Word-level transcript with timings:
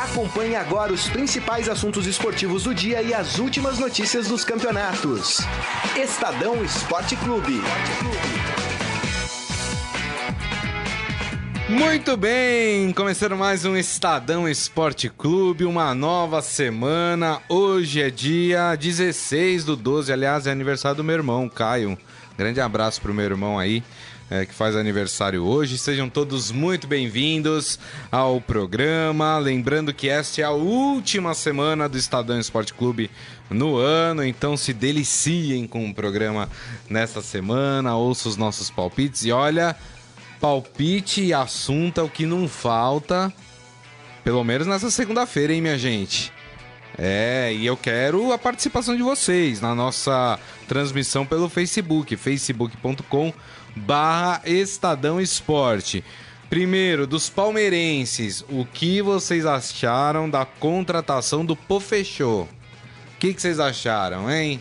Acompanhe 0.00 0.56
agora 0.56 0.94
os 0.94 1.10
principais 1.10 1.68
assuntos 1.68 2.06
esportivos 2.06 2.62
do 2.62 2.74
dia 2.74 3.02
e 3.02 3.12
as 3.12 3.38
últimas 3.38 3.78
notícias 3.78 4.28
dos 4.28 4.46
campeonatos. 4.46 5.40
Estadão 5.94 6.64
Esporte 6.64 7.16
Clube. 7.16 7.60
Muito 11.68 12.16
bem, 12.16 12.90
começando 12.94 13.36
mais 13.36 13.66
um 13.66 13.76
Estadão 13.76 14.48
Esporte 14.48 15.10
Clube, 15.10 15.66
uma 15.66 15.94
nova 15.94 16.40
semana. 16.40 17.38
Hoje 17.46 18.00
é 18.00 18.08
dia 18.08 18.74
16 18.74 19.64
do 19.64 19.76
12, 19.76 20.10
aliás, 20.10 20.46
é 20.46 20.50
aniversário 20.50 20.96
do 20.96 21.04
meu 21.04 21.16
irmão, 21.16 21.46
Caio. 21.46 21.98
Grande 22.38 22.58
abraço 22.58 23.02
pro 23.02 23.12
meu 23.12 23.26
irmão 23.26 23.58
aí 23.58 23.84
é, 24.30 24.46
que 24.46 24.54
faz 24.54 24.76
aniversário 24.76 25.44
hoje. 25.44 25.76
Sejam 25.76 26.08
todos 26.08 26.52
muito 26.52 26.86
bem-vindos 26.86 27.80
ao 28.12 28.40
programa. 28.40 29.36
Lembrando 29.38 29.92
que 29.92 30.08
esta 30.08 30.40
é 30.40 30.44
a 30.44 30.52
última 30.52 31.34
semana 31.34 31.88
do 31.88 31.98
Estadão 31.98 32.38
Esporte 32.38 32.72
Clube 32.72 33.10
no 33.50 33.76
ano, 33.76 34.24
então 34.24 34.56
se 34.56 34.72
deliciem 34.72 35.66
com 35.66 35.90
o 35.90 35.94
programa 35.94 36.48
nesta 36.88 37.20
semana, 37.20 37.96
ouça 37.96 38.28
os 38.28 38.36
nossos 38.36 38.70
palpites 38.70 39.24
e 39.24 39.32
olha, 39.32 39.74
palpite 40.40 41.20
e 41.20 41.34
assunto 41.34 42.00
é 42.00 42.04
o 42.04 42.08
que 42.08 42.24
não 42.24 42.46
falta, 42.46 43.32
pelo 44.22 44.44
menos 44.44 44.68
nessa 44.68 44.88
segunda-feira, 44.88 45.52
hein, 45.52 45.60
minha 45.60 45.76
gente? 45.76 46.32
É, 46.96 47.52
e 47.52 47.66
eu 47.66 47.76
quero 47.76 48.32
a 48.32 48.38
participação 48.38 48.94
de 48.94 49.02
vocês 49.02 49.60
na 49.60 49.74
nossa 49.74 50.38
transmissão 50.68 51.26
pelo 51.26 51.48
Facebook, 51.48 52.16
facebook.com 52.16 53.32
barra 53.74 54.42
Estadão 54.44 55.20
Esporte. 55.20 56.04
Primeiro, 56.48 57.06
dos 57.06 57.30
palmeirenses, 57.30 58.44
o 58.48 58.64
que 58.64 59.00
vocês 59.00 59.46
acharam 59.46 60.28
da 60.28 60.44
contratação 60.44 61.44
do 61.44 61.54
Pofechô? 61.54 62.42
O 62.42 62.48
que, 63.20 63.32
que 63.32 63.40
vocês 63.40 63.60
acharam, 63.60 64.30
hein? 64.30 64.60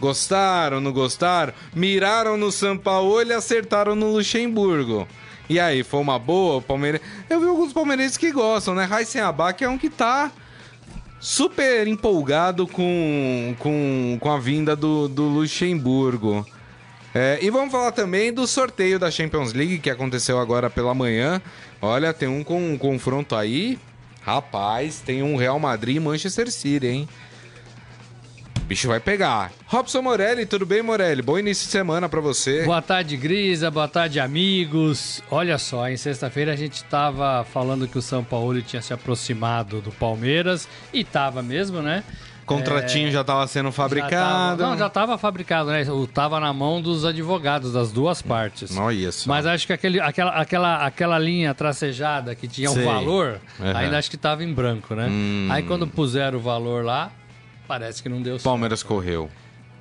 Gostaram, 0.00 0.80
não 0.80 0.92
gostaram? 0.92 1.52
Miraram 1.74 2.38
no 2.38 2.50
São 2.50 2.78
Paulo 2.78 3.22
e 3.22 3.32
acertaram 3.32 3.94
no 3.94 4.12
Luxemburgo. 4.12 5.06
E 5.46 5.60
aí, 5.60 5.82
foi 5.82 6.00
uma 6.00 6.18
boa? 6.18 6.62
Palmeiras... 6.62 7.02
Eu 7.28 7.40
vi 7.40 7.46
alguns 7.46 7.72
palmeirenses 7.72 8.16
que 8.16 8.32
gostam, 8.32 8.74
né? 8.74 8.84
Raíssen 8.84 9.20
Abac 9.20 9.62
é 9.62 9.68
um 9.68 9.76
que 9.76 9.90
tá 9.90 10.32
super 11.20 11.86
empolgado 11.86 12.66
com, 12.66 13.54
com, 13.58 14.16
com 14.18 14.30
a 14.30 14.38
vinda 14.38 14.74
do, 14.74 15.06
do 15.06 15.24
Luxemburgo. 15.24 16.46
É, 17.14 17.38
e 17.42 17.50
vamos 17.50 17.72
falar 17.72 17.92
também 17.92 18.32
do 18.32 18.46
sorteio 18.46 18.98
da 18.98 19.10
Champions 19.10 19.52
League 19.52 19.78
que 19.78 19.90
aconteceu 19.90 20.38
agora 20.38 20.70
pela 20.70 20.94
manhã. 20.94 21.42
Olha, 21.82 22.12
tem 22.12 22.28
um, 22.28 22.44
com, 22.44 22.72
um 22.72 22.78
confronto 22.78 23.34
aí. 23.34 23.78
Rapaz, 24.22 25.00
tem 25.00 25.22
um 25.22 25.34
Real 25.34 25.58
Madrid 25.58 25.96
e 25.96 26.00
Manchester 26.00 26.50
City, 26.52 26.86
hein? 26.86 27.08
O 28.58 28.64
bicho 28.70 28.86
vai 28.86 29.00
pegar. 29.00 29.50
Robson 29.66 30.02
Morelli, 30.02 30.46
tudo 30.46 30.64
bem, 30.64 30.82
Morelli? 30.82 31.22
Bom 31.22 31.36
início 31.36 31.64
de 31.64 31.72
semana 31.72 32.08
para 32.08 32.20
você. 32.20 32.62
Boa 32.62 32.82
tarde, 32.82 33.16
Grisa. 33.16 33.70
Boa 33.70 33.88
tarde, 33.88 34.20
amigos. 34.20 35.20
Olha 35.30 35.58
só, 35.58 35.88
em 35.88 35.96
sexta-feira 35.96 36.52
a 36.52 36.56
gente 36.56 36.74
estava 36.74 37.44
falando 37.44 37.88
que 37.88 37.98
o 37.98 38.02
São 38.02 38.22
Paulo 38.22 38.62
tinha 38.62 38.82
se 38.82 38.92
aproximado 38.92 39.80
do 39.80 39.90
Palmeiras 39.90 40.68
e 40.92 41.02
tava 41.02 41.42
mesmo, 41.42 41.82
né? 41.82 42.04
Contratinho 42.50 43.08
é, 43.08 43.10
já 43.12 43.20
estava 43.20 43.46
sendo 43.46 43.70
fabricado. 43.70 44.10
Já 44.10 44.20
tava, 44.20 44.62
não, 44.62 44.78
já 44.78 44.86
estava 44.88 45.18
fabricado, 45.18 45.70
né? 45.70 45.82
Estava 45.82 46.40
na 46.40 46.52
mão 46.52 46.82
dos 46.82 47.04
advogados 47.04 47.72
das 47.72 47.92
duas 47.92 48.20
partes. 48.20 48.74
Não 48.74 48.90
isso. 48.90 49.28
Mas 49.28 49.46
acho 49.46 49.66
que 49.66 49.72
aquele, 49.72 50.00
aquela, 50.00 50.32
aquela, 50.32 50.84
aquela 50.84 51.18
linha 51.18 51.54
tracejada 51.54 52.34
que 52.34 52.48
tinha 52.48 52.68
Sei. 52.70 52.82
um 52.82 52.86
valor, 52.86 53.40
uhum. 53.58 53.76
ainda 53.76 53.98
acho 53.98 54.10
que 54.10 54.16
estava 54.16 54.42
em 54.42 54.52
branco, 54.52 54.94
né? 54.94 55.06
Hum. 55.08 55.48
Aí 55.50 55.62
quando 55.62 55.86
puseram 55.86 56.38
o 56.38 56.42
valor 56.42 56.84
lá, 56.84 57.12
parece 57.68 58.02
que 58.02 58.08
não 58.08 58.20
deu 58.20 58.34
certo. 58.34 58.44
Palmeiras 58.44 58.82
correu. 58.82 59.30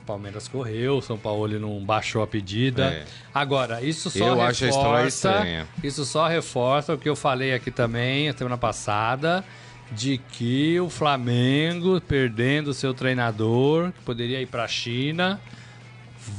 Palmeiras 0.06 0.47
correu, 0.47 1.02
São 1.02 1.18
Paulo 1.18 1.47
não 1.59 1.84
baixou 1.84 2.24
a 2.24 2.28
pedida. 2.28 2.85
É. 2.85 3.06
Agora, 3.34 3.81
isso 3.84 4.09
só 4.09 4.28
eu 4.28 4.35
reforça. 4.35 4.66
Acho 4.66 4.96
a 4.96 5.08
estranha. 5.08 5.68
Isso 5.84 6.03
só 6.06 6.28
reforça 6.28 6.94
o 6.94 6.97
que 6.97 7.08
eu 7.08 7.16
falei 7.16 7.53
aqui 7.53 7.69
também 7.69 8.29
a 8.29 8.34
semana 8.34 8.58
passada 8.58 9.44
de 9.92 10.18
que 10.18 10.80
o 10.80 10.90
Flamengo, 10.90 12.00
perdendo 12.02 12.74
seu 12.74 12.94
treinador, 12.94 13.92
que 13.92 14.02
poderia 14.02 14.42
ir 14.42 14.46
para 14.46 14.64
a 14.64 14.68
China, 14.68 15.40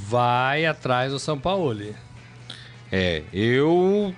vai 0.09 0.67
atrás 0.67 1.13
do 1.13 1.19
São 1.19 1.39
Paulo. 1.39 1.95
É, 2.91 3.23
eu. 3.33 4.15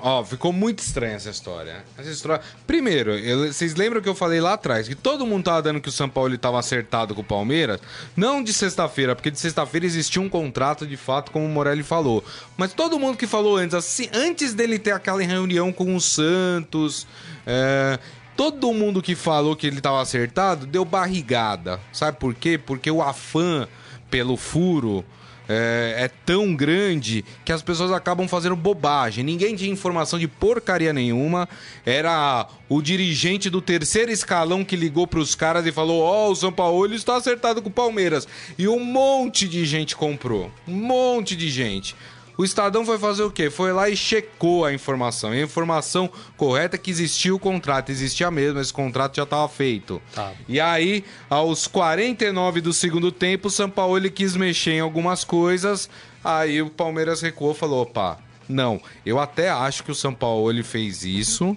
Ó, 0.00 0.24
ficou 0.24 0.52
muito 0.52 0.78
estranha 0.78 1.16
essa 1.16 1.30
história. 1.30 1.84
Essa 1.96 2.10
história. 2.10 2.40
Primeiro, 2.64 3.18
eu... 3.18 3.52
vocês 3.52 3.74
lembram 3.74 4.00
que 4.00 4.08
eu 4.08 4.14
falei 4.14 4.40
lá 4.40 4.52
atrás 4.52 4.86
que 4.86 4.94
todo 4.94 5.26
mundo 5.26 5.44
tava 5.44 5.60
dando 5.60 5.80
que 5.80 5.88
o 5.88 5.92
São 5.92 6.08
Paulo 6.08 6.32
estava 6.32 6.56
acertado 6.56 7.16
com 7.16 7.20
o 7.20 7.24
Palmeiras? 7.24 7.80
Não 8.16 8.40
de 8.40 8.52
sexta-feira, 8.52 9.16
porque 9.16 9.30
de 9.30 9.40
sexta-feira 9.40 9.84
existia 9.84 10.22
um 10.22 10.28
contrato 10.28 10.86
de 10.86 10.96
fato, 10.96 11.32
como 11.32 11.44
o 11.44 11.48
Morelli 11.48 11.82
falou. 11.82 12.24
Mas 12.56 12.72
todo 12.72 12.98
mundo 12.98 13.16
que 13.16 13.26
falou 13.26 13.56
antes, 13.56 13.74
assim, 13.74 14.08
antes 14.12 14.54
dele 14.54 14.78
ter 14.78 14.92
aquela 14.92 15.20
reunião 15.20 15.72
com 15.72 15.96
o 15.96 16.00
Santos, 16.00 17.04
é, 17.44 17.98
todo 18.38 18.72
mundo 18.72 19.02
que 19.02 19.16
falou 19.16 19.56
que 19.56 19.66
ele 19.66 19.78
estava 19.78 20.00
acertado 20.00 20.64
deu 20.64 20.84
barrigada. 20.84 21.80
Sabe 21.92 22.18
por 22.18 22.32
quê? 22.36 22.56
Porque 22.56 22.88
o 22.88 23.02
afã 23.02 23.66
pelo 24.08 24.36
furo 24.36 25.04
é, 25.48 26.04
é, 26.04 26.08
tão 26.24 26.54
grande 26.54 27.24
que 27.44 27.50
as 27.50 27.62
pessoas 27.62 27.90
acabam 27.90 28.28
fazendo 28.28 28.54
bobagem. 28.54 29.24
Ninguém 29.24 29.56
tinha 29.56 29.72
informação 29.72 30.20
de 30.20 30.28
porcaria 30.28 30.92
nenhuma. 30.92 31.48
Era 31.84 32.46
o 32.68 32.80
dirigente 32.80 33.50
do 33.50 33.60
terceiro 33.60 34.12
escalão 34.12 34.64
que 34.64 34.76
ligou 34.76 35.04
para 35.04 35.18
os 35.18 35.34
caras 35.34 35.66
e 35.66 35.72
falou: 35.72 36.00
Ó, 36.02 36.28
oh, 36.28 36.30
o 36.30 36.36
São 36.36 36.52
Paulo 36.52 36.94
está 36.94 37.16
acertado 37.16 37.60
com 37.60 37.68
o 37.68 37.72
Palmeiras. 37.72 38.28
E 38.56 38.68
um 38.68 38.78
monte 38.78 39.48
de 39.48 39.64
gente 39.64 39.96
comprou. 39.96 40.48
Um 40.66 40.76
monte 40.76 41.34
de 41.34 41.50
gente. 41.50 41.96
O 42.38 42.44
Estadão 42.44 42.86
foi 42.86 42.98
fazer 42.98 43.24
o 43.24 43.32
quê? 43.32 43.50
Foi 43.50 43.72
lá 43.72 43.90
e 43.90 43.96
checou 43.96 44.64
a 44.64 44.72
informação. 44.72 45.34
E 45.34 45.40
a 45.40 45.44
informação 45.44 46.08
correta 46.36 46.76
é 46.76 46.78
que 46.78 46.88
existia 46.88 47.34
o 47.34 47.38
contrato, 47.38 47.90
existia 47.90 48.30
mesmo, 48.30 48.60
esse 48.60 48.72
contrato 48.72 49.16
já 49.16 49.24
estava 49.24 49.48
feito. 49.48 50.00
Tá. 50.14 50.32
E 50.48 50.60
aí, 50.60 51.04
aos 51.28 51.66
49 51.66 52.60
do 52.60 52.72
segundo 52.72 53.10
tempo, 53.10 53.48
o 53.48 53.50
São 53.50 53.68
Paulo 53.68 53.96
ele 53.96 54.08
quis 54.08 54.36
mexer 54.36 54.74
em 54.74 54.80
algumas 54.80 55.24
coisas. 55.24 55.90
Aí 56.22 56.62
o 56.62 56.70
Palmeiras 56.70 57.20
recuou 57.20 57.50
e 57.50 57.56
falou: 57.56 57.82
opa, 57.82 58.18
não, 58.48 58.80
eu 59.04 59.18
até 59.18 59.50
acho 59.50 59.82
que 59.82 59.90
o 59.90 59.94
São 59.94 60.14
Paulo 60.14 60.48
ele 60.48 60.62
fez 60.62 61.02
isso 61.04 61.56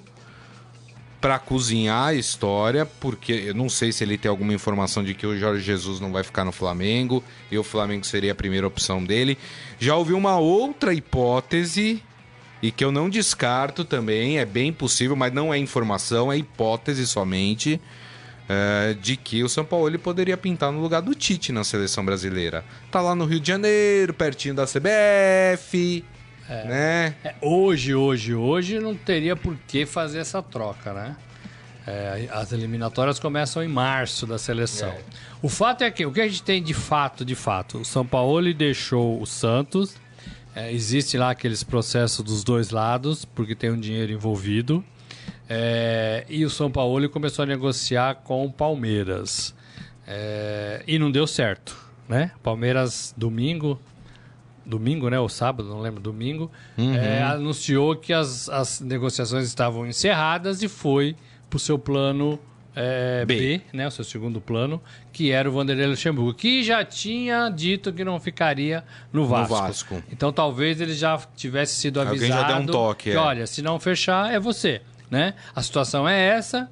para 1.22 1.38
cozinhar 1.38 2.08
a 2.08 2.14
história, 2.16 2.84
porque 2.84 3.32
eu 3.32 3.54
não 3.54 3.70
sei 3.70 3.92
se 3.92 4.04
ele 4.04 4.18
tem 4.18 4.28
alguma 4.28 4.54
informação 4.54 5.04
de 5.04 5.14
que 5.14 5.28
o 5.28 5.38
Jorge 5.38 5.64
Jesus 5.64 6.00
não 6.00 6.12
vai 6.12 6.24
ficar 6.24 6.44
no 6.44 6.52
Flamengo 6.52 7.24
e 7.52 7.58
o 7.60 7.64
Flamengo 7.64 8.04
seria 8.04 8.32
a 8.32 8.36
primeira 8.36 8.66
opção 8.66 9.06
dele. 9.06 9.38
Já 9.80 9.96
ouvi 9.96 10.14
uma 10.14 10.40
outra 10.40 10.96
hipótese 10.96 12.02
e 12.60 12.72
que 12.72 12.84
eu 12.84 12.92
não 12.92 13.08
descarto 13.08 13.86
também, 13.86 14.40
é 14.40 14.46
bem 14.46 14.74
possível, 14.74 15.16
mas 15.16 15.32
não 15.32 15.54
é 15.54 15.60
informação, 15.60 16.32
é 16.32 16.38
hipótese 16.38 17.06
somente. 17.06 17.80
É, 18.50 18.98
de 19.00 19.16
que 19.16 19.44
o 19.44 19.48
São 19.48 19.64
Paulo 19.64 19.88
ele 19.88 19.98
poderia 19.98 20.36
pintar 20.36 20.74
no 20.74 20.82
lugar 20.82 21.02
do 21.02 21.16
Tite 21.16 21.54
na 21.54 21.64
seleção 21.64 22.04
brasileira. 22.04 22.66
Tá 22.92 23.00
lá 23.00 23.16
no 23.16 23.24
Rio 23.24 23.40
de 23.40 23.48
Janeiro, 23.48 24.14
pertinho 24.14 24.54
da 24.54 24.66
CBF. 24.66 26.04
É. 26.52 26.66
Né? 26.66 27.16
É, 27.24 27.36
hoje, 27.42 27.96
hoje, 27.96 28.36
hoje 28.36 28.78
não 28.78 28.94
teria 28.94 29.38
por 29.38 29.56
que 29.68 29.86
fazer 29.86 30.20
essa 30.20 30.44
troca, 30.44 30.92
né? 30.92 31.16
É, 31.88 32.28
as 32.30 32.52
eliminatórias 32.52 33.20
começam 33.20 33.64
em 33.64 33.70
março 33.70 34.28
da 34.28 34.38
seleção. 34.38 34.90
É. 34.90 35.00
O 35.42 35.48
fato 35.48 35.86
é 35.86 35.90
que 35.90 36.06
o 36.06 36.12
que 36.12 36.20
a 36.20 36.28
gente 36.28 36.44
tem 36.44 36.62
de 36.62 36.74
fato, 36.74 37.24
de 37.24 37.36
fato, 37.36 37.80
o 37.80 37.86
São 37.86 38.06
Paulo 38.06 38.54
deixou 38.54 39.22
o 39.22 39.26
Santos. 39.26 39.96
É, 40.54 40.70
existe 40.74 41.18
lá 41.18 41.32
aqueles 41.32 41.64
processos 41.64 42.24
dos 42.24 42.44
dois 42.44 42.70
lados, 42.70 43.24
porque 43.24 43.56
tem 43.56 43.72
um 43.72 43.80
dinheiro 43.80 44.12
envolvido. 44.12 44.84
É, 45.48 46.26
e 46.28 46.44
o 46.44 46.50
São 46.50 46.70
Paulo 46.70 47.10
começou 47.10 47.44
a 47.44 47.46
negociar 47.46 48.16
com 48.16 48.46
o 48.46 48.52
Palmeiras. 48.52 49.56
É, 50.06 50.84
e 50.86 51.00
não 51.00 51.10
deu 51.10 51.26
certo, 51.26 51.78
né? 52.10 52.32
Palmeiras 52.44 53.14
domingo 53.16 53.80
domingo, 54.66 55.10
né? 55.10 55.20
Ou 55.20 55.30
sábado, 55.30 55.70
não 55.70 55.80
lembro, 55.80 56.02
domingo, 56.02 56.52
uhum. 56.78 56.96
é, 56.96 57.24
anunciou 57.24 57.96
que 57.96 58.14
as, 58.14 58.50
as 58.50 58.80
negociações 58.80 59.48
estavam 59.48 59.88
encerradas 59.88 60.62
e 60.62 60.68
foi 60.68 61.16
para 61.50 61.58
o 61.58 61.60
seu 61.60 61.78
plano 61.78 62.40
é, 62.76 63.26
B. 63.26 63.36
B. 63.36 63.62
né? 63.74 63.88
O 63.88 63.92
seu 63.92 64.04
segundo 64.04 64.40
plano, 64.40 64.82
que 65.12 65.32
era 65.32 65.50
o 65.50 65.52
Vanderlei 65.52 65.88
Luxemburgo, 65.88 66.34
que 66.34 66.64
já 66.64 66.84
tinha 66.86 67.50
dito 67.50 67.92
que 67.92 68.04
não 68.04 68.20
ficaria 68.20 68.84
no 69.12 69.26
Vasco. 69.26 69.54
No 69.54 69.62
Vasco. 69.62 70.04
Então 70.12 70.32
talvez 70.32 70.80
ele 70.80 70.94
já 70.94 71.18
tivesse 71.36 71.76
sido 71.76 72.00
avisado. 72.00 72.34
Alguém 72.34 72.50
já 72.50 72.60
deu 72.60 72.64
um 72.64 72.66
toque. 72.66 73.12
Que, 73.12 73.16
é. 73.16 73.20
Olha, 73.20 73.46
se 73.46 73.62
não 73.62 73.80
fechar, 73.80 74.34
é 74.34 74.40
você. 74.40 74.82
Né? 75.10 75.34
A 75.54 75.62
situação 75.62 76.08
é 76.08 76.18
essa, 76.18 76.70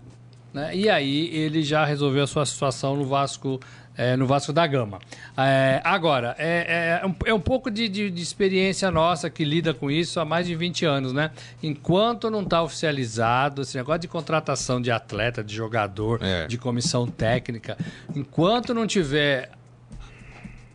né? 0.54 0.74
E 0.74 0.90
aí 0.90 1.28
ele 1.36 1.62
já 1.62 1.84
resolveu 1.84 2.24
a 2.24 2.28
sua 2.28 2.46
situação 2.46 2.96
no 2.96 3.06
Vasco 3.06 3.60
é, 4.00 4.16
no 4.16 4.25
Vasco 4.25 4.54
da 4.54 4.66
Gama. 4.66 4.98
É, 5.38 5.81
agora, 5.84 6.34
é, 6.40 7.01
é, 7.04 7.06
um, 7.06 7.13
é 7.25 7.34
um 7.34 7.40
pouco 7.40 7.69
de, 7.69 7.90
de, 7.90 8.10
de, 8.10 8.22
experiência 8.22 8.90
nossa 8.90 9.30
que 9.30 9.44
lida 9.44 9.74
com 9.74 9.92
isso 9.92 10.22
há 10.22 10.25
mais 10.25 10.48
de 10.48 10.56
20 10.56 10.86
anos, 10.86 11.12
né? 11.12 11.31
Enquanto 11.62 12.31
não 12.31 12.44
está 12.44 12.63
oficializado 12.63 13.62
esse 13.62 13.75
negócio 13.75 14.00
de 14.00 14.07
contratação 14.07 14.81
de 14.81 14.90
atleta, 14.90 15.44
de 15.44 15.54
jogador, 15.54 16.24
É. 16.24 16.48
de 16.48 16.57
comissão 16.57 17.07
técnica, 17.07 17.78
enquanto 18.16 18.74
não 18.74 18.88
tiver 18.88 19.51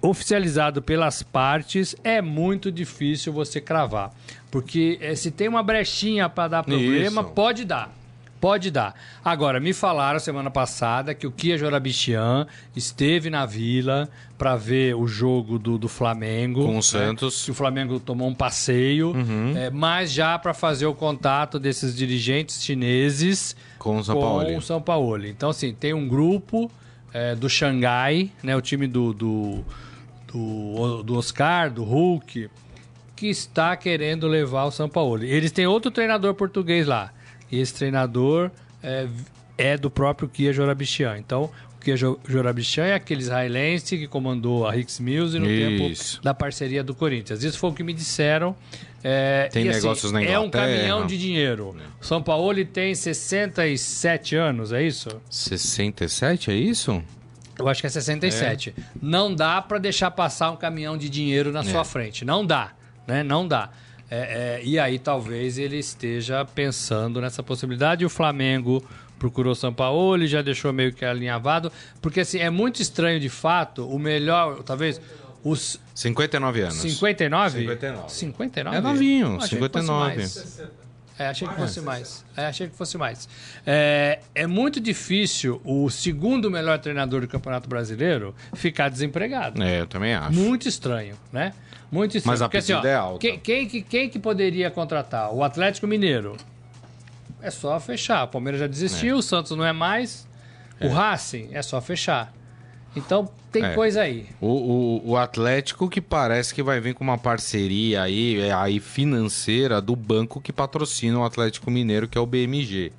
oficializado 0.02 0.82
pelas 0.82 1.22
partes, 1.22 1.96
é 2.04 2.20
muito 2.20 2.70
difícil 2.70 3.32
você 3.32 3.58
cravar. 3.58 4.12
Porque 4.50 5.00
se 5.16 5.30
tem 5.30 5.48
uma 5.48 5.62
brechinha 5.62 6.28
para 6.28 6.48
dar 6.48 6.62
problema, 6.62 7.22
Isso. 7.22 7.30
pode 7.30 7.64
dar. 7.64 7.90
Pode 8.44 8.70
dar. 8.70 8.94
Agora, 9.24 9.58
me 9.58 9.72
falaram 9.72 10.18
semana 10.18 10.50
passada 10.50 11.14
que 11.14 11.26
o 11.26 11.30
Kia 11.30 11.56
Jorabichian 11.56 12.46
esteve 12.76 13.30
na 13.30 13.46
vila 13.46 14.06
para 14.36 14.54
ver 14.54 14.94
o 14.94 15.06
jogo 15.06 15.58
do, 15.58 15.78
do 15.78 15.88
Flamengo. 15.88 16.62
Com 16.62 16.72
o 16.72 16.74
né? 16.74 16.82
Santos. 16.82 17.38
Uhum. 17.38 17.44
Que 17.46 17.50
o 17.52 17.54
Flamengo 17.54 17.98
tomou 17.98 18.28
um 18.28 18.34
passeio, 18.34 19.14
eh, 19.56 19.70
mas 19.70 20.12
já 20.12 20.38
para 20.38 20.52
fazer 20.52 20.84
o 20.84 20.92
contato 20.92 21.58
desses 21.58 21.96
dirigentes 21.96 22.62
chineses 22.62 23.56
Com 23.78 23.96
o 23.96 24.04
São 24.04 24.20
Paulo. 24.20 24.44
com 24.44 24.56
o 24.58 24.60
São 24.60 24.82
Paulo. 24.82 25.26
Então, 25.26 25.48
assim, 25.48 25.72
tem 25.72 25.94
um 25.94 26.06
grupo 26.06 26.70
é, 27.14 27.34
do 27.34 27.48
Xangai, 27.48 28.30
né, 28.42 28.54
o 28.54 28.60
time 28.60 28.86
do, 28.86 29.14
do, 29.14 29.64
do, 30.30 31.02
do 31.02 31.16
Oscar, 31.16 31.70
do 31.70 31.82
Hulk, 31.82 32.50
que 33.16 33.26
está 33.26 33.74
querendo 33.74 34.28
levar 34.28 34.64
o 34.64 34.70
São 34.70 34.86
Paulo. 34.86 35.24
Eles 35.24 35.50
têm 35.50 35.66
outro 35.66 35.90
treinador 35.90 36.34
português 36.34 36.86
lá. 36.86 37.10
E 37.50 37.60
esse 37.60 37.74
treinador 37.74 38.50
é, 38.82 39.06
é 39.56 39.76
do 39.76 39.90
próprio 39.90 40.28
Kia 40.28 40.52
Jorabichian. 40.52 41.18
Então, 41.18 41.50
o 41.76 41.80
Kia 41.84 41.96
Jo- 41.96 42.18
Jorabichian 42.26 42.84
é 42.86 42.94
aquele 42.94 43.20
israelense 43.20 43.96
que 43.98 44.06
comandou 44.08 44.66
a 44.66 44.76
Hicks 44.76 44.98
Mills 45.00 45.38
no 45.38 45.46
Isso. 45.50 46.14
tempo 46.16 46.24
da 46.24 46.34
parceria 46.34 46.82
do 46.82 46.94
Corinthians. 46.94 47.42
Isso 47.44 47.58
foi 47.58 47.70
o 47.70 47.72
que 47.72 47.82
me 47.82 47.92
disseram. 47.92 48.56
É, 49.06 49.48
Tem 49.52 49.66
e, 49.66 49.68
assim, 49.68 49.80
negócios 49.82 50.10
na 50.12 50.22
É 50.22 50.38
um 50.38 50.48
caminhão 50.48 51.06
de 51.06 51.18
dinheiro. 51.18 51.76
O 52.00 52.04
São 52.04 52.22
Paulo 52.22 52.64
tem 52.64 52.94
67 52.94 54.34
anos, 54.34 54.72
é 54.72 54.82
isso? 54.82 55.08
67, 55.28 56.50
é 56.50 56.54
isso? 56.54 57.02
Eu 57.58 57.68
acho 57.68 57.80
que 57.80 57.86
é 57.86 57.90
67. 57.90 58.74
Não 59.00 59.32
dá 59.34 59.60
para 59.62 59.78
deixar 59.78 60.10
passar 60.10 60.50
um 60.50 60.56
caminhão 60.56 60.96
de 60.96 61.08
dinheiro 61.08 61.52
na 61.52 61.62
sua 61.62 61.84
frente. 61.84 62.24
Não 62.24 62.44
dá, 62.44 62.72
né? 63.06 63.22
Não 63.22 63.46
dá. 63.46 63.70
É, 64.10 64.60
é, 64.60 64.64
e 64.64 64.78
aí 64.78 64.98
talvez 64.98 65.58
ele 65.58 65.78
esteja 65.78 66.44
pensando 66.44 67.20
nessa 67.20 67.42
possibilidade. 67.42 68.04
O 68.04 68.10
Flamengo 68.10 68.84
procurou 69.18 69.54
São 69.54 69.72
Paulo 69.72 70.22
e 70.22 70.26
já 70.26 70.42
deixou 70.42 70.72
meio 70.72 70.92
que 70.92 71.04
alinhavado. 71.04 71.72
Porque 72.00 72.20
assim, 72.20 72.38
é 72.38 72.50
muito 72.50 72.82
estranho 72.82 73.18
de 73.18 73.28
fato. 73.28 73.88
O 73.88 73.98
melhor, 73.98 74.62
talvez, 74.62 75.00
os 75.42 75.80
59 75.94 76.60
anos. 76.60 76.74
59? 76.76 77.58
59. 77.60 78.10
59? 78.10 78.76
É 78.76 78.80
novinho, 78.80 79.36
Achei 79.36 79.58
que 79.58 79.68
fosse 79.68 79.86
59. 79.86 80.83
É, 81.18 81.28
achei 81.28 81.46
que 81.46 81.54
fosse 81.54 81.80
mais. 81.80 82.24
É, 82.36 82.46
achei 82.46 82.68
que 82.68 82.74
fosse 82.76 82.98
mais. 82.98 83.28
É, 83.64 84.18
é 84.34 84.46
muito 84.46 84.80
difícil 84.80 85.60
o 85.64 85.88
segundo 85.88 86.50
melhor 86.50 86.78
treinador 86.80 87.20
do 87.20 87.28
Campeonato 87.28 87.68
Brasileiro 87.68 88.34
ficar 88.54 88.88
desempregado. 88.88 89.62
É, 89.62 89.80
eu 89.82 89.86
também 89.86 90.12
acho. 90.14 90.32
Muito 90.36 90.68
estranho, 90.68 91.14
né? 91.32 91.52
Muito 91.92 92.16
estranho. 92.16 92.32
Mas 92.32 92.42
a 92.42 92.46
Porque, 92.46 92.56
assim, 92.58 92.72
ó, 92.72 92.82
é 92.84 92.94
alta. 92.96 93.18
Quem, 93.20 93.38
quem, 93.38 93.68
que- 93.68 93.82
quem 93.82 94.08
que 94.10 94.18
poderia 94.18 94.70
contratar? 94.70 95.32
O 95.32 95.44
Atlético 95.44 95.86
Mineiro. 95.86 96.36
É 97.40 97.50
só 97.50 97.78
fechar. 97.78 98.24
O 98.24 98.28
Palmeiras 98.28 98.58
já 98.60 98.66
desistiu, 98.66 99.16
o 99.18 99.22
Santos 99.22 99.52
não 99.56 99.64
é 99.64 99.72
mais. 99.72 100.26
O 100.80 100.88
Racing 100.88 101.50
é 101.52 101.62
só 101.62 101.80
fechar. 101.80 102.32
Então 102.96 103.28
tem 103.50 103.64
É. 103.64 103.74
coisa 103.74 104.02
aí. 104.02 104.26
O, 104.40 104.48
o, 104.48 105.10
o 105.10 105.16
Atlético 105.16 105.88
que 105.88 106.00
parece 106.00 106.54
que 106.54 106.62
vai 106.62 106.80
vir 106.80 106.94
com 106.94 107.04
uma 107.04 107.18
parceria 107.18 108.02
aí, 108.02 108.40
é, 108.40 108.52
aí 108.52 108.80
financeira 108.80 109.80
do 109.80 109.94
banco 109.96 110.40
que 110.40 110.52
patrocina 110.52 111.18
o 111.18 111.24
Atlético 111.24 111.70
Mineiro, 111.70 112.08
que 112.08 112.18
é 112.18 112.20
o 112.20 112.26
BMG. 112.26 112.92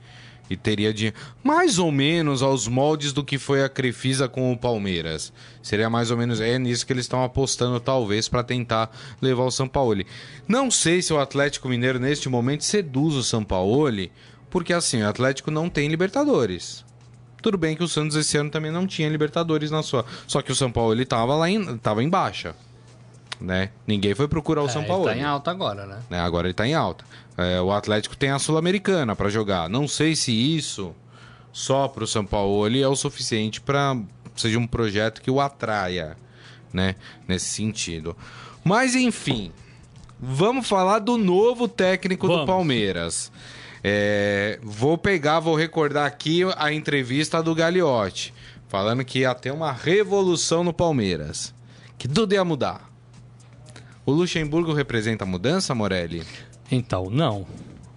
E 0.47 0.55
teria 0.55 0.93
de 0.93 1.11
mais 1.43 1.79
ou 1.79 1.91
menos 1.91 2.43
aos 2.43 2.67
moldes 2.67 3.11
do 3.11 3.23
que 3.23 3.39
foi 3.39 3.63
a 3.63 3.69
Crefisa 3.69 4.27
com 4.29 4.53
o 4.53 4.57
Palmeiras. 4.57 5.33
Seria 5.63 5.89
mais 5.89 6.11
ou 6.11 6.17
menos 6.17 6.39
é 6.39 6.59
nisso 6.59 6.85
que 6.85 6.93
eles 6.93 7.05
estão 7.05 7.23
apostando 7.23 7.79
talvez 7.79 8.29
para 8.29 8.43
tentar 8.43 8.95
levar 9.19 9.43
o 9.43 9.49
São 9.51 9.67
Paulo. 9.67 10.03
Não 10.47 10.69
sei 10.69 11.01
se 11.01 11.11
o 11.11 11.19
Atlético 11.19 11.67
Mineiro 11.67 11.97
neste 11.99 12.29
momento 12.29 12.63
seduz 12.63 13.15
o 13.15 13.23
São 13.23 13.43
Paulo, 13.43 14.07
porque 14.51 14.71
assim, 14.71 15.01
o 15.01 15.09
Atlético 15.09 15.49
não 15.49 15.67
tem 15.67 15.87
Libertadores. 15.87 16.84
Tudo 17.45 17.59
bem 17.59 17.75
que 17.75 17.83
o 17.83 17.87
Santos 17.87 18.17
esse 18.17 18.35
ano 18.39 18.49
também 18.49 18.71
não 18.71 18.87
tinha 18.87 19.07
Libertadores 19.07 19.69
na 19.69 19.83
sua. 19.83 20.03
Só 20.25 20.41
que 20.41 20.51
o 20.51 20.55
São 20.55 20.71
Paulo 20.71 20.93
ele 20.93 21.05
tava 21.05 21.35
lá 21.35 21.47
em, 21.47 21.77
tava 21.77 22.03
em 22.03 22.09
baixa. 22.09 22.55
Né? 23.39 23.69
Ninguém 23.85 24.15
foi 24.15 24.27
procurar 24.27 24.63
o 24.63 24.65
É, 24.65 24.69
São 24.69 24.81
ele 24.81 24.89
Paulo. 24.89 25.05
tá 25.05 25.15
em 25.15 25.23
alta 25.23 25.51
agora, 25.51 25.85
né? 25.85 25.99
né? 26.09 26.19
Agora 26.21 26.47
ele 26.47 26.55
tá 26.55 26.65
em 26.65 26.73
alta. 26.73 27.05
É, 27.37 27.61
o 27.61 27.71
Atlético 27.71 28.17
tem 28.17 28.31
a 28.31 28.39
Sul-Americana 28.39 29.15
para 29.15 29.29
jogar. 29.29 29.69
Não 29.69 29.87
sei 29.87 30.15
se 30.15 30.31
isso 30.31 30.95
só 31.53 31.87
pro 31.87 32.07
São 32.07 32.25
Paulo 32.25 32.75
é 32.75 32.87
o 32.87 32.95
suficiente 32.95 33.61
para 33.61 33.95
seja 34.35 34.57
um 34.57 34.65
projeto 34.65 35.21
que 35.21 35.29
o 35.29 35.39
atraia, 35.39 36.17
né? 36.73 36.95
Nesse 37.27 37.45
sentido. 37.45 38.17
Mas 38.63 38.95
enfim, 38.95 39.51
vamos 40.19 40.67
falar 40.67 40.97
do 40.97 41.15
novo 41.15 41.67
técnico 41.67 42.25
do 42.25 42.33
Vamos. 42.33 42.47
Palmeiras. 42.47 43.31
É, 43.87 44.57
vou 44.63 44.97
pegar, 44.97 45.39
vou 45.39 45.53
recordar 45.53 46.07
aqui 46.07 46.41
a 46.57 46.73
entrevista 46.73 47.43
do 47.43 47.53
Gagliotti, 47.53 48.33
falando 48.67 49.05
que 49.05 49.19
ia 49.19 49.35
ter 49.35 49.51
uma 49.51 49.71
revolução 49.71 50.63
no 50.63 50.73
Palmeiras, 50.73 51.53
que 51.95 52.07
tudo 52.07 52.33
ia 52.33 52.43
mudar. 52.43 52.89
O 54.03 54.11
Luxemburgo 54.11 54.73
representa 54.73 55.23
a 55.23 55.27
mudança, 55.27 55.75
Morelli? 55.75 56.23
Então, 56.71 57.11
não. 57.11 57.45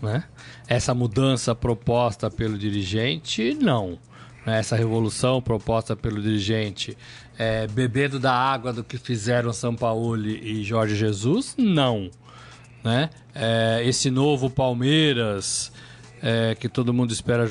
Né? 0.02 0.24
Essa 0.66 0.92
mudança 0.92 1.54
proposta 1.54 2.30
pelo 2.30 2.58
dirigente, 2.58 3.54
não. 3.54 3.98
Essa 4.44 4.76
revolução 4.76 5.40
proposta 5.40 5.96
pelo 5.96 6.20
dirigente, 6.20 6.98
é, 7.38 7.66
bebendo 7.66 8.18
da 8.20 8.34
água 8.34 8.74
do 8.74 8.84
que 8.84 8.98
fizeram 8.98 9.54
São 9.54 9.74
Paulo 9.74 10.18
e 10.26 10.62
Jorge 10.62 10.94
Jesus, 10.94 11.54
não. 11.56 12.10
Né? 12.82 13.10
É, 13.34 13.82
esse 13.84 14.10
novo 14.10 14.48
Palmeiras, 14.48 15.72
é, 16.22 16.54
que 16.54 16.68
todo 16.68 16.92
mundo 16.94 17.12
espera 17.12 17.50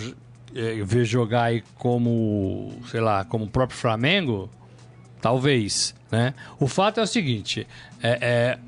é, 0.56 0.84
ver 0.84 1.06
jogar 1.06 1.44
aí 1.44 1.64
como, 1.76 2.74
sei 2.90 3.02
lá, 3.02 3.24
como 3.26 3.46
o 3.46 3.50
próprio 3.50 3.78
Flamengo, 3.78 4.50
talvez. 5.22 5.94
Né? 6.12 6.34
O 6.60 6.68
fato 6.68 7.00
é 7.00 7.04
o 7.04 7.08
seguinte: 7.08 7.68
é, 8.02 8.18
é, 8.22 8.60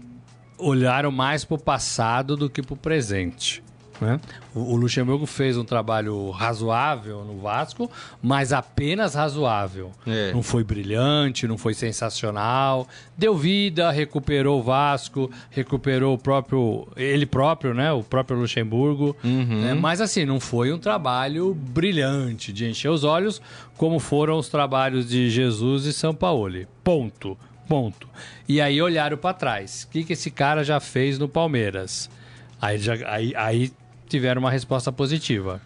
olharam 0.57 1.11
mais 1.11 1.43
para 1.45 1.55
o 1.55 1.59
passado 1.59 2.35
do 2.35 2.49
que 2.49 2.61
para 2.61 2.73
o 2.73 2.77
presente. 2.77 3.63
Né? 4.01 4.19
O, 4.55 4.73
o 4.73 4.75
Luxemburgo 4.75 5.25
fez 5.25 5.57
um 5.57 5.63
trabalho 5.63 6.29
razoável 6.31 7.23
no 7.25 7.39
Vasco, 7.39 7.91
mas 8.21 8.53
apenas 8.53 9.13
razoável. 9.13 9.91
É. 10.07 10.31
Não 10.31 10.41
foi 10.41 10.63
brilhante, 10.63 11.47
não 11.47 11.57
foi 11.57 11.73
sensacional. 11.73 12.87
Deu 13.17 13.35
vida, 13.35 13.91
recuperou 13.91 14.59
o 14.59 14.63
Vasco, 14.63 15.29
recuperou 15.49 16.13
o 16.13 16.17
próprio 16.17 16.87
ele 16.95 17.25
próprio, 17.25 17.73
né? 17.73 17.91
O 17.91 18.03
próprio 18.03 18.37
Luxemburgo. 18.37 19.15
né? 19.23 19.73
Mas 19.73 20.01
assim, 20.01 20.25
não 20.25 20.39
foi 20.39 20.71
um 20.71 20.79
trabalho 20.79 21.53
brilhante 21.53 22.53
de 22.53 22.67
encher 22.69 22.89
os 22.89 23.03
olhos, 23.03 23.41
como 23.77 23.99
foram 23.99 24.37
os 24.37 24.49
trabalhos 24.49 25.07
de 25.07 25.29
Jesus 25.29 25.85
e 25.85 25.93
São 25.93 26.13
Paulo. 26.13 26.39
Ponto. 26.83 27.37
Ponto. 27.67 28.09
E 28.47 28.59
aí 28.59 28.81
olharam 28.81 29.15
para 29.15 29.33
trás. 29.33 29.83
O 29.83 29.91
que, 29.91 30.03
que 30.03 30.13
esse 30.13 30.31
cara 30.31 30.63
já 30.63 30.79
fez 30.79 31.19
no 31.19 31.29
Palmeiras? 31.29 32.09
Aí, 32.59 32.77
já, 32.79 32.93
aí, 33.05 33.33
aí 33.35 33.71
tiveram 34.09 34.41
uma 34.41 34.51
resposta 34.51 34.91
positiva. 34.91 35.61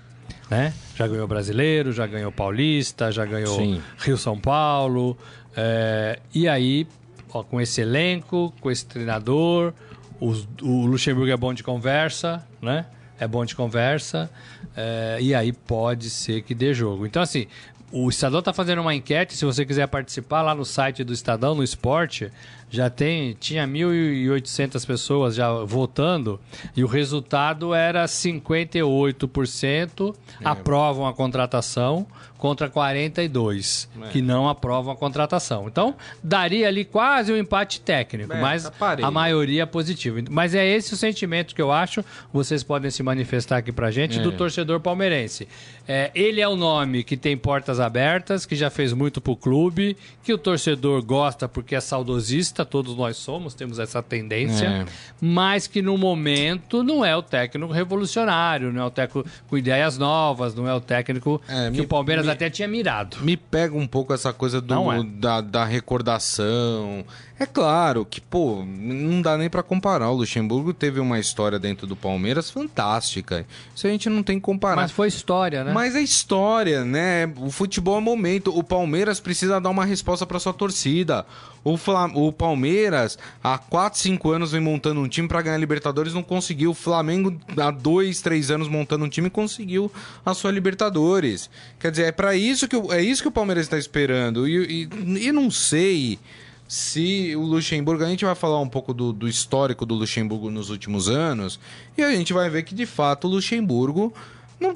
Né? 0.50 0.74
Já 0.96 1.08
ganhou 1.08 1.28
brasileiro, 1.28 1.92
já 1.92 2.06
ganhou 2.06 2.32
paulista, 2.32 3.12
já 3.12 3.26
ganhou 3.26 3.56
Sim. 3.58 3.82
Rio 3.98 4.18
São 4.18 4.38
Paulo. 4.40 5.18
é, 5.56 6.20
e 6.34 6.48
aí, 6.48 6.86
ó, 7.34 7.42
com 7.44 7.60
esse 7.60 7.82
elenco, 7.82 8.54
com 8.62 8.70
esse 8.70 8.86
treinador, 8.86 9.74
os- 10.20 10.48
o 10.62 10.86
Luxemburgo 10.86 11.32
é 11.32 11.38
bom 11.38 11.54
de 11.54 11.64
conversa, 11.64 12.46
né? 12.62 12.86
É 13.20 13.28
bom 13.28 13.44
de 13.46 13.56
conversa. 13.56 14.30
é, 14.76 15.18
e 15.22 15.36
aí 15.36 15.54
pode 15.54 16.10
ser 16.10 16.42
que 16.42 16.56
dê 16.56 16.74
jogo. 16.74 17.06
Então, 17.06 17.22
assim, 17.22 17.46
o 17.94 18.10
Estadão 18.10 18.40
está 18.40 18.52
fazendo 18.52 18.82
uma 18.82 18.94
enquete. 18.96 19.36
Se 19.38 19.46
você 19.46 19.64
quiser 19.66 19.88
participar 19.88 20.42
lá 20.42 20.54
no 20.56 20.66
site 20.66 21.04
do 21.04 21.14
Estadão, 21.14 21.54
no 21.56 21.64
Esporte, 21.64 22.32
já 22.70 22.90
tem 22.90 23.34
tinha 23.40 23.66
1.800 23.68 24.86
pessoas 24.86 25.36
já 25.36 25.52
votando 25.64 26.40
e 26.76 26.84
o 26.84 26.88
resultado 26.88 27.74
era 27.74 28.06
58% 28.08 30.16
É. 30.42 30.48
aprovam 30.48 31.06
a 31.08 31.14
contratação 31.14 32.06
contra 32.38 32.68
42 32.70 33.88
É. 34.02 34.08
que 34.10 34.22
não 34.22 34.50
aprovam 34.50 34.92
a 34.92 34.96
contratação. 34.98 35.66
Então, 35.68 35.96
daria 36.22 36.68
ali 36.68 36.84
quase 36.84 37.32
um 37.32 37.38
empate 37.38 37.80
técnico, 37.80 38.34
É, 38.34 38.42
mas 38.42 38.70
tá 38.70 38.98
a 39.02 39.10
maioria 39.12 39.64
é 39.64 39.66
positiva. 39.66 40.20
Mas 40.30 40.54
é 40.54 40.66
esse 40.68 40.94
o 40.94 40.98
sentimento 40.98 41.56
que 41.56 41.62
eu 41.62 41.72
acho, 41.72 42.04
vocês 42.34 42.62
podem 42.64 42.92
se 42.92 43.02
manifestar 43.02 43.58
aqui 43.58 43.72
pra 43.72 43.92
gente, 43.92 44.20
É. 44.20 44.22
do 44.22 44.32
torcedor 44.34 44.82
palmeirense. 44.82 45.48
É, 45.86 46.12
ele 46.16 46.40
é 46.40 46.48
o 46.48 46.56
nome 46.56 47.04
que 47.04 47.18
tem 47.18 47.36
portas 47.38 47.80
abertas, 47.80 48.46
que 48.46 48.56
já 48.56 48.70
fez 48.70 48.94
muito 48.94 49.20
pro 49.20 49.36
clube, 49.36 49.98
que 50.24 50.34
o 50.34 50.38
torcedor 50.38 51.04
gosta 51.04 51.48
porque 51.50 51.76
é 51.76 51.82
saudosista, 51.82 52.64
todos 52.64 52.96
nós 52.96 53.18
somos, 53.18 53.54
temos 53.54 53.80
essa 53.80 54.02
tendência, 54.02 54.66
É. 54.66 54.86
mas 55.20 55.68
que 55.68 55.82
no 55.82 55.98
momento 55.98 56.84
não 56.84 57.04
é 57.04 57.14
o 57.18 57.22
técnico 57.22 57.74
revolucionário, 57.74 58.72
não 58.72 58.82
é 58.82 58.86
o 58.86 58.92
técnico 58.92 59.30
com 59.50 59.58
ideias 59.58 59.98
novas, 59.98 60.56
não 60.56 60.68
é 60.68 60.74
o 60.74 60.80
técnico 60.80 61.42
É, 61.50 61.66
que 61.66 61.78
me- 61.78 61.82
o 61.82 61.88
Palmeiras 61.88 62.26
me- 62.26 62.32
até 62.32 62.50
tinha 62.50 62.68
mirado. 62.68 63.18
Me 63.22 63.36
pega 63.36 63.76
um 63.76 63.86
pouco 63.88 64.14
essa 64.14 64.32
coisa 64.32 64.62
do, 64.62 64.92
é. 64.94 65.04
da, 65.04 65.42
da 65.42 65.66
recordação. 65.66 67.04
É 67.40 67.46
claro 67.48 68.06
que, 68.06 68.22
pô, 68.22 68.64
não 68.66 69.22
dá 69.22 69.38
nem 69.38 69.50
pra 69.50 69.64
comparar. 69.64 70.10
O 70.10 70.16
Luxemburgo 70.16 70.72
teve 70.74 71.00
uma 71.00 71.20
história 71.20 71.58
dentro 71.58 71.88
do 71.88 71.96
Palmeiras 71.96 72.50
fantástica. 72.52 73.46
Isso 73.76 73.88
a 73.88 73.90
gente 73.90 74.08
não 74.08 74.22
tem 74.22 74.36
que 74.38 74.44
comparar. 74.44 74.76
Mas 74.76 74.92
foi 74.92 75.08
história, 75.08 75.64
né? 75.64 75.74
Mas 75.74 75.96
é 75.96 76.02
história, 76.02 76.86
né? 76.86 77.26
O 77.38 77.50
futebol 77.50 77.98
é 77.98 78.02
momento. 78.02 78.56
O 78.58 78.64
Palmeiras 78.64 79.20
precisa 79.20 79.60
dar 79.60 79.72
uma 79.72 79.84
resposta 79.84 80.26
para 80.28 80.40
sua 80.40 80.54
torcida. 80.54 81.26
O, 81.64 81.76
Fla- 81.76 82.12
o 82.14 82.32
Palmeiras, 82.32 83.18
há 83.44 83.58
4, 83.58 84.00
5 84.00 84.30
anos, 84.32 84.52
vem 84.52 84.62
montando 84.62 85.00
um 85.02 85.08
time 85.08 85.28
para 85.28 85.42
ganhar 85.42 85.58
Libertadores, 85.58 86.14
não 86.14 86.22
conseguiu. 86.24 86.72
O 86.72 86.76
Flamengo, 86.76 87.36
há 87.58 87.72
2, 87.72 88.22
3 88.22 88.52
anos, 88.52 88.68
montando 88.68 89.06
um 89.06 89.10
time, 89.10 89.30
conseguiu 89.30 89.92
a 90.26 90.34
sua 90.34 90.52
Libertadores. 90.52 91.50
Quer 91.80 91.90
dizer, 91.92 92.04
é 92.04 92.12
para 92.12 92.36
isso 92.36 92.68
que 92.68 92.76
o- 92.76 92.94
é 92.94 93.02
isso 93.02 93.22
que 93.24 93.28
o 93.28 93.32
Palmeiras 93.32 93.66
está 93.66 93.78
esperando. 93.78 94.48
E, 94.48 94.88
e, 94.94 95.28
e 95.28 95.32
não 95.32 95.50
sei 95.50 96.20
se 96.68 97.36
o 97.36 97.42
Luxemburgo, 97.42 98.04
a 98.04 98.08
gente 98.08 98.26
vai 98.26 98.36
falar 98.36 98.60
um 98.60 98.70
pouco 98.70 98.94
do, 98.94 99.14
do 99.14 99.28
histórico 99.28 99.86
do 99.86 99.96
Luxemburgo 99.96 100.50
nos 100.50 100.70
últimos 100.70 101.10
anos, 101.10 101.60
e 101.98 102.04
a 102.04 102.12
gente 102.12 102.34
vai 102.34 102.50
ver 102.50 102.64
que 102.64 102.74
de 102.74 102.86
fato 102.86 103.28
o 103.28 103.32
Luxemburgo 103.32 104.14
não, 104.60 104.76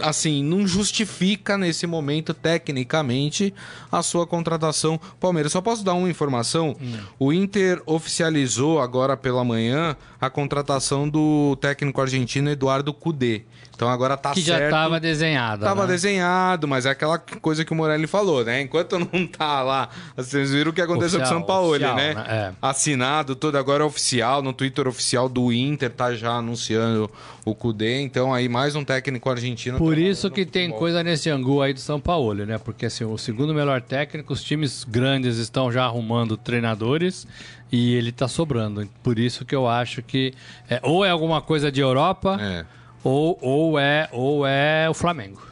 assim, 0.00 0.42
não 0.42 0.66
justifica 0.66 1.58
nesse 1.58 1.86
momento 1.86 2.32
tecnicamente 2.32 3.52
a 3.90 4.02
sua 4.02 4.26
contratação 4.26 5.00
Palmeiras. 5.20 5.52
Só 5.52 5.60
posso 5.60 5.84
dar 5.84 5.94
uma 5.94 6.08
informação? 6.08 6.76
Hum. 6.80 6.98
O 7.18 7.32
Inter 7.32 7.82
oficializou 7.86 8.80
agora 8.80 9.16
pela 9.16 9.44
manhã 9.44 9.96
a 10.20 10.30
contratação 10.30 11.08
do 11.08 11.56
técnico 11.60 12.00
argentino 12.00 12.50
Eduardo 12.50 12.92
Cudê. 12.92 13.42
Então 13.74 13.88
agora 13.90 14.16
tá 14.16 14.32
que 14.32 14.42
certo. 14.42 14.60
já 14.60 14.64
estava 14.66 15.00
desenhada. 15.00 15.66
Tava 15.66 15.82
né? 15.82 15.92
desenhado, 15.92 16.68
mas 16.68 16.86
é 16.86 16.90
aquela 16.90 17.18
coisa 17.18 17.64
que 17.64 17.72
o 17.72 17.74
Morelli 17.74 18.06
falou, 18.06 18.44
né? 18.44 18.60
Enquanto 18.60 18.96
não 18.98 19.26
tá 19.26 19.60
lá, 19.62 19.88
vocês 20.16 20.52
viram 20.52 20.70
o 20.70 20.74
que 20.74 20.80
aconteceu 20.80 21.18
com 21.18 21.24
o 21.24 21.26
Oficial, 21.26 21.40
São 21.40 21.42
Paulo, 21.42 21.70
oficial, 21.70 21.96
né? 21.96 22.14
né? 22.14 22.24
É. 22.28 22.52
Assinado, 22.62 23.34
tudo 23.34 23.58
agora 23.58 23.82
é 23.82 23.86
oficial, 23.86 24.40
no 24.40 24.52
Twitter 24.52 24.86
oficial 24.86 25.28
do 25.28 25.52
Inter 25.52 25.90
tá 25.90 26.14
já 26.14 26.34
anunciando 26.34 27.10
o 27.44 27.54
Cudê, 27.56 28.00
então 28.02 28.32
aí 28.32 28.48
mais 28.48 28.76
um 28.76 28.84
técnico 28.84 29.28
argentino. 29.28 29.78
Por 29.84 29.98
isso 29.98 30.30
que 30.30 30.44
tem 30.46 30.62
futebol. 30.64 30.78
coisa 30.78 31.02
nesse 31.02 31.28
angu 31.30 31.60
aí 31.62 31.72
do 31.72 31.80
São 31.80 31.98
Paulo, 32.00 32.44
né? 32.46 32.58
Porque 32.58 32.86
assim, 32.86 33.04
o 33.04 33.16
segundo 33.18 33.52
melhor 33.54 33.80
técnico, 33.80 34.32
os 34.32 34.42
times 34.42 34.84
grandes 34.84 35.36
estão 35.38 35.70
já 35.72 35.84
arrumando 35.84 36.36
treinadores 36.36 37.26
e 37.70 37.94
ele 37.94 38.12
tá 38.12 38.28
sobrando. 38.28 38.88
Por 39.02 39.18
isso 39.18 39.44
que 39.44 39.54
eu 39.54 39.66
acho 39.68 40.02
que 40.02 40.32
é, 40.68 40.80
ou 40.82 41.04
é 41.04 41.10
alguma 41.10 41.40
coisa 41.40 41.70
de 41.72 41.80
Europa 41.80 42.38
É. 42.40 42.64
ou, 43.02 43.38
ou 43.40 43.78
é 43.78 44.08
ou 44.12 44.46
é 44.46 44.88
o 44.88 44.94
Flamengo. 44.94 45.42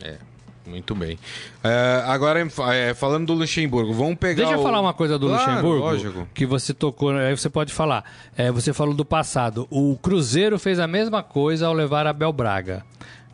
É, 0.00 0.16
muito 0.66 0.94
bem. 0.94 1.18
É, 1.64 2.02
agora, 2.06 2.46
é, 2.72 2.94
falando 2.94 3.26
do 3.26 3.34
Luxemburgo, 3.34 3.92
vamos 3.92 4.16
pegar. 4.16 4.34
Deixa 4.42 4.52
eu 4.52 4.60
o- 4.60 4.62
falar 4.62 4.80
uma 4.80 4.92
coisa 4.94 5.18
do 5.18 5.26
Claro, 5.28 5.44
Luxemburgo. 5.50 5.84
Lógico. 5.84 6.28
Que 6.34 6.46
você 6.46 6.72
tocou, 6.72 7.10
aí 7.10 7.36
você 7.36 7.50
pode 7.50 7.72
falar. 7.72 8.04
É, 8.36 8.50
você 8.50 8.72
falou 8.72 8.94
do 8.94 9.04
passado. 9.04 9.66
O 9.70 9.96
Cruzeiro 10.00 10.58
fez 10.58 10.78
a 10.78 10.86
mesma 10.86 11.22
coisa 11.22 11.66
ao 11.66 11.72
levar 11.72 12.06
Abel 12.06 12.32
Braga. 12.32 12.84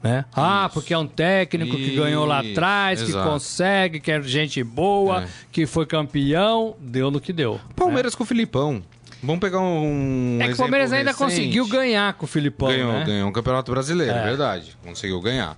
Né? 0.03 0.25
Ah, 0.33 0.71
porque 0.73 0.95
é 0.95 0.99
um 0.99 1.07
técnico 1.07 1.77
que 1.77 1.97
ganhou 1.97 2.25
lá 2.25 2.39
atrás, 2.41 3.03
que 3.03 3.09
exato. 3.11 3.29
consegue, 3.29 3.99
que 3.99 4.13
é 4.13 4.23
gente 4.23 4.63
boa, 4.63 5.25
É. 5.25 5.29
que 5.51 5.67
foi 5.67 5.87
campeão, 5.87 6.77
deu 6.81 7.11
no 7.11 7.21
que 7.21 7.33
deu. 7.33 7.61
Palmeiras 7.75 8.15
com 8.15 8.23
o 8.23 8.27
Filipão. 8.27 8.83
Vamos 9.21 9.41
pegar 9.41 9.59
um. 9.59 10.39
É 10.41 10.47
que 10.47 10.55
o 10.55 10.57
Palmeiras 10.57 10.93
ainda 10.93 11.11
recente. 11.11 11.25
conseguiu 11.25 11.67
ganhar 11.67 12.13
com 12.15 12.25
o 12.25 12.29
Filipão, 12.29 12.69
ganhou, 12.69 12.93
né? 12.93 13.05
ganhou 13.05 13.29
um 13.29 13.33
campeonato 13.33 13.73
brasileiro, 13.73 14.13
É. 14.17 14.23
verdade. 14.25 14.77
Conseguiu 14.85 15.21
ganhar. 15.21 15.57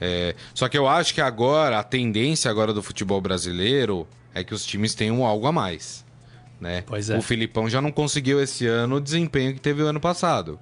É, 0.00 0.34
só 0.54 0.66
que 0.68 0.78
eu 0.78 0.88
acho 0.88 1.12
que 1.12 1.20
agora, 1.20 1.78
a 1.78 1.82
tendência 1.82 2.50
agora 2.50 2.72
do 2.72 2.82
futebol 2.82 3.20
brasileiro 3.20 4.08
é 4.34 4.42
que 4.42 4.54
os 4.54 4.64
times 4.64 4.94
tenham 4.94 5.22
algo 5.26 5.46
a 5.46 5.52
mais. 5.52 6.02
Né? 6.58 6.82
Pois 6.86 7.10
é. 7.10 7.18
O 7.18 7.22
Filipão 7.22 7.68
já 7.68 7.82
não 7.82 7.92
conseguiu 7.92 8.40
esse 8.42 8.66
ano 8.66 8.96
o 8.96 9.00
desempenho 9.00 9.52
que 9.52 9.60
teve 9.60 9.82
o 9.82 9.86
ano 9.86 10.00
passado. 10.00 10.58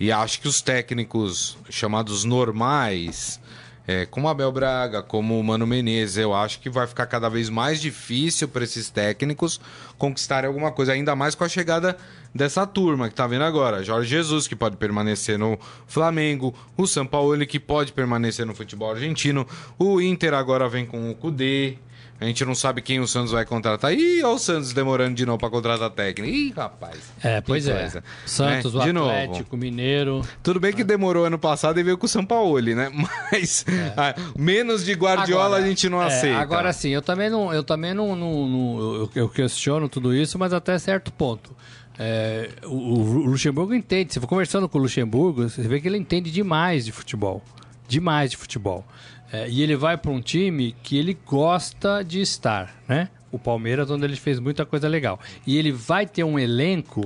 E 0.00 0.12
acho 0.12 0.40
que 0.40 0.48
os 0.48 0.62
técnicos 0.62 1.58
chamados 1.68 2.24
normais, 2.24 3.40
é, 3.86 4.06
como 4.06 4.28
Abel 4.28 4.52
Braga, 4.52 5.02
como 5.02 5.40
o 5.40 5.42
Mano 5.42 5.66
Menezes, 5.66 6.18
eu 6.18 6.34
acho 6.34 6.60
que 6.60 6.68
vai 6.68 6.86
ficar 6.86 7.06
cada 7.06 7.28
vez 7.28 7.48
mais 7.48 7.80
difícil 7.80 8.46
para 8.46 8.62
esses 8.62 8.90
técnicos 8.90 9.58
conquistarem 9.96 10.46
alguma 10.46 10.70
coisa, 10.70 10.92
ainda 10.92 11.16
mais 11.16 11.34
com 11.34 11.42
a 11.42 11.48
chegada 11.48 11.96
dessa 12.34 12.66
turma 12.66 13.08
que 13.08 13.14
tá 13.14 13.26
vendo 13.26 13.44
agora. 13.44 13.82
Jorge 13.82 14.10
Jesus, 14.10 14.46
que 14.46 14.54
pode 14.54 14.76
permanecer 14.76 15.38
no 15.38 15.58
Flamengo, 15.86 16.54
o 16.76 16.86
São 16.86 17.06
Paulo, 17.06 17.44
que 17.46 17.58
pode 17.58 17.92
permanecer 17.92 18.44
no 18.44 18.54
futebol 18.54 18.90
argentino, 18.90 19.46
o 19.78 20.00
Inter 20.00 20.34
agora 20.34 20.68
vem 20.68 20.84
com 20.84 21.10
o 21.10 21.14
Cudê. 21.14 21.78
A 22.20 22.24
gente 22.24 22.44
não 22.44 22.54
sabe 22.54 22.82
quem 22.82 22.98
o 22.98 23.06
Santos 23.06 23.30
vai 23.30 23.44
contratar. 23.44 23.92
Ih, 23.94 24.22
olha 24.24 24.34
o 24.34 24.38
Santos 24.38 24.72
demorando 24.72 25.14
de 25.14 25.24
novo 25.24 25.38
para 25.38 25.50
contratar 25.50 25.88
técnico. 25.90 26.28
Ih, 26.34 26.50
rapaz. 26.50 26.98
É, 27.22 27.40
pois 27.40 27.68
é. 27.68 27.78
coisa. 27.78 28.04
Santos, 28.26 28.74
Né? 28.74 28.80
o 28.80 28.84
De 28.84 28.92
novo. 28.92 29.10
Atlético, 29.10 29.56
Mineiro. 29.56 30.22
Tudo 30.42 30.58
bem 30.58 30.72
que 30.72 30.82
demorou 30.82 31.24
ano 31.26 31.38
passado 31.38 31.78
e 31.78 31.82
veio 31.84 31.96
com 31.96 32.06
o 32.06 32.08
São 32.08 32.24
Paulo, 32.26 32.60
né? 32.60 32.90
Mas 33.30 33.64
ah, 33.96 34.14
menos 34.36 34.84
de 34.84 34.92
Guardiola 34.94 35.44
Agora, 35.46 35.62
a 35.62 35.66
gente 35.68 35.88
não 35.88 36.02
é, 36.02 36.06
aceita. 36.06 36.38
Agora 36.40 36.72
sim, 36.72 36.88
eu 36.90 37.02
também 37.02 37.30
não, 37.30 37.54
eu 37.54 37.62
também 37.62 37.94
não, 37.94 38.16
não- 38.16 38.48
não- 38.48 38.94
eu, 38.94 39.10
eu 39.14 39.28
questiono 39.28 39.88
tudo 39.88 40.12
isso, 40.12 40.38
mas 40.38 40.52
até 40.52 40.76
certo 40.78 41.12
ponto. 41.12 41.54
É, 41.96 42.50
o, 42.64 42.74
o 42.74 43.26
Luxemburgo 43.26 43.74
entende. 43.74 44.12
Você 44.14 44.20
for 44.20 44.26
conversando 44.26 44.68
com 44.68 44.78
o 44.78 44.82
Luxemburgo, 44.82 45.48
você 45.48 45.62
vê 45.62 45.80
que 45.80 45.86
ele 45.88 45.98
entende 45.98 46.30
demais 46.30 46.84
de 46.84 46.92
futebol, 46.92 47.42
demais 47.88 48.30
de 48.32 48.36
futebol. 48.36 48.84
É, 49.32 49.48
e 49.48 49.62
ele 49.62 49.76
vai 49.76 49.96
para 49.96 50.10
um 50.10 50.20
time 50.20 50.74
que 50.82 50.96
ele 50.96 51.16
gosta 51.26 52.02
de 52.02 52.20
estar, 52.20 52.74
né? 52.88 53.08
O 53.30 53.38
Palmeiras, 53.38 53.90
onde 53.90 54.04
ele 54.04 54.16
fez 54.16 54.38
muita 54.38 54.64
coisa 54.64 54.88
legal. 54.88 55.20
E 55.46 55.58
ele 55.58 55.70
vai 55.70 56.06
ter 56.06 56.24
um 56.24 56.38
elenco 56.38 57.04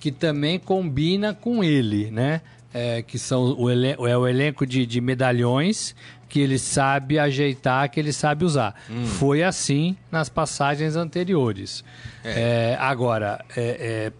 que 0.00 0.10
também 0.10 0.58
combina 0.58 1.32
com 1.32 1.62
ele, 1.62 2.10
né? 2.10 2.40
É, 2.74 3.02
que 3.02 3.18
são 3.18 3.54
o, 3.58 3.70
elen 3.70 3.94
é 3.98 4.16
o 4.16 4.26
elenco 4.26 4.66
de, 4.66 4.86
de 4.86 5.00
medalhões 5.00 5.94
que 6.32 6.40
ele 6.40 6.58
sabe 6.58 7.18
ajeitar, 7.18 7.90
que 7.90 8.00
ele 8.00 8.12
sabe 8.12 8.44
usar. 8.46 8.74
Foi 9.18 9.42
assim 9.42 9.94
nas 10.10 10.30
passagens 10.30 10.96
anteriores. 10.96 11.84
É, 12.24 12.74
agora, 12.80 13.44
é, 13.54 13.62
é, 13.62 14.12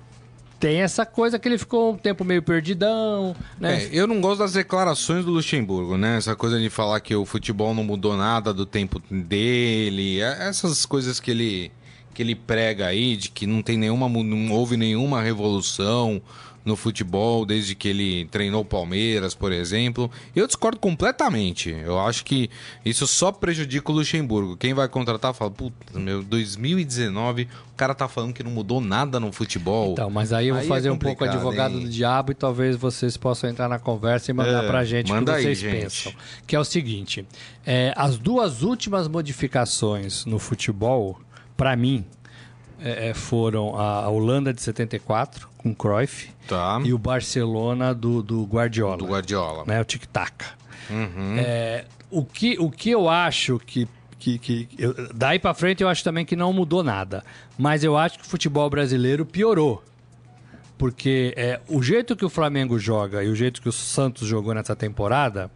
tem 0.63 0.81
essa 0.81 1.05
coisa 1.05 1.41
que 1.41 1.49
ele 1.49 1.59
ficou 1.59 1.93
um 1.93 1.97
tempo 1.97 2.25
meio 2.25 2.41
perdidão, 2.41 3.35
né? 3.59 3.83
É, 3.83 3.89
eu 3.91 4.07
não 4.07 4.21
gosto 4.21 4.39
das 4.39 4.53
declarações 4.53 5.25
do 5.25 5.33
Luxemburgo, 5.33 5.99
né? 5.99 6.17
Essa 6.19 6.37
coisa 6.37 6.57
de 6.57 6.71
falar 6.71 7.01
que 7.01 7.17
o 7.17 7.27
futebol 7.27 7.75
não 7.75 7.83
mudou 7.83 8.17
nada 8.17 8.55
do 8.55 8.65
tempo 8.65 9.03
dele, 9.11 10.21
é- 10.21 10.47
essas 10.49 10.87
coisas 10.87 11.19
que 11.19 11.33
ele 11.33 11.73
que 12.15 12.23
ele 12.23 12.37
prega 12.37 12.87
aí 12.87 13.17
de 13.17 13.29
que 13.31 13.45
não 13.45 13.61
tem 13.61 13.77
nenhuma 13.77 14.09
não 14.09 14.53
houve 14.53 14.77
nenhuma 14.77 15.21
revolução 15.21 16.23
no 16.65 16.77
futebol 16.77 17.45
desde 17.45 17.75
que 17.75 17.89
ele 17.89 18.25
treinou 18.27 18.63
o 18.63 18.65
Palmeiras, 18.65 19.35
por 19.35 19.51
exemplo. 19.51 20.11
Eu 20.35 20.47
discordo 20.47 20.79
completamente. 20.79 21.71
Eu 21.71 21.99
acho 21.99 22.25
que 22.25 22.49
isso 22.85 23.07
só 23.07 23.33
prejudica 23.33 23.91
o 23.91 23.95
Luxemburgo. 23.95 24.57
Quem 24.57 24.73
vai 24.73 24.89
contratar 24.89 25.35
fala, 25.35 25.51
puta, 25.51 25.99
meu, 25.99 26.23
2019, 26.23 27.49
o 27.73 27.77
cara 27.77 27.95
tá 27.95 28.07
falando 28.07 28.33
que 28.33 28.43
não 28.45 28.51
mudou 28.53 28.81
nada 28.81 29.19
no 29.19 29.33
futebol. 29.33 29.93
Então, 29.93 30.09
mas 30.09 30.33
aí 30.33 30.49
eu 30.49 30.55
vou 30.55 30.61
Aí 30.61 30.67
é 30.67 30.69
fazer 30.69 30.91
um 30.91 30.97
pouco 30.99 31.25
advogado 31.25 31.75
hein? 31.75 31.85
do 31.85 31.89
diabo 31.89 32.31
e 32.33 32.35
talvez 32.35 32.77
vocês 32.77 33.17
possam 33.17 33.51
entrar 33.51 33.69
na 33.69 33.79
conversa 33.81 34.31
e 34.31 34.35
mandar 34.35 34.65
É, 34.65 34.67
pra 34.69 34.85
gente 34.85 35.13
o 35.13 35.25
que 35.25 35.31
aí, 35.31 35.43
vocês 35.43 35.59
gente. 35.59 35.81
pensam. 35.83 36.13
Que 36.47 36.55
é 36.55 36.61
o 36.61 36.65
seguinte: 36.65 37.27
é, 37.67 37.93
as 37.97 38.17
duas 38.19 38.63
últimas 38.63 39.09
modificações 39.09 40.25
no 40.25 40.39
futebol, 40.39 41.19
pra 41.57 41.75
mim, 41.77 42.05
é, 42.81 43.09
é, 43.11 43.15
foram 43.15 43.77
a 43.79 44.09
Holanda 44.09 44.53
de 44.53 44.63
74, 44.63 45.49
com 45.63 45.75
Cruyff, 45.75 46.31
Tá. 46.49 46.81
e 46.85 46.93
o 46.93 46.99
Barcelona 46.99 47.95
do, 47.95 48.23
do 48.23 48.45
Guardiola. 48.45 48.97
Do 48.97 49.07
Guardiola. 49.07 49.65
né, 49.67 49.81
o 49.81 49.85
tic-tac. 49.85 50.33
Uhum. 50.91 51.37
É, 51.39 51.85
o, 52.11 52.25
que, 52.25 52.57
o 52.59 52.71
que 52.71 52.91
eu 52.91 53.09
acho 53.09 53.59
que, 53.61 53.89
que, 54.19 54.39
que 54.39 54.69
eu, 54.77 54.95
daí 55.15 55.39
para 55.39 55.55
frente 55.55 55.83
eu 55.83 55.89
acho 55.89 56.03
também 56.05 56.25
que 56.27 56.35
não 56.37 56.53
mudou 56.53 56.83
nada. 56.83 57.25
Mas 57.57 57.85
eu 57.85 57.97
acho 57.97 58.19
que 58.19 58.25
o 58.25 58.29
futebol 58.29 58.69
brasileiro 58.69 59.25
piorou. 59.25 59.83
Porque 60.77 61.33
é, 61.37 61.61
o 61.69 61.81
jeito 61.83 62.17
que 62.17 62.25
o 62.25 62.29
Flamengo 62.29 62.79
joga 62.79 63.23
e 63.23 63.29
o 63.29 63.37
jeito 63.37 63.63
que 63.63 63.69
o 63.69 63.73
Santos 63.73 64.27
jogou 64.27 64.53
nessa 64.53 64.75
temporada 64.75 65.51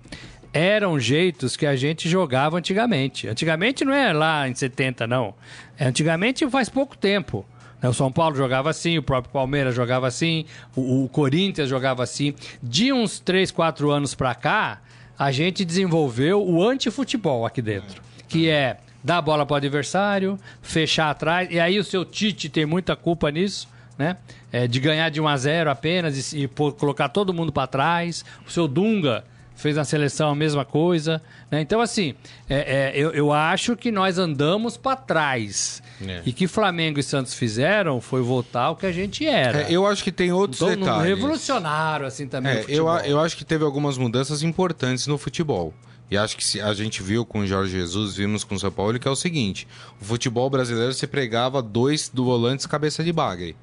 eram 0.52 0.98
jeitos 1.00 1.56
que 1.56 1.66
a 1.66 1.74
gente 1.74 2.08
jogava 2.08 2.56
antigamente. 2.56 3.26
Antigamente 3.28 3.84
não 3.84 3.92
é 3.92 4.12
lá 4.12 4.48
em 4.48 4.54
70, 4.54 5.06
não. 5.06 5.34
É, 5.76 5.86
antigamente 5.86 6.48
faz 6.48 6.68
pouco 6.68 6.96
tempo. 6.96 7.44
Né? 7.82 7.88
O 7.88 7.94
São 7.94 8.10
Paulo 8.10 8.36
jogava 8.36 8.70
assim, 8.70 8.98
o 8.98 9.02
próprio 9.02 9.32
Palmeiras 9.32 9.74
jogava 9.74 10.06
assim, 10.06 10.44
o, 10.74 11.08
Corinthians 11.08 11.68
jogava 11.68 12.02
assim. 12.02 12.34
De 12.62 12.92
uns 12.92 13.18
3, 13.18 13.50
4 13.50 13.90
anos 13.90 14.14
para 14.14 14.34
cá, 14.34 14.80
a 15.18 15.30
gente 15.30 15.64
desenvolveu 15.64 16.46
o 16.46 16.62
antifutebol 16.62 17.46
aqui 17.46 17.62
dentro. 17.62 18.02
Que 18.28 18.48
é 18.48 18.78
dar 19.02 19.22
bola 19.22 19.46
para 19.46 19.54
o 19.54 19.56
adversário, 19.56 20.38
fechar 20.60 21.10
atrás. 21.10 21.48
E 21.50 21.60
aí 21.60 21.78
o 21.78 21.84
seu 21.84 22.04
Tite 22.04 22.48
tem 22.48 22.66
muita 22.66 22.96
culpa 22.96 23.30
nisso 23.30 23.68
né? 23.98 24.16
É, 24.52 24.66
de 24.66 24.78
ganhar 24.78 25.08
de 25.10 25.20
1 25.20 25.28
a 25.28 25.36
0 25.36 25.70
apenas 25.70 26.32
e, 26.32 26.44
e 26.44 26.48
colocar 26.48 27.08
todo 27.08 27.32
mundo 27.32 27.52
para 27.52 27.66
trás. 27.66 28.24
O 28.46 28.50
seu 28.50 28.68
Dunga 28.68 29.24
fez 29.54 29.76
na 29.76 29.84
seleção 29.84 30.30
a 30.30 30.34
mesma 30.34 30.64
coisa. 30.64 31.22
Né? 31.50 31.60
Então, 31.60 31.80
assim, 31.80 32.14
é, 32.48 32.90
é, 32.90 32.92
eu, 32.94 33.10
eu 33.12 33.32
acho 33.32 33.76
que 33.76 33.90
nós 33.90 34.18
andamos 34.18 34.76
para 34.76 34.96
trás. 34.96 35.82
É. 36.04 36.22
E 36.26 36.32
que 36.32 36.46
Flamengo 36.46 36.98
e 36.98 37.02
Santos 37.02 37.34
fizeram 37.34 38.00
foi 38.00 38.20
voltar 38.20 38.64
ao 38.64 38.76
que 38.76 38.86
a 38.86 38.92
gente 38.92 39.26
era. 39.26 39.62
É, 39.62 39.72
eu 39.72 39.86
acho 39.86 40.04
que 40.04 40.12
tem 40.12 40.32
outros 40.32 40.60
então, 40.60 40.76
detalhes. 40.76 41.08
Revolucionário, 41.08 42.06
assim, 42.06 42.26
também. 42.26 42.52
É, 42.52 42.64
eu, 42.68 42.88
eu 42.88 43.20
acho 43.20 43.36
que 43.36 43.44
teve 43.44 43.64
algumas 43.64 43.96
mudanças 43.96 44.42
importantes 44.42 45.06
no 45.06 45.16
futebol. 45.16 45.72
E 46.10 46.16
acho 46.16 46.36
que 46.36 46.60
a 46.60 46.72
gente 46.72 47.02
viu 47.02 47.24
com 47.24 47.40
o 47.40 47.46
Jorge 47.46 47.72
Jesus, 47.72 48.14
vimos 48.14 48.44
com 48.44 48.54
o 48.54 48.60
São 48.60 48.70
Paulo, 48.70 48.98
que 48.98 49.08
é 49.08 49.10
o 49.10 49.16
seguinte: 49.16 49.66
o 50.00 50.04
futebol 50.04 50.48
brasileiro 50.48 50.92
se 50.92 51.06
pregava 51.06 51.60
dois 51.60 52.08
do 52.08 52.24
volantes 52.24 52.66
cabeça 52.66 53.02
de 53.02 53.12
bagre 53.12 53.56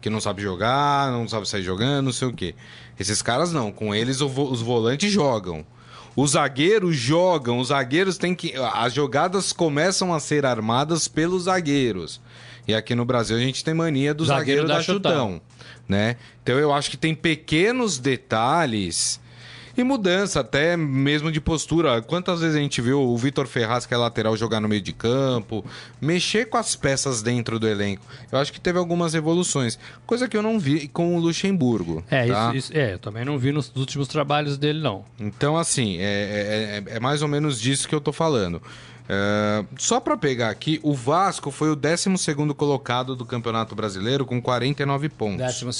que 0.00 0.08
não 0.08 0.20
sabe 0.20 0.42
jogar, 0.42 1.12
não 1.12 1.28
sabe 1.28 1.48
sair 1.48 1.62
jogando, 1.62 2.06
não 2.06 2.12
sei 2.12 2.28
o 2.28 2.32
quê. 2.32 2.54
Esses 2.98 3.20
caras 3.22 3.52
não, 3.52 3.70
com 3.70 3.94
eles 3.94 4.20
os 4.20 4.62
volantes 4.62 5.12
jogam. 5.12 5.64
Os 6.16 6.32
zagueiros 6.32 6.96
jogam, 6.96 7.58
os 7.58 7.68
zagueiros 7.68 8.18
têm 8.18 8.34
que. 8.34 8.54
As 8.74 8.92
jogadas 8.92 9.52
começam 9.52 10.12
a 10.12 10.20
ser 10.20 10.44
armadas 10.44 11.06
pelos 11.06 11.44
zagueiros. 11.44 12.20
E 12.66 12.74
aqui 12.74 12.94
no 12.94 13.04
Brasil 13.04 13.36
a 13.36 13.40
gente 13.40 13.64
tem 13.64 13.74
mania 13.74 14.14
do 14.14 14.24
zagueiro, 14.24 14.62
zagueiro 14.62 14.68
da, 14.68 14.82
chutão, 14.82 15.12
chutão, 15.12 15.42
né? 15.88 16.16
Então 16.42 16.58
eu 16.58 16.72
acho 16.72 16.90
que 16.90 16.96
tem 16.96 17.14
pequenos 17.14 17.98
detalhes 17.98 19.19
e 19.80 19.84
mudança, 19.84 20.40
até 20.40 20.76
mesmo 20.76 21.32
de 21.32 21.40
postura. 21.40 22.00
Quantas 22.02 22.40
vezes 22.40 22.56
a 22.56 22.60
gente 22.60 22.80
viu 22.80 23.00
o 23.00 23.16
Vitor 23.16 23.46
Ferraz, 23.46 23.86
que 23.86 23.94
é 23.94 23.96
lateral, 23.96 24.36
jogar 24.36 24.60
no 24.60 24.68
meio 24.68 24.82
de 24.82 24.92
campo, 24.92 25.64
mexer 26.00 26.46
com 26.46 26.56
as 26.56 26.76
peças 26.76 27.22
dentro 27.22 27.58
do 27.58 27.66
elenco. 27.66 28.04
Eu 28.30 28.38
acho 28.38 28.52
que 28.52 28.60
teve 28.60 28.78
algumas 28.78 29.14
evoluções, 29.14 29.78
coisa 30.06 30.28
que 30.28 30.36
eu 30.36 30.42
não 30.42 30.58
vi 30.58 30.88
com 30.88 31.16
o 31.16 31.20
Luxemburgo. 31.20 32.04
É, 32.10 32.26
tá? 32.26 32.48
isso, 32.54 32.56
isso, 32.56 32.78
é 32.78 32.94
eu 32.94 32.98
também 32.98 33.24
não 33.24 33.38
vi 33.38 33.52
nos 33.52 33.72
últimos 33.74 34.08
trabalhos 34.08 34.56
dele, 34.56 34.80
não. 34.80 35.04
Então, 35.18 35.56
assim, 35.56 35.96
é, 35.98 36.82
é, 36.86 36.96
é 36.96 37.00
mais 37.00 37.22
ou 37.22 37.28
menos 37.28 37.60
disso 37.60 37.88
que 37.88 37.94
eu 37.94 38.00
tô 38.00 38.12
falando. 38.12 38.62
Uh, 39.10 39.66
só 39.76 39.98
para 39.98 40.16
pegar 40.16 40.50
aqui, 40.50 40.78
o 40.84 40.94
Vasco 40.94 41.50
foi 41.50 41.68
o 41.68 41.74
12 41.74 42.10
colocado 42.56 43.16
do 43.16 43.26
Campeonato 43.26 43.74
Brasileiro 43.74 44.24
com 44.24 44.40
49 44.40 45.08
pontos. 45.08 45.38
12 45.38 45.74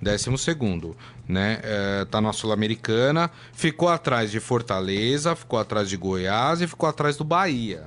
décimo 0.00 0.38
segundo, 0.38 0.96
né? 1.28 1.60
É, 1.62 2.04
tá 2.06 2.20
na 2.20 2.32
Sul-Americana, 2.32 3.30
ficou 3.52 3.88
atrás 3.88 4.30
de 4.30 4.40
Fortaleza, 4.40 5.36
ficou 5.36 5.58
atrás 5.58 5.88
de 5.88 5.96
Goiás 5.96 6.60
e 6.60 6.66
ficou 6.66 6.88
atrás 6.88 7.16
do 7.16 7.24
Bahia. 7.24 7.84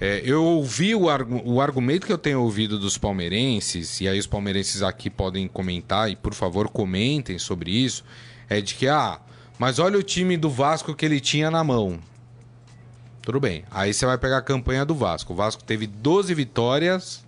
É, 0.00 0.22
eu 0.24 0.44
ouvi 0.44 0.94
o, 0.94 1.10
argu 1.10 1.42
o 1.44 1.60
argumento 1.60 2.06
que 2.06 2.12
eu 2.12 2.18
tenho 2.18 2.40
ouvido 2.40 2.78
dos 2.78 2.96
palmeirenses, 2.96 4.00
e 4.00 4.08
aí 4.08 4.18
os 4.18 4.26
palmeirenses 4.26 4.82
aqui 4.82 5.10
podem 5.10 5.48
comentar, 5.48 6.08
e 6.08 6.16
por 6.16 6.32
favor 6.32 6.68
comentem 6.68 7.38
sobre 7.38 7.72
isso, 7.72 8.04
é 8.48 8.60
de 8.60 8.76
que, 8.76 8.86
ah, 8.86 9.18
mas 9.58 9.80
olha 9.80 9.98
o 9.98 10.02
time 10.02 10.36
do 10.36 10.48
Vasco 10.48 10.94
que 10.94 11.04
ele 11.04 11.18
tinha 11.18 11.50
na 11.50 11.64
mão. 11.64 11.98
Tudo 13.28 13.40
bem. 13.40 13.62
Aí 13.70 13.92
você 13.92 14.06
vai 14.06 14.16
pegar 14.16 14.38
a 14.38 14.40
campanha 14.40 14.86
do 14.86 14.94
Vasco. 14.94 15.34
O 15.34 15.36
Vasco 15.36 15.62
teve 15.62 15.86
12 15.86 16.32
vitórias 16.32 17.22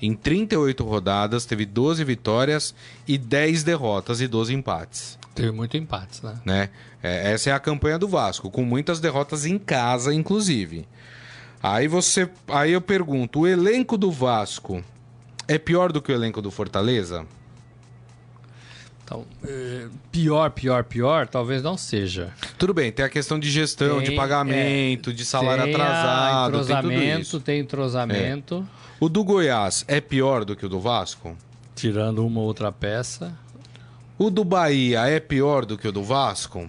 em 0.00 0.16
38 0.16 0.82
rodadas, 0.82 1.44
teve 1.46 1.64
12 1.64 2.02
vitórias 2.02 2.74
e 3.06 3.16
10 3.16 3.62
derrotas 3.62 4.20
e 4.20 4.26
12 4.26 4.52
empates. 4.52 5.16
Teve 5.32 5.52
muito 5.52 5.76
empates, 5.76 6.22
né? 6.22 6.40
né? 6.44 6.70
É, 7.00 7.30
essa 7.30 7.50
é 7.50 7.52
a 7.52 7.60
campanha 7.60 8.00
do 8.00 8.08
Vasco, 8.08 8.50
com 8.50 8.64
muitas 8.64 8.98
derrotas 8.98 9.46
em 9.46 9.60
casa, 9.60 10.12
inclusive. 10.12 10.88
Aí 11.62 11.86
você, 11.86 12.28
aí 12.48 12.72
eu 12.72 12.80
pergunto, 12.80 13.42
o 13.42 13.46
elenco 13.46 13.96
do 13.96 14.10
Vasco 14.10 14.82
é 15.46 15.56
pior 15.56 15.92
do 15.92 16.02
que 16.02 16.10
o 16.10 16.16
elenco 16.16 16.42
do 16.42 16.50
Fortaleza? 16.50 17.24
Então, 19.12 19.26
é, 19.44 19.88
pior, 20.10 20.50
pior, 20.50 20.84
pior, 20.84 21.28
talvez 21.28 21.62
não 21.62 21.76
seja. 21.76 22.32
Tudo 22.56 22.72
bem, 22.72 22.90
tem 22.90 23.04
a 23.04 23.08
questão 23.10 23.38
de 23.38 23.50
gestão, 23.50 23.98
tem, 23.98 24.10
de 24.10 24.16
pagamento, 24.16 25.10
é, 25.10 25.12
de 25.12 25.24
salário 25.24 25.64
tem 25.64 25.74
atrasado, 25.74 26.56
entrosamento, 26.56 27.30
tem. 27.32 27.40
Tem 27.40 27.60
entrosamento. 27.60 28.66
É. 28.66 28.94
O 28.98 29.08
do 29.08 29.22
Goiás 29.22 29.84
é 29.86 30.00
pior 30.00 30.44
do 30.44 30.56
que 30.56 30.64
o 30.64 30.68
do 30.68 30.80
Vasco? 30.80 31.36
Tirando 31.74 32.26
uma 32.26 32.40
outra 32.40 32.72
peça. 32.72 33.36
O 34.18 34.30
do 34.30 34.44
Bahia 34.44 35.06
é 35.06 35.20
pior 35.20 35.66
do 35.66 35.76
que 35.76 35.86
o 35.86 35.92
do 35.92 36.02
Vasco? 36.02 36.68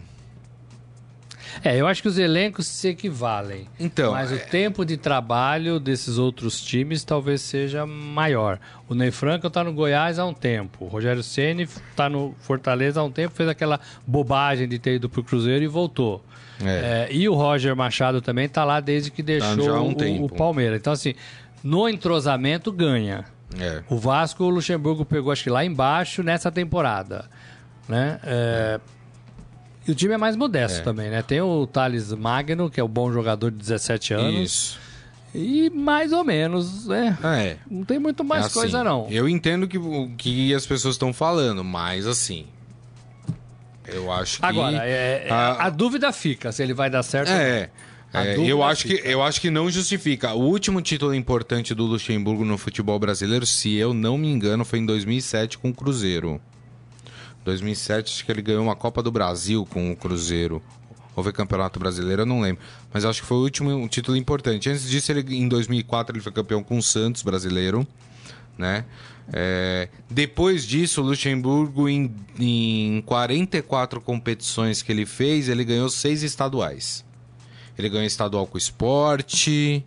É, 1.64 1.76
eu 1.76 1.88
acho 1.88 2.02
que 2.02 2.08
os 2.08 2.18
elencos 2.18 2.68
se 2.68 2.88
equivalem. 2.88 3.68
Então, 3.80 4.14
mas 4.14 4.32
é... 4.32 4.36
o 4.36 4.40
tempo 4.40 4.86
de 4.86 4.96
trabalho 4.96 5.80
desses 5.80 6.18
outros 6.18 6.62
times 6.62 7.04
talvez 7.04 7.42
seja 7.42 7.86
maior. 7.86 8.60
O 8.88 8.96
Ney 8.96 9.12
Franco 9.12 9.48
está 9.48 9.64
no 9.64 9.74
Goiás 9.74 10.20
há 10.20 10.26
um 10.26 10.34
tempo. 10.34 10.86
O 10.86 10.88
Rogério 10.88 11.24
Ceni 11.24 11.64
está 11.64 12.10
no 12.10 12.34
Fortaleza 12.40 13.02
há 13.02 13.04
um 13.04 13.12
tempo, 13.12 13.36
fez 13.36 13.50
aquela 13.50 13.80
bobagem 14.06 14.68
de 14.68 14.80
ter 14.80 14.96
ido 14.96 15.10
para 15.10 15.22
o 15.22 15.24
Cruzeiro 15.24 15.64
e 15.64 15.68
voltou. 15.68 16.24
É. 16.64 17.08
É, 17.10 17.14
e 17.14 17.28
o 17.28 17.34
Roger 17.34 17.76
Machado 17.76 18.22
também 18.22 18.46
está 18.46 18.64
lá 18.64 18.80
desde 18.80 19.12
que 19.12 19.22
tá 19.22 19.28
deixou 19.28 19.74
tá 19.74 19.82
um 19.82 20.22
o, 20.22 20.26
o 20.26 20.30
Palmeiras. 20.30 20.80
Então, 20.80 20.94
assim, 20.94 21.14
no 21.64 21.90
entrosamento 21.90 22.72
ganha. 22.72 23.26
É. 23.60 23.84
O 23.90 23.98
Vasco, 23.98 24.44
o 24.44 24.50
Luxemburgo 24.50 25.06
pegou, 25.06 25.32
acho 25.32 25.44
que 25.44 25.50
lá 25.50 25.64
embaixo 25.64 26.24
nessa 26.24 26.52
temporada. 26.52 27.26
Né? 27.88 28.20
É... 28.24 28.80
E 29.88 29.92
o 29.92 29.96
time 29.96 30.14
é 30.14 30.18
mais 30.18 30.36
modesto 30.36 30.80
é. 30.80 30.84
também, 30.84 31.10
né? 31.10 31.22
Tem 31.22 31.42
o 31.42 31.68
Thales 31.68 32.12
Magno, 32.14 32.70
que 32.70 32.80
é 32.80 32.84
o 32.84 32.88
bom 32.88 33.12
jogador 33.12 33.52
de 33.52 33.58
17 33.58 34.14
anos. 34.14 34.42
Isso. 34.42 34.80
E 35.36 35.70
mais 35.72 36.14
ou 36.14 36.24
menos, 36.24 36.88
né? 36.88 37.18
É. 37.24 37.58
Não 37.70 37.84
tem 37.84 37.98
muito 37.98 38.24
mais 38.24 38.44
é 38.44 38.46
assim, 38.48 38.60
coisa, 38.60 38.84
não. 38.84 39.08
Eu 39.10 39.28
entendo 39.28 39.68
que, 39.68 39.80
que 40.18 40.54
as 40.54 40.66
pessoas 40.66 40.96
estão 40.96 41.12
falando, 41.12 41.64
mas 41.64 42.06
assim. 42.06 42.46
Eu 43.86 44.12
acho 44.12 44.40
que. 44.40 44.46
Agora, 44.46 44.78
é, 44.86 45.28
é 45.28 45.32
a... 45.32 45.66
a... 45.66 45.70
dúvida 45.70 46.12
fica 46.14 46.52
se 46.52 46.62
ele 46.62 46.74
vai 46.74 46.90
dar 46.90 47.04
certo. 47.04 47.30
É. 47.32 47.70
É, 48.14 48.38
eu, 48.38 48.62
acho 48.62 48.86
que, 48.86 49.02
eu 49.04 49.24
acho 49.24 49.42
que 49.42 49.50
não 49.50 49.72
justifica. 49.72 50.34
O 50.34 50.44
último 50.44 50.80
título 50.84 51.16
importante 51.16 51.74
do 51.74 51.84
Luxemburgo 51.84 52.46
no 52.46 52.60
futebol 52.60 53.00
brasileiro, 53.00 53.44
se 53.44 53.74
eu 53.74 53.92
não 53.92 54.20
me 54.20 54.28
engano, 54.28 54.64
foi 54.64 54.78
em 54.78 54.86
2007 54.86 55.58
com 55.58 55.70
o 55.70 55.74
Cruzeiro. 55.74 56.40
2007 57.44 58.12
acho 58.12 58.26
que 58.26 58.32
ele 58.32 58.42
ganhou 58.42 58.64
uma 58.64 58.76
Copa 58.76 59.02
do 59.04 59.12
Brasil 59.12 59.66
com 59.70 59.92
o 59.92 59.96
Cruzeiro. 59.96 60.62
Houve 61.16 61.32
Campeonato 61.32 61.80
Brasileiro, 61.80 62.24
eu 62.24 62.26
não 62.26 62.42
lembro. 62.42 62.64
Mas 62.92 63.06
acho 63.06 63.22
que 63.22 63.28
foi 63.28 63.38
o 63.38 63.42
último 63.42 63.88
título 63.88 64.18
importante. 64.18 64.70
Antes 64.70 64.90
disso, 64.90 65.12
ele, 65.12 65.36
em 65.36 65.48
2004, 65.48 66.16
ele 66.16 66.24
foi 66.24 66.32
campeão 66.32 66.64
com 66.64 66.78
o 66.78 66.82
Santos 66.82 67.22
brasileiro. 67.22 67.88
Né? 68.58 68.86
É, 69.32 69.90
depois 70.10 70.66
disso, 70.66 71.02
o 71.02 71.06
Luxemburgo, 71.06 71.88
em, 71.88 72.14
em 72.40 73.02
44 73.06 74.02
competições 74.02 74.82
que 74.82 74.92
ele 74.92 75.06
fez, 75.06 75.50
ele 75.50 75.64
ganhou 75.64 75.90
seis 75.90 76.24
estaduais. 76.24 77.06
Ele 77.78 77.90
ganhou 77.90 78.06
estadual 78.06 78.48
com 78.48 78.56
o 78.56 78.58
esporte. 78.58 79.84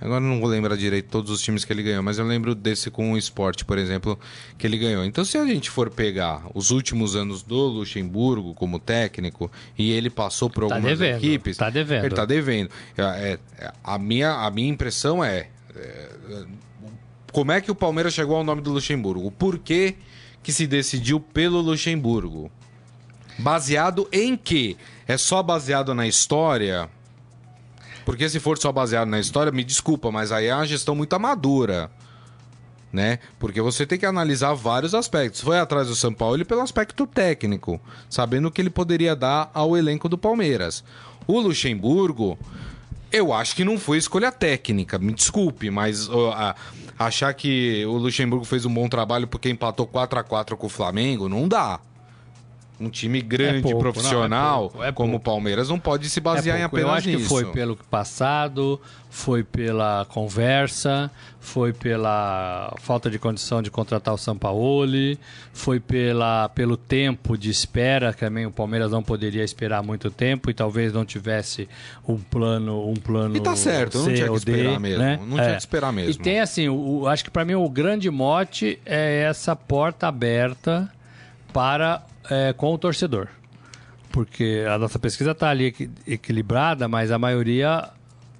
Agora 0.00 0.20
não 0.20 0.40
vou 0.40 0.48
lembrar 0.48 0.76
direito 0.76 1.08
todos 1.08 1.30
os 1.30 1.40
times 1.40 1.64
que 1.64 1.72
ele 1.72 1.82
ganhou, 1.82 2.02
mas 2.02 2.18
eu 2.18 2.26
lembro 2.26 2.54
desse 2.54 2.90
com 2.90 3.12
o 3.12 3.18
esporte, 3.18 3.64
por 3.64 3.78
exemplo, 3.78 4.18
que 4.58 4.66
ele 4.66 4.76
ganhou. 4.76 5.04
Então, 5.04 5.24
se 5.24 5.38
a 5.38 5.46
gente 5.46 5.70
for 5.70 5.88
pegar 5.88 6.42
os 6.54 6.70
últimos 6.70 7.16
anos 7.16 7.42
do 7.42 7.56
Luxemburgo 7.56 8.54
como 8.54 8.78
técnico 8.78 9.50
e 9.76 9.90
ele 9.92 10.10
passou 10.10 10.50
por 10.50 10.68
tá 10.68 10.74
algumas 10.74 10.98
devendo, 10.98 11.16
equipes. 11.16 11.56
Tá 11.56 11.70
devendo. 11.70 12.04
Ele 12.04 12.14
tá 12.14 12.24
devendo. 12.26 12.70
É, 12.96 13.38
é, 13.58 13.72
a, 13.82 13.98
minha, 13.98 14.32
a 14.32 14.50
minha 14.50 14.68
impressão 14.68 15.24
é, 15.24 15.48
é. 15.74 16.10
Como 17.32 17.52
é 17.52 17.60
que 17.60 17.70
o 17.70 17.74
Palmeiras 17.74 18.12
chegou 18.12 18.36
ao 18.36 18.44
nome 18.44 18.60
do 18.60 18.72
Luxemburgo? 18.72 19.30
Por 19.30 19.58
que, 19.58 19.96
que 20.42 20.52
se 20.52 20.66
decidiu 20.66 21.20
pelo 21.20 21.60
Luxemburgo? 21.60 22.50
Baseado 23.38 24.06
em 24.12 24.36
quê? 24.36 24.76
É 25.08 25.16
só 25.16 25.42
baseado 25.42 25.94
na 25.94 26.06
história? 26.06 26.88
Porque 28.06 28.26
se 28.28 28.40
for 28.40 28.56
só 28.56 28.72
baseado 28.72 29.08
na 29.08 29.20
história, 29.20 29.52
me 29.52 29.62
desculpa, 29.64 30.10
mas 30.10 30.32
aí 30.32 30.46
é 30.46 30.54
uma 30.54 30.64
gestão 30.66 30.94
muito 30.94 31.12
amadora. 31.14 31.90
Né? 32.92 33.18
Porque 33.38 33.60
você 33.60 33.84
tem 33.84 33.98
que 33.98 34.06
analisar 34.06 34.54
vários 34.54 34.94
aspectos. 34.94 35.42
Foi 35.42 35.58
atrás 35.58 35.88
do 35.88 35.94
São 35.96 36.14
Paulo 36.14 36.42
pelo 36.46 36.62
aspecto 36.62 37.06
técnico, 37.06 37.78
sabendo 38.08 38.48
o 38.48 38.50
que 38.50 38.62
ele 38.62 38.70
poderia 38.70 39.14
dar 39.14 39.50
ao 39.52 39.76
elenco 39.76 40.08
do 40.08 40.16
Palmeiras. 40.16 40.82
O 41.26 41.38
Luxemburgo 41.40 42.38
Eu 43.12 43.32
acho 43.32 43.54
que 43.54 43.64
não 43.64 43.78
foi 43.78 43.98
escolha 43.98 44.32
técnica, 44.32 44.98
me 44.98 45.12
desculpe, 45.12 45.70
mas 45.70 46.08
a- 46.34 46.54
achar 46.98 47.32
que 47.34 47.84
o 47.86 47.92
Luxemburgo 47.98 48.44
fez 48.44 48.64
um 48.66 48.72
bom 48.74 48.88
trabalho 48.88 49.28
porque 49.28 49.48
empatou 49.48 49.86
4 49.86 50.18
a 50.18 50.24
4 50.24 50.56
com 50.56 50.66
o 50.66 50.70
Flamengo, 50.70 51.28
não 51.28 51.46
dá. 51.46 51.78
Um 52.78 52.90
time 52.90 53.22
grande, 53.22 53.58
É 53.58 53.62
pouco, 53.62 53.78
profissional, 53.78 54.70
não, 54.74 54.84
é 54.84 54.88
é 54.88 54.92
como 54.92 55.16
o. 55.16 55.20
Palmeiras, 55.20 55.70
não 55.70 55.78
pode 55.78 56.10
se 56.10 56.20
basear 56.20 56.58
É 56.58 56.60
em 56.60 56.64
apenas 56.64 56.84
Eu 56.86 56.92
acho 56.92 57.08
nisso. 57.08 57.22
que 57.22 57.28
foi 57.28 57.46
pelo 57.46 57.74
passado, 57.74 58.78
foi 59.08 59.42
pela 59.42 60.04
conversa, 60.10 61.10
foi 61.40 61.72
pela 61.72 62.74
falta 62.80 63.08
de 63.08 63.18
condição 63.18 63.62
de 63.62 63.70
contratar 63.70 64.12
o 64.12 64.18
Sampaoli, 64.18 65.18
foi 65.54 65.80
pela, 65.80 66.50
pelo 66.50 66.76
tempo 66.76 67.38
de 67.38 67.48
espera, 67.48 68.12
que 68.12 68.20
também 68.20 68.44
o 68.44 68.50
Palmeiras 68.50 68.90
não 68.92 69.02
poderia 69.02 69.42
esperar 69.42 69.82
muito 69.82 70.10
tempo 70.10 70.50
e 70.50 70.52
talvez 70.54 70.92
não 70.92 71.04
tivesse 71.06 71.66
um 72.06 72.18
plano, 72.18 72.86
um 72.90 72.94
plano 72.94 73.34
E 73.36 73.40
tá 73.40 73.56
certo, 73.56 73.96
não 73.98 74.04
C 74.04 74.12
tinha 74.14 74.26
que 74.30 74.44
D, 74.44 74.52
esperar 74.52 74.78
mesmo, 74.80 74.98
né? 75.02 75.18
não 75.26 75.36
tinha 75.38 75.52
que 75.52 75.60
esperar 75.62 75.92
mesmo. 75.94 76.10
E 76.10 76.16
tem 76.22 76.40
assim, 76.40 76.68
o- 76.68 77.06
acho 77.08 77.24
que 77.24 77.30
para 77.30 77.42
mim 77.44 77.54
o 77.54 77.68
grande 77.70 78.10
mote 78.10 78.78
é 78.84 79.22
essa 79.22 79.56
porta 79.56 80.08
aberta 80.08 80.92
para 81.54 82.02
é, 82.30 82.52
com 82.52 82.72
o 82.72 82.78
torcedor. 82.78 83.28
Porque 84.10 84.64
a 84.72 84.78
nossa 84.78 84.98
pesquisa 84.98 85.32
está 85.32 85.50
ali 85.50 85.66
equi- 85.66 85.90
equilibrada, 86.06 86.88
mas 86.88 87.10
a 87.10 87.18
maioria 87.18 87.90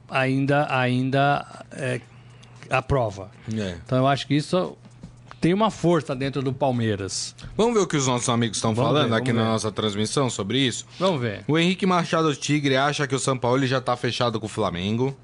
ainda, 0.09 0.67
ainda 0.75 1.65
é, 1.73 2.01
aprova. 2.71 3.31
É. 3.53 3.77
Então 3.85 3.99
eu 3.99 4.07
acho 4.07 4.27
que 4.27 4.35
isso 4.35 4.77
tem 5.41 5.53
uma 5.53 5.71
força 5.71 6.15
dentro 6.17 6.41
do 6.43 6.53
Palmeiras. 6.53 7.35
Vamos 7.57 7.75
ver 7.75 7.81
o 7.81 7.87
que 7.87 7.97
os 7.97 8.07
nossos 8.07 8.29
amigos 8.29 8.57
estão 8.57 8.75
Vamos 8.75 8.91
falando 8.91 9.11
ver, 9.11 9.17
aqui 9.17 9.27
vamos 9.33 9.39
na 9.43 9.45
ver. 9.49 9.53
nossa 9.53 9.71
transmissão 9.73 10.31
sobre 10.31 10.59
isso. 10.59 10.87
Vamos 10.99 11.21
ver. 11.21 11.45
O 11.47 11.59
Henrique 11.59 11.85
Machado 11.85 12.35
Tigre 12.35 12.77
acha 12.77 13.07
que 13.07 13.15
o 13.15 13.19
São 13.19 13.37
Paulo 13.37 13.67
já 13.67 13.81
tá 13.81 13.95
fechado 13.97 14.41
com 14.41 14.47
o 14.47 14.49
Flamengo. 14.49 15.17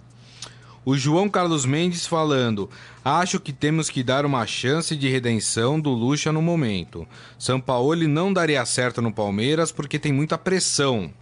O 0.85 0.97
João 0.97 1.29
Carlos 1.29 1.64
Mendes 1.64 2.09
falando: 2.09 2.68
Acho 3.05 3.38
que 3.38 3.53
temos 3.53 3.88
que 3.88 4.03
dar 4.03 4.27
uma 4.27 4.45
chance 4.47 4.97
de 4.97 5.09
redenção 5.09 5.79
do 5.79 5.90
Lucha 5.90 6.33
no 6.33 6.42
momento. 6.42 7.07
São 7.38 7.61
Paulo 7.61 8.09
não 8.09 8.33
daria 8.33 8.64
certo 8.64 9.01
no 9.01 9.12
Palmeiras 9.12 9.71
porque 9.71 9.97
tem 9.97 10.12
muita 10.12 10.37
pressão. 10.37 11.12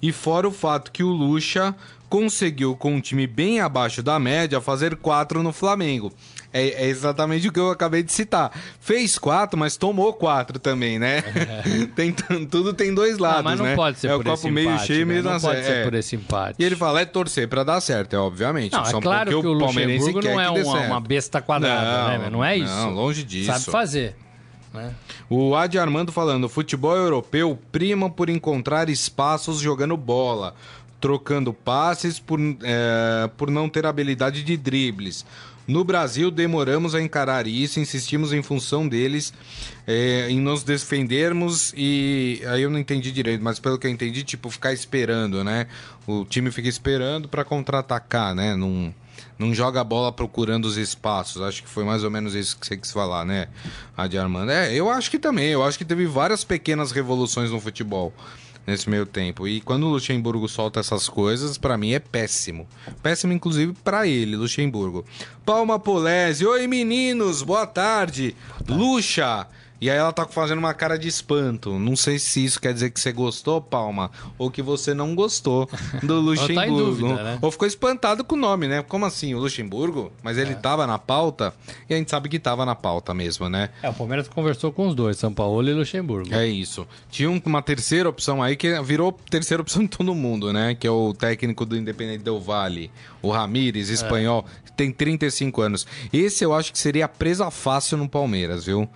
E 0.00 0.12
fora 0.12 0.46
o 0.46 0.52
fato 0.52 0.92
que 0.92 1.02
o 1.02 1.10
Lucha 1.10 1.74
conseguiu, 2.08 2.76
com 2.76 2.94
um 2.94 3.00
time 3.00 3.26
bem 3.26 3.58
abaixo 3.58 4.02
da 4.04 4.20
média, 4.20 4.60
fazer 4.60 4.94
quatro 4.96 5.42
no 5.42 5.52
Flamengo. 5.52 6.12
É, 6.52 6.84
é 6.84 6.86
exatamente 6.88 7.48
o 7.48 7.52
que 7.52 7.58
eu 7.58 7.70
acabei 7.70 8.02
de 8.02 8.12
citar. 8.12 8.52
Fez 8.78 9.18
quatro, 9.18 9.58
mas 9.58 9.76
tomou 9.76 10.12
quatro 10.12 10.58
também, 10.58 10.98
né? 10.98 11.22
tem, 11.96 12.12
t- 12.12 12.46
tudo 12.46 12.74
tem 12.74 12.94
dois 12.94 13.16
lados, 13.18 13.40
Ah, 13.40 13.42
mas 13.42 13.58
não 13.58 13.64
né? 13.66 13.74
pode 13.74 13.98
ser 13.98 14.08
é 14.08 14.10
por 14.16 14.20
o 14.20 14.24
copo 14.30 14.50
meio 14.50 14.68
empate, 14.70 14.86
cheio 14.86 15.00
e 15.00 15.04
né? 15.04 15.12
meio 15.14 15.22
Não 15.24 15.40
pode 15.40 15.64
ser 15.64 15.72
é. 15.72 15.84
por 15.84 15.94
esse 15.94 16.14
empate. 16.16 16.56
E 16.58 16.64
ele 16.64 16.76
fala, 16.76 17.00
é 17.00 17.04
torcer 17.06 17.48
pra 17.48 17.64
dar 17.64 17.80
certo, 17.80 18.14
é 18.14 18.18
obviamente. 18.18 18.72
Não, 18.72 18.84
é 18.84 19.00
claro 19.00 19.30
que 19.30 19.46
o 19.46 19.58
palmeirense 19.58 20.12
não 20.12 20.40
é 20.40 20.50
uma, 20.50 20.80
uma 20.80 21.00
besta 21.00 21.40
quadrada, 21.40 22.18
né? 22.18 22.28
Não 22.30 22.44
é 22.44 22.56
isso. 22.56 22.74
Não, 22.74 22.90
longe 22.92 23.22
disso. 23.22 23.50
Sabe 23.50 23.64
fazer. 23.64 24.14
Né? 24.74 24.92
O 25.28 25.54
Adi 25.54 25.78
Armando 25.78 26.12
falando, 26.12 26.48
futebol 26.48 26.96
europeu 26.96 27.58
prima 27.70 28.08
por 28.10 28.28
encontrar 28.28 28.88
espaços 28.88 29.58
jogando 29.58 29.96
bola, 29.96 30.54
trocando 31.00 31.52
passes 31.52 32.18
por, 32.18 32.38
é, 32.62 33.28
por 33.36 33.50
não 33.50 33.68
ter 33.68 33.84
habilidade 33.86 34.42
de 34.42 34.56
dribles. 34.56 35.24
No 35.66 35.84
Brasil, 35.84 36.30
demoramos 36.30 36.94
a 36.94 37.00
encarar 37.00 37.46
isso, 37.46 37.78
insistimos 37.78 38.32
em 38.32 38.42
função 38.42 38.88
deles, 38.88 39.32
é, 39.86 40.28
em 40.28 40.40
nos 40.40 40.62
defendermos 40.64 41.72
e... 41.76 42.42
Aí 42.46 42.62
eu 42.62 42.70
não 42.70 42.78
entendi 42.78 43.12
direito, 43.12 43.42
mas 43.42 43.58
pelo 43.60 43.78
que 43.78 43.86
eu 43.86 43.90
entendi, 43.90 44.24
tipo, 44.24 44.50
ficar 44.50 44.72
esperando, 44.72 45.44
né? 45.44 45.66
O 46.06 46.24
time 46.24 46.50
fica 46.50 46.68
esperando 46.68 47.28
para 47.28 47.44
contra-atacar, 47.44 48.34
né? 48.34 48.56
Não, 48.56 48.92
não 49.38 49.54
joga 49.54 49.80
a 49.80 49.84
bola 49.84 50.12
procurando 50.12 50.64
os 50.64 50.76
espaços. 50.76 51.40
Acho 51.42 51.62
que 51.62 51.68
foi 51.68 51.84
mais 51.84 52.02
ou 52.02 52.10
menos 52.10 52.34
isso 52.34 52.58
que 52.58 52.66
você 52.66 52.76
quis 52.76 52.90
falar, 52.90 53.24
né? 53.24 53.48
A 53.96 54.06
de 54.06 54.18
Armando. 54.18 54.50
É, 54.50 54.74
eu 54.74 54.90
acho 54.90 55.10
que 55.10 55.18
também. 55.18 55.48
Eu 55.50 55.62
acho 55.62 55.78
que 55.78 55.84
teve 55.84 56.06
várias 56.06 56.42
pequenas 56.42 56.90
revoluções 56.90 57.50
no 57.50 57.60
futebol 57.60 58.12
nesse 58.66 58.88
meio 58.88 59.06
tempo. 59.06 59.46
E 59.46 59.60
quando 59.60 59.86
o 59.86 59.90
Luxemburgo 59.90 60.48
solta 60.48 60.80
essas 60.80 61.08
coisas, 61.08 61.58
pra 61.58 61.76
mim 61.76 61.92
é 61.92 61.98
péssimo. 61.98 62.66
Péssimo, 63.02 63.32
inclusive, 63.32 63.74
pra 63.84 64.06
ele, 64.06 64.36
Luxemburgo. 64.36 65.04
Palma 65.44 65.78
Polese. 65.78 66.46
Oi, 66.46 66.66
meninos. 66.66 67.42
Boa 67.42 67.66
tarde. 67.66 68.36
Luxa. 68.68 69.46
E 69.82 69.90
aí 69.90 69.98
ela 69.98 70.12
tá 70.12 70.24
fazendo 70.28 70.60
uma 70.60 70.72
cara 70.72 70.96
de 70.96 71.08
espanto. 71.08 71.76
Não 71.76 71.96
sei 71.96 72.16
se 72.16 72.44
isso 72.44 72.60
quer 72.60 72.72
dizer 72.72 72.90
que 72.90 73.00
você 73.00 73.10
gostou, 73.10 73.60
Palma, 73.60 74.12
ou 74.38 74.48
que 74.48 74.62
você 74.62 74.94
não 74.94 75.12
gostou 75.12 75.68
do 76.04 76.20
Luxemburgo. 76.22 76.54
tá 76.54 76.66
dúvida, 76.66 77.22
né? 77.24 77.38
Ou 77.42 77.50
ficou 77.50 77.66
espantado 77.66 78.22
com 78.22 78.36
o 78.36 78.38
nome, 78.38 78.68
né? 78.68 78.80
Como 78.84 79.04
assim, 79.04 79.34
o 79.34 79.40
Luxemburgo? 79.40 80.12
Mas 80.22 80.38
É. 80.38 80.42
ele 80.42 80.54
tava 80.54 80.86
na 80.86 81.00
pauta, 81.00 81.52
e 81.90 81.94
a 81.94 81.96
gente 81.96 82.08
sabe 82.12 82.28
que 82.28 82.38
tava 82.38 82.64
na 82.64 82.76
pauta 82.76 83.12
mesmo, 83.12 83.48
né? 83.48 83.70
É, 83.82 83.88
o 83.88 83.92
Palmeiras 83.92 84.28
conversou 84.28 84.70
com 84.70 84.86
os 84.86 84.94
dois, 84.94 85.16
São 85.16 85.34
Paulo 85.34 85.68
e 85.68 85.74
Luxemburgo. 85.74 86.32
É 86.32 86.46
isso. 86.46 86.86
Tinha 87.10 87.28
um- 87.28 87.42
uma 87.44 87.60
terceira 87.60 88.08
opção 88.08 88.40
aí 88.40 88.54
que 88.54 88.80
virou 88.82 89.10
terceira 89.28 89.60
opção 89.60 89.82
de 89.82 89.88
todo 89.88 90.14
mundo, 90.14 90.52
né? 90.52 90.76
Que 90.76 90.86
é 90.86 90.90
o 90.92 91.12
técnico 91.12 91.66
do 91.66 91.76
Independente 91.76 92.22
Del 92.22 92.40
Vale, 92.40 92.88
o 93.20 93.30
Ramires, 93.32 93.88
espanhol, 93.88 94.46
que 94.64 94.70
tem 94.72 94.92
35 94.92 95.60
anos. 95.60 95.84
Esse 96.12 96.44
eu 96.44 96.54
acho 96.54 96.70
que 96.72 96.78
seria 96.78 97.06
a 97.06 97.08
presa 97.08 97.50
fácil 97.50 97.98
no 97.98 98.08
Palmeiras, 98.08 98.64
viu? 98.64 98.88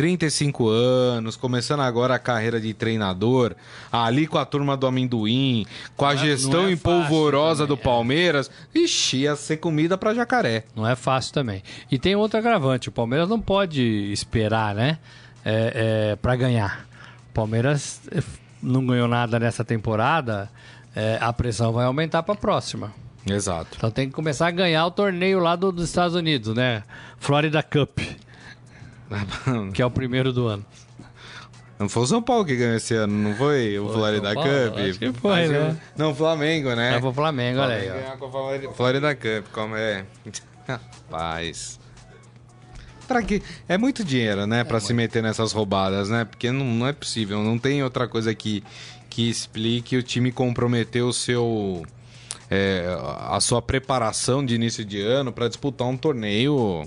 35 0.00 0.66
anos, 0.66 1.36
começando 1.36 1.80
agora 1.80 2.14
a 2.14 2.18
carreira 2.18 2.58
de 2.58 2.72
treinador, 2.72 3.54
ali 3.92 4.26
com 4.26 4.38
a 4.38 4.46
turma 4.46 4.74
do 4.74 4.86
amendoim, 4.86 5.66
com 5.94 6.06
a 6.06 6.14
Não 6.14 6.22
é- 6.22 6.24
gestão 6.24 6.62
não 6.62 6.68
é 6.68 6.72
empolvorosa 6.72 7.66
do 7.66 7.74
é. 7.74 7.76
Palmeiras, 7.76 8.50
ixi, 8.74 9.18
ia 9.18 9.36
ser 9.36 9.58
comida 9.58 9.98
pra 9.98 10.14
jacaré. 10.14 10.64
Não 10.74 10.88
é 10.88 10.96
fácil 10.96 11.34
também. 11.34 11.62
E 11.90 11.98
tem 11.98 12.16
outro 12.16 12.38
agravante: 12.38 12.88
o 12.88 12.92
Palmeiras 12.92 13.28
não 13.28 13.38
pode 13.38 13.82
esperar, 14.10 14.74
né? 14.74 14.96
É, 15.44 16.12
é, 16.12 16.16
para 16.16 16.34
ganhar. 16.34 16.86
O 17.28 17.34
Palmeiras 17.34 18.00
eh, 18.10 18.22
não 18.62 18.86
ganhou 18.86 19.06
nada 19.06 19.38
nessa 19.38 19.64
temporada, 19.66 20.50
é, 20.96 21.18
a 21.20 21.30
pressão 21.30 21.72
vai 21.74 21.84
aumentar 21.84 22.22
para 22.22 22.32
a 22.34 22.38
próxima. 22.38 22.90
Exato. 23.26 23.76
Então 23.76 23.90
tem 23.90 24.08
que 24.08 24.14
começar 24.14 24.46
a 24.48 24.50
ganhar 24.50 24.86
o 24.86 24.90
torneio 24.90 25.40
lá 25.40 25.54
do- 25.56 25.70
dos 25.70 25.84
Estados 25.84 26.14
Unidos, 26.16 26.54
né? 26.54 26.82
Florida 27.18 27.62
Cup, 27.62 27.98
que 29.72 29.82
é 29.82 29.86
o 29.86 29.90
primeiro 29.90 30.32
do 30.32 30.46
ano. 30.46 30.64
Não 31.78 31.88
foi 31.88 32.02
o 32.02 32.06
São 32.06 32.20
Paulo 32.22 32.44
que 32.44 32.54
ganhou 32.56 32.76
esse 32.76 32.94
ano, 32.94 33.12
não 33.12 33.34
foi 33.34 33.78
o 33.78 33.86
Foi 33.86 33.94
Florida 33.94 34.34
Paulo? 34.34 34.50
Cup? 34.50 34.78
Acho 34.78 34.98
que 34.98 35.12
foi, 35.14 35.48
né? 35.48 35.80
Não, 35.96 36.14
Flamengo, 36.14 36.74
né? 36.74 36.90
Vai 36.90 37.00
pro 37.00 37.12
Flamengo, 37.14 37.60
olha 37.60 37.74
aí. 37.74 37.88
Ó. 37.90 38.16
com 38.18 38.30
Florida- 38.30 38.72
Florida 38.72 39.14
Cup, 39.14 39.50
como 39.52 39.76
é? 39.76 40.04
Rapaz. 40.68 41.80
Pra 43.08 43.22
que... 43.22 43.42
É 43.66 43.78
muito 43.78 44.04
dinheiro, 44.04 44.46
né? 44.46 44.62
Pra 44.62 44.78
se 44.78 44.92
meter 44.92 45.22
nessas 45.22 45.52
roubadas, 45.52 46.10
né? 46.10 46.24
Porque 46.26 46.52
não, 46.52 46.64
não 46.66 46.86
é 46.86 46.92
possível. 46.92 47.42
Não 47.42 47.58
tem 47.58 47.82
outra 47.82 48.06
coisa 48.06 48.34
que, 48.34 48.62
que 49.08 49.28
explique 49.30 49.96
o 49.96 50.02
time 50.02 50.30
comprometer 50.30 51.02
o 51.02 51.12
seu... 51.14 51.82
é, 52.50 52.84
a 53.30 53.40
sua 53.40 53.62
preparação 53.62 54.44
de 54.44 54.54
início 54.54 54.84
de 54.84 55.00
ano 55.00 55.32
pra 55.32 55.48
disputar 55.48 55.88
um 55.88 55.96
torneio... 55.96 56.86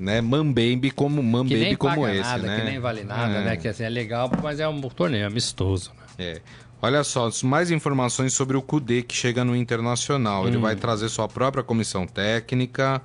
Né, 0.00 0.22
mambembe 0.22 0.90
como, 0.90 1.22
mambembe 1.22 1.76
como 1.76 2.08
esse, 2.08 2.22
nada, 2.22 2.46
né? 2.46 2.56
que 2.58 2.64
nem 2.64 2.78
vale 2.80 3.04
nada, 3.04 3.34
É. 3.34 3.44
né? 3.44 3.56
Que 3.58 3.68
assim, 3.68 3.84
é 3.84 3.88
legal, 3.90 4.30
mas 4.42 4.58
é 4.58 4.66
um 4.66 4.80
torneio 4.80 5.26
amistoso. 5.26 5.92
Né? 6.18 6.24
É. 6.24 6.40
Olha 6.80 7.04
só, 7.04 7.28
mais 7.44 7.70
informações 7.70 8.32
sobre 8.32 8.56
o 8.56 8.62
Cudê 8.62 9.02
que 9.02 9.14
chega 9.14 9.44
no 9.44 9.54
Internacional. 9.54 10.48
Ele 10.48 10.56
vai 10.56 10.74
trazer 10.74 11.10
sua 11.10 11.28
própria 11.28 11.62
comissão 11.62 12.06
técnica, 12.06 13.02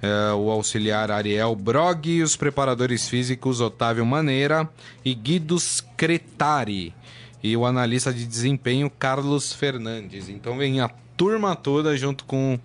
é, 0.00 0.32
o 0.32 0.48
auxiliar 0.48 1.10
Ariel 1.10 1.56
Brog 1.56 2.08
e 2.08 2.22
os 2.22 2.36
preparadores 2.36 3.08
físicos 3.08 3.60
Otávio 3.60 4.06
Maneira 4.06 4.68
e 5.04 5.12
Guido 5.16 5.58
Scretari 5.58 6.94
e 7.42 7.56
o 7.56 7.66
analista 7.66 8.12
de 8.12 8.24
desempenho 8.24 8.88
Carlos 8.88 9.52
Fernandes. 9.52 10.28
Então 10.28 10.56
vem 10.56 10.80
a 10.80 10.88
turma 11.16 11.56
toda 11.56 11.96
junto 11.96 12.24
com, 12.24 12.56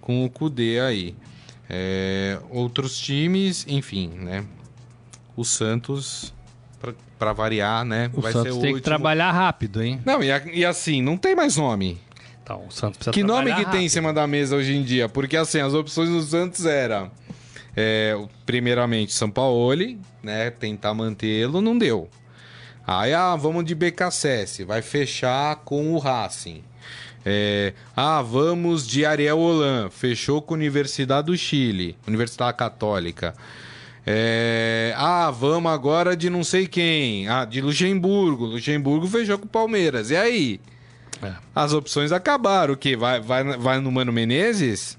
com 0.00 0.24
o 0.24 0.30
Cudê 0.30 0.78
aí. 0.78 1.16
É, 1.68 2.38
outros 2.50 2.98
times, 2.98 3.64
enfim, 3.68 4.08
né? 4.08 4.44
O 5.36 5.44
Santos, 5.44 6.32
pra- 6.80 6.94
pra 7.18 7.32
variar, 7.32 7.84
né? 7.84 8.10
O 8.14 8.20
vai 8.20 8.32
Santos 8.32 8.52
ser 8.52 8.58
o 8.58 8.60
tem 8.62 8.70
que 8.70 8.74
último. 8.76 8.84
trabalhar 8.84 9.32
rápido, 9.32 9.82
hein? 9.82 10.00
Não, 10.04 10.22
e, 10.22 10.28
e 10.54 10.64
assim, 10.64 11.02
não 11.02 11.16
tem 11.16 11.34
mais 11.34 11.56
nome. 11.56 12.00
Então, 12.42 12.64
o 12.66 12.70
Santos 12.70 12.98
precisa 12.98 13.12
que 13.12 13.24
nome 13.24 13.50
que 13.50 13.56
tem 13.56 13.64
em 13.64 13.64
rápido. 13.74 13.90
cima 13.90 14.12
da 14.12 14.26
mesa 14.26 14.54
hoje 14.56 14.74
em 14.76 14.82
dia? 14.84 15.08
Porque 15.08 15.36
assim, 15.36 15.58
as 15.60 15.74
opções 15.74 16.08
do 16.08 16.22
Santos 16.22 16.64
era 16.64 17.10
é, 17.76 18.16
primeiramente 18.46 19.12
São 19.12 19.28
Paulo, 19.28 19.98
né? 20.22 20.50
Tentar 20.50 20.94
mantê-lo, 20.94 21.60
não 21.60 21.76
deu. 21.76 22.08
Aí, 22.86 23.12
ah, 23.12 23.34
vamos 23.34 23.64
de 23.64 23.74
BKSS, 23.74 24.62
vai 24.62 24.80
fechar 24.80 25.56
com 25.64 25.92
o 25.92 25.98
Racing. 25.98 26.62
É, 27.28 27.72
ah, 27.96 28.22
vamos 28.22 28.86
de 28.86 29.04
Ariel 29.04 29.36
Holan, 29.36 29.90
fechou 29.90 30.40
com 30.40 30.54
a 30.54 30.56
Universidade 30.56 31.26
do 31.26 31.36
Chile, 31.36 31.96
Universidade 32.06 32.56
Católica. 32.56 33.34
É, 34.06 34.94
ah, 34.96 35.32
vamos 35.32 35.72
agora 35.72 36.16
de 36.16 36.30
não 36.30 36.44
sei 36.44 36.68
quem. 36.68 37.26
Ah, 37.28 37.44
de 37.44 37.60
Luxemburgo. 37.60 38.44
Luxemburgo 38.46 39.08
fechou 39.08 39.36
com 39.38 39.46
o 39.46 39.48
Palmeiras. 39.48 40.10
E 40.10 40.16
aí? 40.16 40.60
É. 41.20 41.32
As 41.52 41.72
opções 41.72 42.12
acabaram. 42.12 42.74
O 42.74 42.76
quê? 42.76 42.96
Vai, 42.96 43.20
vai, 43.20 43.42
vai 43.56 43.80
no 43.80 43.90
Mano 43.90 44.12
Menezes? 44.12 44.96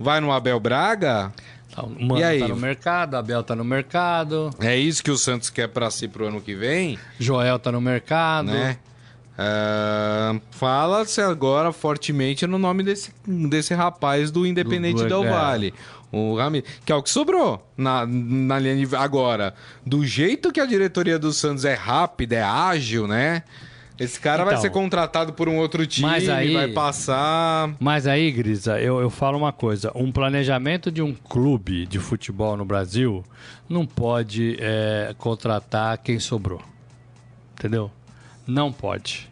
Vai 0.00 0.20
no 0.20 0.32
Abel 0.32 0.58
Braga? 0.58 1.32
Tá, 1.72 1.82
o 1.84 1.90
Mano 1.90 2.18
E 2.18 2.24
aí? 2.24 2.40
tá 2.40 2.48
no 2.48 2.56
mercado, 2.56 3.14
Abel 3.14 3.42
tá 3.44 3.54
no 3.54 3.64
mercado, 3.64 4.50
É 4.58 4.76
isso 4.76 5.04
que 5.04 5.10
o 5.12 5.16
Santos 5.16 5.48
quer 5.50 5.68
pra 5.68 5.88
si 5.92 6.08
pro 6.08 6.26
ano 6.26 6.40
que 6.40 6.54
vem, 6.56 6.98
Joel 7.20 7.58
tá 7.60 7.70
no 7.70 7.80
mercado. 7.80 8.46
né? 8.46 8.78
Ah, 9.40 10.34
Fala-se 10.50 11.20
agora 11.20 11.72
fortemente 11.72 12.44
no 12.46 12.58
nome 12.58 12.82
desse, 12.82 13.12
desse 13.24 13.72
rapaz 13.72 14.30
do 14.32 14.44
Independente 14.44 14.96
Do- 14.96 15.02
do- 15.04 15.08
Del 15.08 15.24
é. 15.24 15.30
Valle. 15.30 15.74
O 16.10 16.36
Rami, 16.36 16.64
que 16.84 16.90
é 16.90 16.94
o 16.94 17.02
que 17.02 17.10
sobrou 17.10 17.62
na, 17.76 18.04
na 18.06 18.58
linha 18.58 18.74
de. 18.86 18.96
Agora, 18.96 19.54
do 19.86 20.04
jeito 20.04 20.50
que 20.50 20.58
a 20.60 20.66
diretoria 20.66 21.18
do 21.18 21.32
Santos 21.32 21.64
é 21.64 21.74
rápida, 21.74 22.36
é 22.36 22.42
ágil, 22.42 23.06
né? 23.06 23.42
Esse 24.00 24.18
cara 24.18 24.44
vai 24.44 24.54
Então, 24.54 24.62
ser 24.62 24.70
contratado 24.70 25.32
por 25.34 25.48
um 25.48 25.56
outro 25.58 25.84
time, 25.86 26.08
mas 26.08 26.28
aí- 26.28 26.54
vai 26.54 26.68
passar. 26.68 27.74
Mas 27.80 28.06
aí, 28.06 28.30
Grisa, 28.30 28.80
eu, 28.80 29.00
eu 29.00 29.10
falo 29.10 29.36
uma 29.36 29.52
coisa: 29.52 29.92
um 29.94 30.10
planejamento 30.10 30.90
de 30.90 31.02
um 31.02 31.12
clube 31.12 31.84
de 31.84 31.98
futebol 31.98 32.56
no 32.56 32.64
Brasil 32.64 33.22
não 33.68 33.84
pode 33.84 34.56
é, 34.60 35.14
contratar 35.18 35.98
quem 35.98 36.18
sobrou. 36.18 36.62
Entendeu? 37.58 37.90
Não 38.46 38.72
pode. 38.72 39.27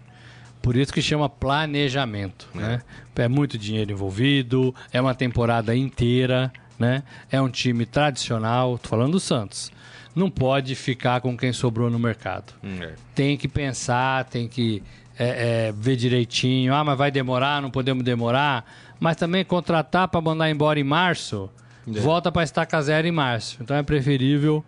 Por 0.66 0.74
isso 0.74 0.92
que 0.92 1.00
chama 1.00 1.29
planejamento, 1.29 2.48
né? 2.52 2.83
É 3.14 3.29
muito 3.29 3.57
dinheiro 3.57 3.92
envolvido, 3.92 4.74
é 4.92 5.00
uma 5.00 5.14
temporada 5.14 5.76
inteira, 5.76 6.52
né? 6.76 7.05
É 7.31 7.40
um 7.40 7.48
time 7.48 7.87
tradicional, 7.87 8.76
tô 8.76 8.88
falando 8.88 9.12
do 9.12 9.20
Santos. 9.20 9.70
Não 10.12 10.29
pode 10.29 10.74
ficar 10.74 11.20
com 11.20 11.37
quem 11.37 11.52
sobrou 11.52 11.88
no 11.88 12.00
mercado 12.00 12.52
Hum, 12.64 12.79
é. 12.83 12.94
tem 13.14 13.37
que 13.37 13.46
pensar, 13.46 14.24
tem 14.24 14.48
que 14.48 14.83
é, 15.16 15.68
é, 15.68 15.72
ver 15.72 15.94
direitinho. 15.94 16.74
Ah, 16.74 16.83
mas 16.83 16.98
vai 16.98 17.12
demorar, 17.12 17.62
não 17.62 17.70
podemos 17.70 18.02
demorar. 18.02 18.64
Mas 18.98 19.16
também 19.16 19.44
contratar 19.44 20.09
para 20.09 20.20
mandar 20.20 20.50
embora 20.50 20.81
em 20.81 20.85
março, 20.85 21.48
É. 21.87 22.00
volta 22.00 22.33
para 22.33 22.42
estaca 22.42 22.83
zero 22.83 23.07
em 23.07 23.12
março. 23.12 23.59
Então 23.61 23.76
é 23.76 23.85
preferível 23.85 24.64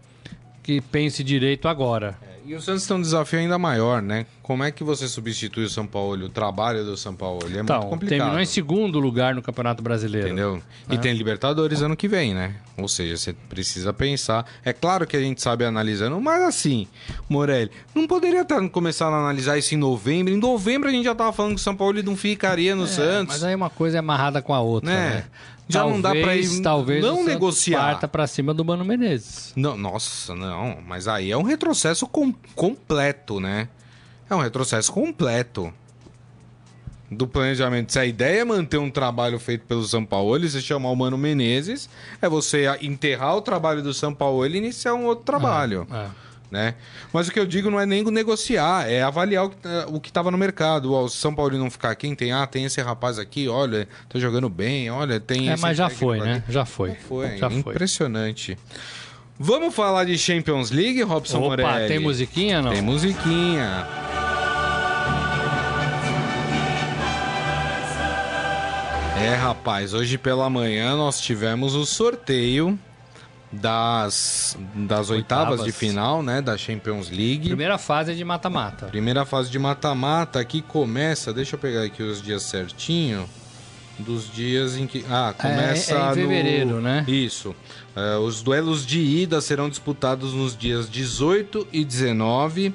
que 0.63 0.81
pense 0.81 1.25
direito 1.25 1.67
agora. 1.67 2.17
E 2.47 2.55
o 2.55 2.63
Santos 2.63 2.87
tem 2.87 2.97
um 2.97 3.01
desafio 3.03 3.41
ainda 3.41 3.59
maior, 3.59 4.01
né? 4.01 4.25
Como 4.49 4.65
é 4.65 4.71
que 4.71 4.83
você 4.83 5.07
substitui 5.07 5.65
o 5.65 5.69
São 5.69 5.87
Paulo, 5.87 6.25
o 6.25 6.29
trabalho 6.31 6.83
do 6.83 6.97
São 6.97 7.15
Paulo? 7.15 7.41
É 7.45 7.49
muito 7.49 7.61
Então, 7.65 7.83
complicado. 7.83 8.19
terminou 8.19 8.41
em 8.41 8.47
segundo 8.47 8.99
lugar 8.99 9.35
no 9.35 9.43
Campeonato 9.43 9.83
Brasileiro. 9.83 10.29
Entendeu? 10.29 10.63
E 10.89 10.97
tem 10.97 11.13
Libertadores 11.13 11.83
ano 11.83 11.95
que 11.95 12.09
vem, 12.09 12.33
né? 12.33 12.55
Ou 12.79 12.89
seja, 12.89 13.19
você 13.19 13.35
precisa 13.35 13.93
pensar. 13.93 14.47
É 14.65 14.73
claro 14.73 15.07
que 15.07 15.15
a 15.19 15.21
gente 15.21 15.43
sabe 15.43 15.67
analisando, 15.67 16.19
mas 16.19 16.41
assim, 16.45 16.89
Morelli, 17.29 17.71
não 17.95 18.07
poderia 18.07 18.41
estar 18.41 18.67
começando 18.71 19.13
a 19.13 19.19
analisar 19.19 19.59
isso 19.59 19.75
em 19.75 19.77
novembro. 19.77 20.33
Em 20.33 20.39
novembro 20.39 20.89
a 20.89 20.93
gente 20.93 21.05
já 21.05 21.15
tava 21.15 21.31
falando 21.31 21.51
que 21.55 21.61
o 21.61 21.63
São 21.63 21.77
Paulo 21.77 22.03
não 22.03 22.17
ficaria 22.17 22.75
no 22.75 22.85
É, 22.85 22.87
Santos. 22.87 23.35
Mas 23.35 23.45
aí 23.45 23.55
uma 23.55 23.69
coisa 23.69 23.99
é 23.99 24.01
amarrada 24.01 24.41
com 24.41 24.55
a 24.55 24.61
outra, 24.63 24.89
Né? 24.91 25.11
né? 25.11 25.25
Já 25.69 25.85
não 25.85 26.01
dá 26.01 26.13
pra 26.13 26.21
Talvez- 26.23 26.55
ir- 26.57 26.63
talvez 26.63 27.05
não 27.05 27.23
negociar. 27.23 27.81
parta 27.81 28.09
para 28.09 28.27
cima 28.27 28.55
do 28.55 28.65
Mano 28.65 28.83
Menezes. 28.83 29.53
Não, 29.55 29.77
nossa, 29.77 30.35
não. 30.35 30.79
Mas 30.89 31.07
aí 31.07 31.31
é 31.31 31.37
um 31.37 31.43
retrocesso 31.43 32.07
com- 32.07 32.33
completo, 32.55 33.39
né? 33.39 33.69
É 34.29 34.35
um 34.35 34.41
retrocesso 34.41 34.93
completo. 34.93 35.73
Do 37.11 37.27
planejamento. 37.27 37.91
Se 37.91 37.99
a 37.99 38.05
ideia 38.05 38.41
é 38.41 38.45
manter 38.45 38.77
um 38.77 38.91
trabalho 38.91 39.39
feito 39.39 39.65
pelo 39.65 39.83
São 39.85 40.05
Paulo 40.05 40.39
você 40.47 40.61
chamar 40.61 40.91
o 40.91 40.95
Mano 40.97 41.17
Menezes, 41.17 41.89
é 42.21 42.29
você 42.29 42.67
enterrar 42.83 43.35
o 43.35 43.41
trabalho 43.41 43.83
do 43.83 43.95
São 43.95 44.13
Paulo 44.13 44.47
e 44.47 44.55
iniciar 44.55 44.93
um 44.93 45.07
outro 45.07 45.25
trabalho. 45.25 45.87
É. 45.91 46.07
Né? 46.51 46.75
Mas 47.11 47.27
o 47.29 47.33
que 47.33 47.41
eu 47.41 47.47
digo 47.47 47.71
não 47.71 47.81
é 47.81 47.87
nem 47.87 48.03
negociar, 48.05 48.91
é 48.91 49.03
avaliar 49.03 49.47
o 49.47 49.51
que, 49.51 49.57
tá- 49.57 49.87
o 49.89 50.01
que 50.01 50.13
tava 50.13 50.31
no 50.31 50.37
mercado. 50.37 50.93
O 50.93 51.09
São 51.09 51.35
Paulo 51.35 51.57
não 51.57 51.71
ficar 51.71 51.95
quem 51.95 52.15
tem, 52.15 52.31
ah, 52.33 52.47
tem 52.47 52.65
esse 52.67 52.81
rapaz 52.83 53.19
aqui, 53.19 53.49
olha, 53.49 53.89
tá 54.09 54.19
jogando 54.19 54.49
bem, 54.51 54.91
olha, 54.91 55.19
tem 55.19 55.49
É, 55.49 55.57
mas 55.57 55.79
já 55.79 55.89
foi, 55.89 56.19
aqui. 56.19 56.27
né? 56.29 56.43
Já 56.47 56.67
foi. 56.67 56.95
Foi, 56.95 57.37
Já 57.39 57.49
foi. 57.51 57.73
Vamos 59.39 59.75
falar 59.75 60.05
de 60.05 60.19
Champions 60.19 60.71
League, 60.71 61.01
Robson 61.03 61.39
Opa, 61.39 61.49
Morelli? 61.49 61.89
tem 61.89 61.99
musiquinha 61.99 62.61
não? 62.61 62.73
Tem 62.73 62.83
musiquinha. 62.83 63.87
É, 69.21 69.35
rapaz, 69.35 69.95
hoje 69.95 70.17
pela 70.17 70.49
manhã 70.49 70.97
nós 70.97 71.21
tivemos 71.21 71.75
o 71.75 71.85
sorteio 71.85 72.79
das, 73.51 74.57
das 74.75 75.11
oitavas, 75.11 75.61
Oitavas. 75.61 75.65
de 75.65 75.73
final, 75.73 76.23
né, 76.23 76.41
da 76.41 76.57
Champions 76.57 77.11
League. 77.11 77.49
Primeira 77.49 77.79
fase 77.79 78.15
de 78.15 78.25
mata-mata. 78.25 78.87
Primeira 78.87 79.25
fase 79.25 79.51
de 79.51 79.59
mata-mata 79.59 80.45
que 80.45 80.63
começa, 80.63 81.33
deixa 81.33 81.57
eu 81.57 81.59
pegar 81.59 81.83
aqui 81.83 82.03
os 82.03 82.23
dias 82.23 82.43
certinho. 82.45 83.29
Dos 83.99 84.33
dias 84.33 84.77
em 84.77 84.87
que. 84.87 85.05
Ah, 85.11 85.35
começa 85.37 85.93
é 85.93 85.97
em 85.97 86.09
no- 86.09 86.15
fevereiro, 86.15 86.81
né? 86.81 87.05
Isso. 87.09 87.55
É, 87.97 88.17
os 88.17 88.43
duelos 88.43 88.87
de 88.87 89.01
ida 89.01 89.41
serão 89.41 89.69
disputados 89.69 90.33
nos 90.33 90.57
dias 90.57 90.89
18 90.89 91.67
e 91.73 91.85
19 91.85 92.73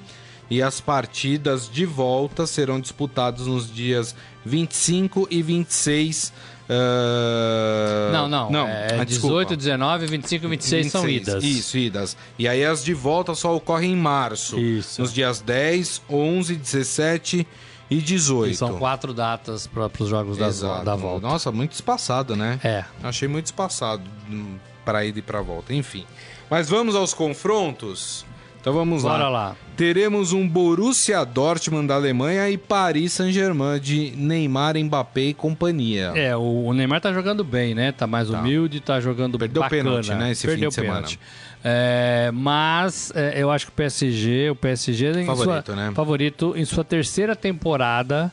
e 0.50 0.62
as 0.62 0.82
partidas 0.82 1.70
de 1.72 1.86
volta 1.86 2.46
serão 2.46 2.80
disputadas 2.80 3.48
nos 3.48 3.74
dias 3.74 4.14
25 4.46 5.28
e 5.32 5.42
26. 5.42 6.34
ah, 6.70 8.10
Não, 8.12 8.28
não. 8.50 8.68
é 8.68 9.00
ah, 9.00 9.04
18, 9.04 9.56
19, 9.56 10.06
25 10.08 10.46
e 10.46 10.50
26, 10.50 10.92
são 10.92 11.02
26. 11.04 11.28
idas. 11.28 11.44
Isso, 11.44 11.78
idas. 11.78 12.18
E 12.38 12.48
aí 12.48 12.64
as 12.66 12.84
de 12.84 12.94
volta 12.94 13.34
só 13.36 13.56
ocorrem 13.56 13.94
em 13.94 13.96
março. 13.96 14.60
Isso. 14.60 15.02
Nos 15.02 15.14
dias 15.14 15.42
10, 15.42 16.02
11, 16.10 16.56
17 16.56 17.48
e 17.90 17.98
18. 17.98 18.52
E 18.52 18.56
são 18.56 18.78
quatro 18.78 19.14
datas 19.14 19.68
para 19.68 19.90
os 20.00 20.10
jogos 20.10 20.38
da, 20.38 20.48
Exato. 20.48 20.86
da 20.86 20.96
volta. 20.96 21.28
Nossa, 21.28 21.52
muito 21.52 21.74
espaçado, 21.74 22.36
né? 22.36 22.60
É. 22.64 22.84
Achei 23.04 23.28
muito 23.28 23.46
espaçado 23.46 24.04
hum, 24.30 24.56
para 24.84 25.06
ida 25.06 25.20
e 25.20 25.22
para 25.22 25.42
volta. 25.42 25.74
Enfim. 25.74 26.06
Mas 26.50 26.70
vamos 26.70 26.96
aos 26.96 27.14
confrontos? 27.14 28.26
Então 28.64 28.72
vamos 28.74 29.04
Bora 29.04 29.24
lá. 29.24 29.30
lá. 29.30 29.56
Teremos 29.76 30.32
um 30.32 30.48
Borussia 30.48 31.26
Dortmund 31.26 31.88
da 31.88 31.96
Alemanha 31.96 32.50
e 32.50 32.58
Paris 32.58 33.12
Saint-Germain 33.12 33.78
de 33.78 34.14
Neymar, 34.16 34.78
Mbappé 34.78 35.22
e 35.22 35.34
companhia. 35.34 36.14
É, 36.16 36.34
o, 36.38 36.72
Neymar 36.72 37.02
tá 37.02 37.12
jogando 37.12 37.44
bem, 37.44 37.76
né? 37.76 37.92
Tá 37.92 38.08
mais 38.08 38.30
humilde, 38.30 38.80
tá 38.80 39.02
jogando 39.02 39.38
Perdeu 39.38 39.62
bacana. 39.62 39.84
pênalti, 39.84 40.14
né, 40.14 40.32
esse 40.32 40.48
Perdeu 40.48 40.72
fim 40.72 40.82
de 40.82 40.88
pênalti. 40.88 41.20
É, 41.64 42.30
mas 42.34 43.12
é, 43.16 43.42
eu 43.42 43.50
acho 43.50 43.68
que 43.68 43.72
o 43.72 43.76
PSG, 43.76 44.50
o 44.50 44.56
PSG 44.56 45.22
em 45.22 45.26
Favorito, 45.26 45.66
sua, 45.68 45.76
né? 45.76 45.92
favorito 45.96 46.54
em 46.58 46.66
sua 46.66 46.84
terceira 46.84 47.36
temporada 47.38 48.32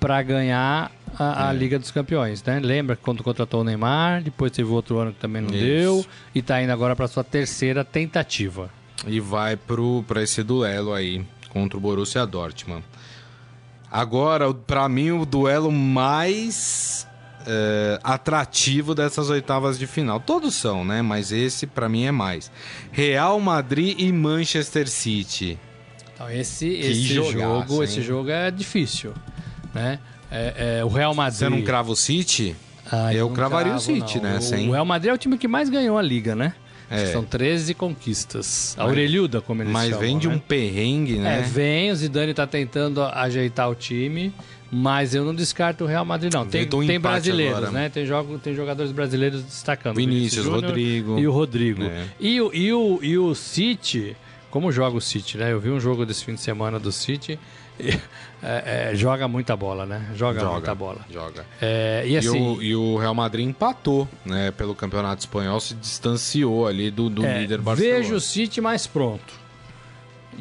para 0.00 0.20
ganhar 0.22 0.90
a, 1.16 1.48
a 1.48 1.54
É. 1.54 1.56
Liga 1.56 1.78
dos 1.78 1.90
Campeões, 1.92 2.42
né? 2.42 2.58
Lembra 2.58 2.96
quando 2.96 3.22
contratou 3.22 3.60
o 3.60 3.64
Neymar, 3.64 4.22
depois 4.22 4.50
teve 4.50 4.68
outro 4.70 4.98
ano 4.98 5.12
que 5.12 5.20
também 5.20 5.40
não 5.40 5.50
Isso. 5.50 5.58
deu 5.64 6.06
e 6.34 6.42
tá 6.42 6.60
indo 6.60 6.70
agora 6.72 6.96
para 6.96 7.06
sua 7.06 7.22
terceira 7.22 7.84
tentativa. 7.84 8.68
E 9.06 9.20
vai 9.20 9.56
pro, 9.56 10.04
pra 10.08 10.22
esse 10.22 10.42
duelo 10.42 10.92
aí 10.92 11.24
contra 11.50 11.78
o 11.78 11.80
Borussia 11.80 12.26
Dortmund. 12.26 12.82
Agora, 13.90 14.52
para 14.52 14.88
mim, 14.88 15.12
o 15.12 15.24
duelo 15.24 15.70
mais 15.70 17.06
é, 17.46 17.98
atrativo 18.02 18.94
dessas 18.94 19.30
oitavas 19.30 19.78
de 19.78 19.86
final. 19.86 20.18
Todos 20.20 20.54
são, 20.54 20.84
né? 20.84 21.02
Mas 21.02 21.32
esse, 21.32 21.66
para 21.66 21.88
mim, 21.88 22.04
é 22.04 22.12
mais. 22.12 22.50
Real 22.92 23.38
Madrid 23.40 23.94
e 24.00 24.10
Manchester 24.12 24.88
City. 24.88 25.58
Então 26.14 26.30
esse, 26.30 26.68
esse 26.68 26.94
jogaço, 27.02 27.32
jogo, 27.32 27.74
hein? 27.76 27.82
esse 27.84 28.02
jogo 28.02 28.30
é 28.30 28.50
difícil, 28.50 29.12
né? 29.74 29.98
É, 30.30 30.78
é, 30.80 30.84
o 30.84 30.88
Real 30.88 31.14
Madrid. 31.14 31.38
Você 31.38 31.48
não 31.48 31.62
crava 31.62 31.90
o 31.90 31.96
City? 31.96 32.54
Ah, 32.90 33.12
Eu 33.14 33.28
não 33.28 33.34
cravaria 33.34 33.72
o 33.72 33.80
cravo, 33.80 33.84
City 33.84 34.20
não. 34.20 34.30
nessa, 34.30 34.56
O-? 34.56 34.68
O 34.68 34.72
Real 34.72 34.84
Madrid 34.84 35.10
é 35.10 35.14
o 35.14 35.18
time 35.18 35.36
que 35.38 35.48
mais 35.48 35.68
ganhou 35.68 35.98
a 35.98 36.02
liga, 36.02 36.34
né? 36.36 36.54
É. 36.90 37.06
São 37.06 37.24
13 37.24 37.72
conquistas. 37.74 38.74
A 38.78 38.82
Mas- 38.82 38.92
orelhuda, 38.92 39.40
como 39.40 39.62
eles 39.62 39.72
Mas 39.72 39.86
chamam, 39.90 40.00
vem 40.00 40.18
de 40.18 40.28
né? 40.28 40.34
um 40.34 40.38
perrengue, 40.38 41.16
É, 41.16 41.20
né? 41.20 41.40
vem, 41.42 41.90
o 41.90 41.96
Zidane 41.96 42.34
tá 42.34 42.46
tentando 42.46 43.02
ajeitar 43.02 43.68
o 43.70 43.74
time, 43.74 44.32
mas 44.74 45.14
eu 45.14 45.24
não 45.24 45.32
descarto 45.32 45.84
o 45.84 45.86
Real 45.86 46.04
Madrid, 46.04 46.34
não. 46.34 46.44
Tem, 46.44 46.66
tem 46.66 46.98
brasileiros, 46.98 47.58
agora. 47.58 47.70
né? 47.70 47.88
Tem, 47.88 48.04
jogo, 48.04 48.38
tem 48.38 48.54
jogadores 48.54 48.90
brasileiros 48.90 49.42
destacando. 49.44 49.94
Vinícius, 49.96 50.44
Júnior 50.44 50.64
Rodrigo. 50.64 51.18
E 51.18 51.26
o 51.28 51.30
Rodrigo. 51.32 51.84
É. 51.84 52.06
E, 52.18 52.40
o, 52.40 52.52
e, 52.52 52.72
o, 52.72 52.98
e 53.00 53.16
o 53.16 53.34
City, 53.36 54.16
como 54.50 54.72
joga 54.72 54.96
o 54.96 55.00
City, 55.00 55.38
né? 55.38 55.52
Eu 55.52 55.60
vi 55.60 55.70
um 55.70 55.78
jogo 55.78 56.04
desse 56.04 56.24
fim 56.24 56.34
de 56.34 56.40
semana 56.40 56.80
do 56.80 56.90
City. 56.90 57.38
e, 57.78 57.90
é, 58.42 58.90
é, 58.90 58.94
joga 58.96 59.28
muita 59.28 59.56
bola, 59.56 59.86
né? 59.86 60.10
Joga, 60.16 60.44
muita 60.44 60.74
bola. 60.74 60.98
Joga. 61.08 61.46
É, 61.62 62.02
e 62.04 62.12
E, 62.12 62.16
assim, 62.16 62.56
o, 62.56 62.60
e 62.60 62.74
o 62.74 62.96
Real 62.96 63.14
Madrid 63.14 63.46
empatou, 63.46 64.08
né? 64.24 64.50
Pelo 64.50 64.74
campeonato 64.74 65.20
espanhol, 65.20 65.60
se 65.60 65.74
distanciou 65.74 66.66
ali 66.66 66.90
do, 66.90 67.08
do 67.08 67.24
É, 67.24 67.42
líder 67.42 67.60
Barcelona. 67.60 67.96
Vejo 67.98 68.16
o 68.16 68.20
City 68.20 68.60
mais 68.60 68.88
pronto. 68.88 69.43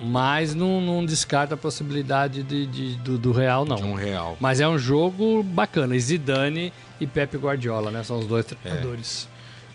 Mas 0.01 0.55
não, 0.55 0.79
não 0.81 1.05
descarta 1.05 1.55
a 1.55 1.57
possibilidade 1.57 2.43
de, 2.43 2.65
de- 2.65 2.95
do, 2.95 3.17
do 3.17 3.31
Real, 3.31 3.65
não. 3.65 3.75
de 3.75 3.83
um 3.83 3.93
Real. 3.93 4.37
Mas 4.39 4.59
é 4.59 4.67
um 4.67 4.77
jogo 4.77 5.43
bacana. 5.43 5.95
E 5.95 5.99
Zidane 5.99 6.71
e 6.99 7.05
Pepe 7.07 7.37
Guardiola, 7.37 7.91
né? 7.91 8.03
São 8.03 8.19
os 8.19 8.25
dois 8.25 8.45
treinadores. 8.45 9.27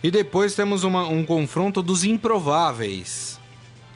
E 0.03 0.11
depois 0.11 0.55
temos 0.55 0.85
uma- 0.85 1.07
um 1.09 1.25
confronto 1.25 1.83
dos 1.83 2.05
improváveis. 2.05 3.39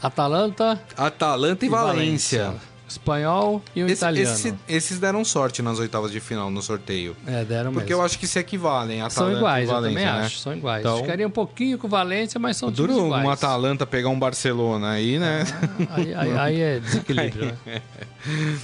Atalanta 0.02 0.80
Atalanta 0.96 1.64
e, 1.64 1.68
e 1.68 1.70
Valência. 1.70 2.54
Espanhol 2.92 3.62
e 3.74 3.82
um 3.82 3.86
Esse- 3.86 3.94
italiano. 3.96 4.34
esse- 4.34 4.54
esses 4.68 4.98
deram 4.98 5.24
sorte 5.24 5.60
nas 5.62 5.78
oitavas 5.78 6.10
de 6.12 6.20
final 6.20 6.50
no 6.50 6.62
sorteio. 6.62 7.16
É, 7.26 7.44
deram 7.44 7.72
Porque 7.72 7.90
mesmo. 7.90 8.02
eu 8.02 8.06
acho 8.06 8.18
que 8.18 8.26
se 8.26 8.38
equivalem. 8.38 8.98
São 8.98 9.06
Atalanta 9.06 9.36
iguais, 9.38 9.68
eu 9.68 9.74
também 9.76 9.94
né? 9.94 10.08
acho. 10.10 10.38
São 10.38 10.54
iguais. 10.54 10.80
Então- 10.80 10.98
Ficaria 10.98 11.26
um 11.26 11.30
pouquinho 11.30 11.78
com 11.78 11.86
o 11.86 11.90
Valência, 11.90 12.38
mas 12.40 12.56
são 12.56 12.70
Duro 12.70 12.92
times 12.92 13.06
iguais. 13.06 13.24
um 13.26 13.30
Atalanta 13.30 13.84
pegar 13.86 14.08
um 14.08 14.18
Barcelona 14.18 14.90
aí, 14.92 15.18
né? 15.18 15.44
Aí, 15.90 16.14
aí- 16.14 16.38
aí 16.38 16.60
é 16.60 16.78
desequilíbrio, 16.80 17.56
né? 17.66 17.82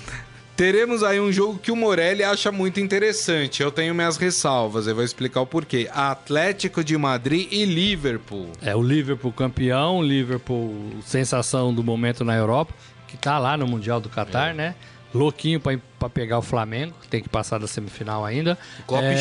Teremos 0.56 1.04
aí 1.04 1.20
um 1.20 1.30
jogo 1.30 1.56
que 1.56 1.70
o 1.70 1.76
Morelli 1.76 2.24
acha 2.24 2.50
muito 2.50 2.80
interessante. 2.80 3.62
Eu 3.62 3.70
tenho 3.70 3.94
minhas 3.94 4.16
ressalvas, 4.16 4.88
eu 4.88 4.94
vou 4.96 5.04
explicar 5.04 5.40
o 5.40 5.46
porquê. 5.46 5.88
Atlético 5.94 6.82
de 6.82 6.96
Madrid 6.98 7.46
e 7.52 7.64
Liverpool. 7.64 8.48
É, 8.60 8.74
o 8.74 8.82
Liverpool 8.82 9.32
campeão, 9.32 9.98
o 9.98 10.02
Liverpool 10.02 10.74
sensação 11.06 11.72
do 11.72 11.84
momento 11.84 12.24
na 12.24 12.34
Europa, 12.34 12.74
que 13.08 13.16
tá 13.16 13.38
lá 13.38 13.56
no 13.56 13.66
Mundial 13.66 14.00
do 14.00 14.08
É. 14.08 14.12
Qatar, 14.12 14.54
né? 14.54 14.74
Louquinho 15.12 15.58
pra, 15.58 15.76
pra 15.98 16.10
pegar 16.10 16.38
o 16.38 16.42
Flamengo, 16.42 16.92
tem 17.08 17.22
que 17.22 17.30
passar 17.30 17.58
da 17.58 17.66
semifinal 17.66 18.26
ainda. 18.26 18.58
O 18.80 18.82
Klopp 18.82 19.04
É, 19.04 19.14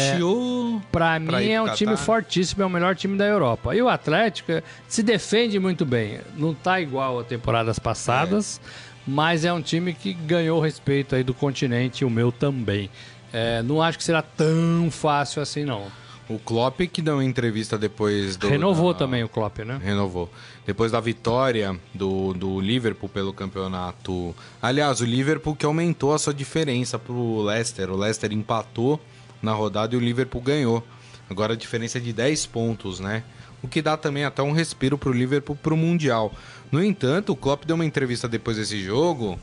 Pra 0.91 1.17
mim 1.17 1.50
é 1.50 1.62
um 1.62 1.73
time 1.73 1.95
fortíssimo, 1.95 2.62
é 2.62 2.65
o 2.65 2.69
melhor 2.69 2.93
time 2.93 3.17
da 3.17 3.26
Europa. 3.26 3.73
E 3.73 3.82
o 3.82 3.88
Atlético 3.88 4.52
se 4.86 5.02
defende 5.02 5.58
muito 5.60 5.86
bem. 5.86 6.19
Não 6.36 6.54
tá 6.54 6.82
igual 6.82 7.21
a 7.21 7.23
temporadas 7.23 7.80
passadas, 7.80 8.60
mas 9.08 9.45
é 9.45 9.54
um 9.54 9.62
time 9.62 9.93
que 9.93 10.13
ganhou 10.13 10.60
o 10.60 10.62
respeito 10.62 11.15
aí 11.15 11.23
do 11.23 11.34
continente, 11.34 12.04
o 12.04 12.10
meu 12.10 12.34
também. 12.34 12.89
É, 13.32 13.62
não 13.62 13.82
acho 13.82 13.97
que 13.97 14.04
será 14.04 14.21
tão 14.21 14.89
fácil 14.91 15.41
assim, 15.41 15.63
não. 15.63 15.88
O 16.30 16.38
Klopp 16.40 16.82
que 16.92 17.02
deu 17.02 17.13
uma 17.16 17.24
entrevista 17.24 17.78
depois 17.78 18.36
do... 18.36 18.50
Renovou 18.50 18.92
da- 18.92 19.00
também 19.00 19.24
o 19.24 19.30
Klopp, 19.30 19.60
né? 19.60 19.80
Renovou. 19.82 20.30
Depois 20.66 20.92
da 20.92 21.00
vitória 21.00 21.80
do, 21.94 22.34
do 22.34 22.60
Liverpool 22.60 23.08
pelo 23.08 23.32
campeonato. 23.32 24.36
Aliás, 24.62 25.00
o 25.00 25.06
Liverpool 25.06 25.56
que 25.56 25.66
aumentou 25.66 26.13
a 26.13 26.20
sua 26.20 26.34
diferença 26.34 27.00
pro 27.00 27.42
Leicester. 27.44 27.90
O 27.90 27.96
Leicester 27.96 28.34
empatou 28.34 29.00
na 29.42 29.54
rodada 29.54 29.96
e 29.96 29.98
o 29.98 30.02
Liverpool 30.02 30.42
ganhou. 30.42 30.84
Agora 31.30 31.54
a 31.54 31.56
diferença 31.58 31.98
é 31.98 32.02
de 32.02 32.12
10 32.12 32.46
pontos, 32.48 33.00
né? 33.00 33.24
O 33.63 33.68
que 33.68 33.82
dá 33.82 33.96
também 33.96 34.26
até 34.26 34.42
um 34.44 34.52
respiro 34.52 34.98
pro 34.98 35.12
Liverpool 35.13 35.56
pro 35.56 35.78
Mundial. 35.78 36.34
No 36.72 36.84
entanto, 36.84 37.32
o 37.32 37.36
Klopp 37.36 37.63
deu 37.66 37.76
uma 37.76 37.86
entrevista 37.86 38.28
depois 38.28 38.58
desse 38.58 38.82
jogo. 38.84 39.40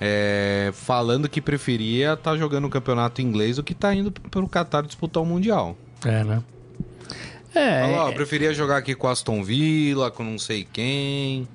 é, 0.00 0.70
falando 0.74 1.28
que 1.28 1.40
preferia 1.40 2.14
estar 2.14 2.36
jogando 2.36 2.64
o 2.66 2.70
campeonato 2.70 3.20
inglês 3.22 3.56
do 3.56 3.62
que 3.62 3.74
tá 3.74 3.94
indo 3.94 4.10
pro 4.10 4.48
Qatar 4.48 4.82
disputar 4.84 5.22
o 5.22 5.26
Mundial. 5.26 5.76
É, 6.04 6.24
né? 6.24 6.42
É, 7.54 7.82
Falou, 7.82 7.96
ó, 7.98 8.08
eu 8.08 8.14
preferia 8.14 8.52
jogar 8.52 8.78
aqui 8.78 8.94
com 8.94 9.06
Aston 9.08 9.42
Villa, 9.44 10.10
com 10.10 10.24
não 10.24 10.38
sei 10.38 10.66
quem. 10.70 11.46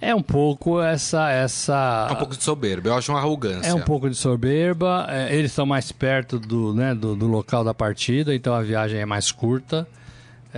é 0.00 0.14
um 0.14 0.22
pouco 0.22 0.80
essa 0.80 1.30
essa 1.30 2.06
É 2.08 2.12
um 2.12 2.16
pouco 2.16 2.36
de 2.36 2.42
soberba, 2.42 2.88
eu 2.88 2.94
acho 2.94 3.12
uma 3.12 3.18
arrogância. 3.18 3.68
É 3.68 3.74
um 3.74 3.82
pouco 3.82 4.08
de 4.08 4.16
soberba. 4.16 5.06
é, 5.10 5.34
eles 5.34 5.50
estão 5.50 5.66
mais 5.66 5.92
perto 5.92 6.38
do, 6.38 6.72
né, 6.72 6.94
do, 6.94 7.14
do 7.14 7.26
local 7.26 7.62
da 7.62 7.74
partida, 7.74 8.34
então 8.34 8.54
a 8.54 8.62
viagem 8.62 8.98
é 9.00 9.04
mais 9.06 9.30
curta. 9.30 9.86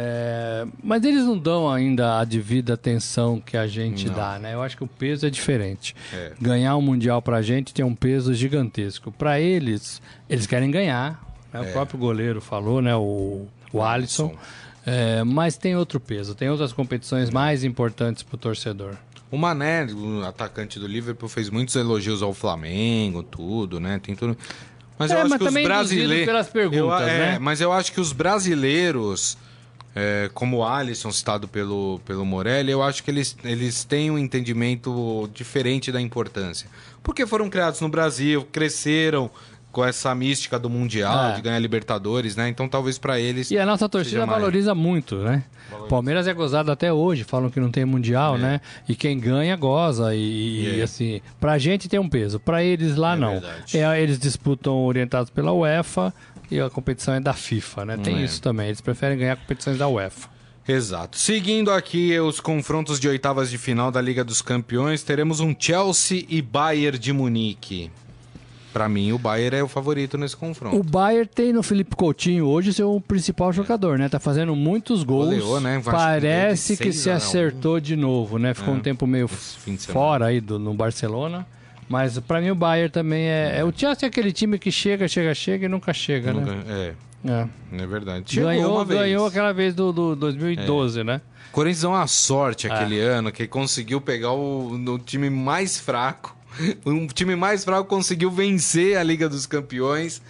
É, 0.00 0.64
mas 0.80 1.02
eles 1.02 1.24
não 1.24 1.36
dão 1.36 1.68
ainda 1.68 2.20
a 2.20 2.24
devida 2.24 2.74
atenção 2.74 3.40
que 3.40 3.56
a 3.56 3.66
gente 3.66 4.06
Não. 4.06 4.14
dá, 4.14 4.38
né? 4.38 4.54
Eu 4.54 4.62
acho 4.62 4.76
que 4.76 4.84
o 4.84 4.86
peso 4.86 5.26
é 5.26 5.30
diferente. 5.30 5.92
É. 6.14 6.32
Ganhar 6.40 6.76
um 6.76 6.80
mundial 6.82 7.20
pra 7.20 7.42
gente 7.42 7.74
tem 7.74 7.84
um 7.84 7.96
peso 7.96 8.32
gigantesco. 8.32 9.10
Pra 9.10 9.40
eles, 9.40 10.00
eles 10.30 10.46
querem 10.46 10.70
ganhar. 10.70 11.20
Né? 11.52 11.60
O 11.60 11.64
É. 11.64 11.72
próprio 11.72 11.98
goleiro 11.98 12.40
falou, 12.40 12.80
né? 12.82 12.94
O, 12.96 13.46
o 13.72 13.82
Alisson. 13.82 14.34
É, 14.86 15.22
mas 15.24 15.56
tem 15.56 15.76
outro 15.76 16.00
peso, 16.00 16.34
tem 16.34 16.48
outras 16.48 16.72
competições 16.72 17.28
mais 17.30 17.62
importantes 17.64 18.22
pro 18.22 18.38
torcedor. 18.38 18.94
O 19.30 19.36
Mané, 19.36 19.84
o 19.92 20.24
atacante 20.24 20.78
do 20.78 20.86
Liverpool, 20.86 21.28
fez 21.28 21.50
muitos 21.50 21.76
elogios 21.76 22.22
ao 22.22 22.32
Flamengo, 22.32 23.22
tudo, 23.22 23.78
né? 23.78 24.00
Tem 24.02 24.14
tudo. 24.14 24.36
Mas 24.98 25.10
É, 25.10 25.14
eu 25.14 25.18
acho 25.20 25.28
mas 25.30 25.38
que 25.38 25.44
os 25.48 25.54
brasileiros. 25.62 26.24
pelas 26.26 26.48
perguntas, 26.48 27.00
eu, 27.02 27.06
é, 27.08 27.18
né? 27.32 27.38
Mas 27.38 27.60
eu 27.60 27.70
acho 27.70 27.92
que 27.92 28.00
os 28.00 28.12
brasileiros, 28.12 29.36
é, 29.94 30.30
como 30.32 30.58
o 30.58 30.64
Alisson, 30.64 31.12
citado 31.12 31.46
pelo, 31.46 32.00
pelo 32.06 32.24
Morelli, 32.24 32.72
eu 32.72 32.82
acho 32.82 33.04
que 33.04 33.10
eles, 33.10 33.36
eles 33.44 33.84
têm 33.84 34.10
um 34.10 34.18
entendimento 34.18 35.28
diferente 35.34 35.92
da 35.92 36.00
importância. 36.00 36.68
Porque 37.02 37.26
foram 37.26 37.50
criados 37.50 37.80
no 37.82 37.88
Brasil, 37.90 38.46
cresceram 38.50 39.30
com 39.78 39.84
essa 39.84 40.12
mística 40.12 40.58
do 40.58 40.68
Mundial, 40.68 41.30
É. 41.30 41.34
de 41.36 41.40
ganhar 41.42 41.58
Libertadores, 41.60 42.34
né? 42.34 42.48
Então 42.48 42.68
talvez 42.68 42.98
pra 42.98 43.20
eles. 43.20 43.48
E 43.52 43.56
a 43.58 43.64
nossa 43.64 43.88
torcida 43.88 44.16
seja 44.16 44.26
mais. 44.26 44.40
valoriza 44.40 44.74
muito, 44.74 45.14
né? 45.18 45.44
Palmeiras 45.88 46.26
é 46.26 46.34
gozado 46.34 46.72
até 46.72 46.92
hoje, 46.92 47.22
falam 47.22 47.48
que 47.48 47.60
não 47.60 47.70
tem 47.70 47.84
mundial, 47.84 48.34
É. 48.34 48.38
né? 48.38 48.60
E 48.88 48.96
quem 48.96 49.20
ganha 49.20 49.54
goza 49.54 50.16
e, 50.16 50.18
e, 50.18 50.80
É. 50.80 50.82
assim, 50.82 51.20
pra 51.38 51.58
gente 51.58 51.88
tem 51.88 52.00
um 52.00 52.08
peso, 52.08 52.40
pra 52.40 52.64
eles 52.64 52.96
lá 52.96 53.14
É 53.14 53.16
não. 53.16 53.40
É, 53.72 54.02
eles 54.02 54.18
disputam 54.18 54.74
orientados 54.84 55.30
pela 55.30 55.52
UEFA 55.52 56.12
e 56.50 56.58
a 56.58 56.68
competição 56.68 57.14
é 57.14 57.20
da 57.20 57.32
FIFA, 57.32 57.84
né? 57.84 57.96
Tem 57.98 58.16
É. 58.18 58.24
isso 58.24 58.42
também, 58.42 58.66
eles 58.66 58.80
preferem 58.80 59.16
ganhar 59.16 59.36
competições 59.36 59.78
da 59.78 59.86
UEFA. 59.86 60.28
Exato. 60.66 61.16
Seguindo 61.16 61.70
aqui 61.70 62.18
os 62.18 62.40
confrontos 62.40 62.98
de 62.98 63.06
oitavas 63.08 63.48
de 63.48 63.56
final 63.56 63.92
da 63.92 64.00
Liga 64.00 64.24
dos 64.24 64.42
Campeões, 64.42 65.04
teremos 65.04 65.38
um 65.38 65.54
Chelsea 65.58 66.24
e 66.28 66.42
Bayern 66.42 66.98
de 66.98 67.12
Munique. 67.12 67.90
Pra 68.78 68.88
mim, 68.88 69.10
o 69.10 69.18
Bayern 69.18 69.56
é 69.56 69.62
o 69.64 69.66
favorito 69.66 70.16
nesse 70.16 70.36
confronto. 70.36 70.76
O 70.78 70.84
Bayern 70.84 71.26
tem 71.26 71.52
no 71.52 71.64
Felipe 71.64 71.96
Coutinho 71.96 72.46
hoje 72.46 72.72
seu 72.72 73.02
principal 73.08 73.52
jogador, 73.52 73.98
né? 73.98 74.08
Tá 74.08 74.20
fazendo 74.20 74.54
muitos 74.54 75.02
gols. 75.02 75.26
Goleou, 75.30 75.60
né? 75.60 75.82
Parece 75.84 76.76
que 76.76 76.92
se 76.92 77.10
a 77.10 77.14
um. 77.14 77.16
acertou 77.16 77.80
de 77.80 77.96
novo, 77.96 78.38
né? 78.38 78.54
Ficou 78.54 78.72
É, 78.72 78.76
um 78.76 78.80
tempo 78.80 79.04
meio 79.04 79.26
fora 79.26 80.26
aí 80.26 80.40
do, 80.40 80.60
no 80.60 80.72
Barcelona. 80.74 81.44
Mas 81.88 82.18
pra 82.20 82.40
mim 82.40 82.50
o 82.50 82.54
Bayern 82.54 82.88
também 82.88 83.24
é, 83.24 83.58
é. 83.58 83.64
O 83.64 83.72
Chelsea 83.76 84.06
é 84.06 84.08
aquele 84.08 84.30
time 84.30 84.60
que 84.60 84.70
chega, 84.70 85.08
chega, 85.08 85.34
chega 85.34 85.64
e 85.66 85.68
nunca 85.68 85.92
chega, 85.92 86.32
né? 86.32 86.40
Nunca- 86.40 86.72
É, 86.72 86.94
É. 87.26 87.82
é 87.82 87.86
verdade. 87.86 88.32
Chegou 88.32 88.48
Ganhou, 88.50 88.84
ganhou 88.84 89.26
aquela 89.26 89.52
vez 89.52 89.74
do, 89.74 89.92
do 89.92 90.14
2012, 90.14 91.02
né? 91.02 91.20
O 91.50 91.52
Corinthians 91.52 91.80
deu 91.80 91.90
uma 91.90 92.06
sorte 92.06 92.68
É. 92.68 92.70
aquele 92.72 93.00
ano 93.00 93.32
que 93.32 93.48
conseguiu 93.48 94.00
pegar 94.00 94.30
o, 94.30 94.70
o 94.74 94.98
time 95.00 95.28
mais 95.28 95.80
fraco. 95.80 96.37
Um 96.84 97.06
time 97.06 97.36
mais 97.36 97.64
fraco 97.64 97.84
conseguiu 97.84 98.30
vencer 98.30 98.96
a 98.96 99.02
Liga 99.02 99.28
dos 99.28 99.46
Campeões. 99.46 100.20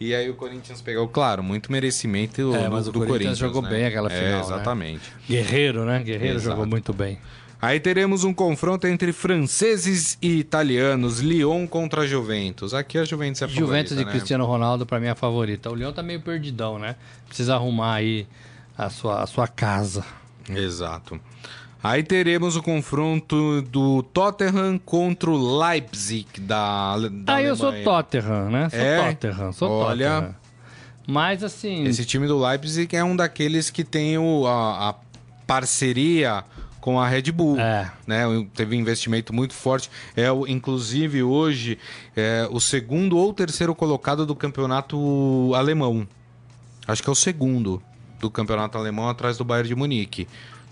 E 0.00 0.14
aí 0.14 0.30
o 0.30 0.34
Corinthians 0.34 0.80
pegou, 0.80 1.08
claro, 1.08 1.42
muito 1.42 1.72
merecimento 1.72 2.40
É, 2.54 2.64
do, 2.64 2.70
mas 2.70 2.86
o 2.86 2.92
do 2.92 3.04
Corinthians 3.04 3.36
jogou 3.38 3.62
né? 3.62 3.68
bem 3.68 3.84
aquela 3.86 4.10
É, 4.12 4.16
final, 4.16 4.38
né? 4.38 4.54
exatamente. 4.54 5.12
Guerreiro, 5.28 5.84
né? 5.84 6.00
Guerreiro 6.02 6.36
Exato. 6.36 6.50
jogou 6.50 6.66
muito 6.66 6.92
bem. 6.92 7.18
Aí 7.60 7.80
teremos 7.80 8.22
um 8.22 8.32
confronto 8.32 8.86
entre 8.86 9.12
franceses 9.12 10.16
e 10.22 10.38
italianos, 10.38 11.18
Lyon 11.18 11.66
contra 11.66 12.06
Juventus. 12.06 12.72
Aqui 12.72 12.96
a 12.98 13.04
Juventus 13.04 13.42
é 13.42 13.46
a 13.46 13.48
Juventus 13.48 13.66
favorita, 13.90 13.94
de 13.96 14.04
né? 14.04 14.10
Cristiano 14.12 14.44
Ronaldo, 14.46 14.86
pra 14.86 15.00
mim, 15.00 15.06
é 15.08 15.10
a 15.10 15.14
favorita. 15.16 15.68
O 15.68 15.74
Leão 15.74 15.92
tá 15.92 16.00
meio 16.00 16.20
perdidão, 16.20 16.78
né? 16.78 16.94
Precisa 17.26 17.54
arrumar 17.56 17.94
aí 17.94 18.28
a 18.76 18.88
sua, 18.88 19.22
a 19.24 19.26
sua 19.26 19.48
casa. 19.48 20.04
Exato. 20.48 21.20
Aí 21.82 22.02
teremos 22.02 22.56
o 22.56 22.62
confronto 22.62 23.62
do 23.62 24.02
Tottenham 24.02 24.78
contra 24.84 25.30
o 25.30 25.58
Leipzig 25.60 26.26
da, 26.40 26.96
da 26.98 27.34
ah, 27.36 27.42
eu 27.42 27.54
sou 27.54 27.68
Alemanha. 27.68 27.84
Tottenham, 27.84 28.50
né? 28.50 28.68
Sou 28.68 28.78
É? 28.80 29.08
Tottenham, 29.12 29.52
sou 29.52 29.70
Olha. 29.70 30.10
Tottenham. 30.10 30.34
Mas 31.06 31.42
assim, 31.44 31.84
Esse 31.84 32.04
time 32.04 32.26
do 32.26 32.38
Leipzig 32.38 32.94
é 32.94 33.02
um 33.02 33.14
daqueles 33.16 33.70
que 33.70 33.82
tem 33.84 34.18
o, 34.18 34.46
a, 34.46 34.90
a 34.90 34.94
parceria 35.46 36.44
com 36.80 37.00
a 37.00 37.08
Red 37.08 37.30
Bull. 37.32 37.58
É. 37.58 37.90
Né? 38.06 38.24
Teve 38.54 38.76
um 38.76 38.80
investimento 38.80 39.32
muito 39.32 39.54
forte. 39.54 39.88
É, 40.14 40.30
o- 40.30 40.46
inclusive, 40.46 41.22
hoje, 41.22 41.78
é 42.16 42.46
o 42.50 42.60
segundo 42.60 43.16
ou 43.16 43.32
terceiro 43.32 43.74
colocado 43.74 44.26
do 44.26 44.34
campeonato 44.34 45.52
alemão. 45.54 46.06
Acho 46.86 47.02
que 47.02 47.08
é 47.08 47.12
o 47.12 47.16
segundo 47.16 47.82
do 48.20 48.30
campeonato 48.30 48.76
alemão 48.76 49.08
atrás 49.08 49.38
do 49.38 49.44
Bayern 49.44 49.68
de 49.68 49.74
Munique. 49.74 50.28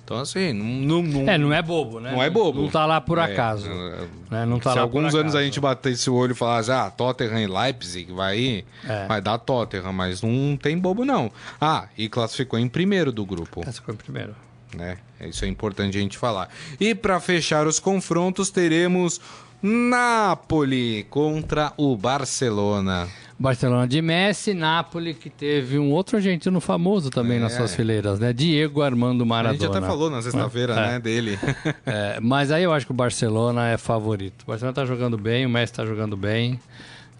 Então, 0.06 0.18
assim, 0.20 0.52
não, 0.52 1.02
não, 1.02 1.28
é, 1.28 1.36
não 1.36 1.52
é 1.52 1.60
bobo, 1.60 1.98
né? 1.98 2.12
não 2.12 2.22
é 2.22 2.30
bobo. 2.30 2.62
Não 2.62 2.68
tá 2.70 2.86
lá 2.86 3.00
por 3.00 3.18
É, 3.18 3.24
acaso. 3.24 3.68
é, 3.68 4.04
né? 4.30 4.46
Não 4.46 4.60
tá 4.60 4.70
Se 4.70 4.76
lá 4.76 4.82
alguns 4.82 5.16
anos 5.16 5.34
a 5.34 5.38
acaso. 5.38 5.44
gente 5.46 5.58
batesse 5.58 6.08
o 6.08 6.14
olho 6.14 6.30
e 6.30 6.34
falasse, 6.36 6.70
ah, 6.70 6.88
Tottenham 6.88 7.40
e 7.40 7.46
Leipzig, 7.48 8.12
vai, 8.12 8.64
É. 8.88 9.06
vai 9.08 9.20
dar 9.20 9.36
Tottenham, 9.38 9.92
mas 9.92 10.22
não 10.22 10.56
tem 10.56 10.78
bobo 10.78 11.04
não. 11.04 11.28
Ah, 11.60 11.88
e 11.98 12.08
classificou 12.08 12.56
em 12.56 12.68
primeiro 12.68 13.10
do 13.10 13.26
grupo, 13.26 13.62
Essa 13.66 13.82
foi 13.82 13.94
primeiro. 13.94 14.32
né? 14.76 14.96
Isso 15.22 15.44
é 15.44 15.48
importante 15.48 15.98
a 15.98 16.00
gente 16.00 16.16
falar. 16.16 16.50
E 16.78 16.94
para 16.94 17.18
fechar 17.18 17.66
os 17.66 17.80
confrontos, 17.80 18.48
teremos 18.48 19.20
Napoli 19.60 21.04
contra 21.10 21.72
o 21.76 21.96
Barcelona. 21.96 23.08
Barcelona 23.38 23.86
de 23.86 24.00
Messi, 24.00 24.54
Napoli, 24.54 25.12
que 25.12 25.28
teve 25.28 25.78
um 25.78 25.90
outro 25.92 26.16
argentino 26.16 26.58
famoso 26.60 27.10
também 27.10 27.36
É. 27.36 27.40
nas 27.40 27.52
suas 27.52 27.74
fileiras, 27.74 28.18
né? 28.18 28.32
Diego 28.32 28.80
Armando 28.80 29.22
A 29.24 29.26
Maradona. 29.26 29.60
gente 29.60 29.76
até 29.76 29.86
falou 29.86 30.08
na 30.08 30.22
sexta-feira, 30.22 30.72
É. 30.74 30.76
né, 30.92 30.98
dele. 31.00 31.38
É, 31.84 32.18
mas 32.20 32.50
aí 32.50 32.62
eu 32.62 32.72
acho 32.72 32.86
que 32.86 32.92
o 32.92 32.94
Barcelona 32.94 33.68
é 33.68 33.76
favorito. 33.76 34.42
O 34.42 34.46
Barcelona 34.46 34.74
tá 34.74 34.84
jogando 34.86 35.18
bem, 35.18 35.44
o 35.44 35.50
Messi 35.50 35.72
tá 35.74 35.84
jogando 35.84 36.16
bem. 36.16 36.58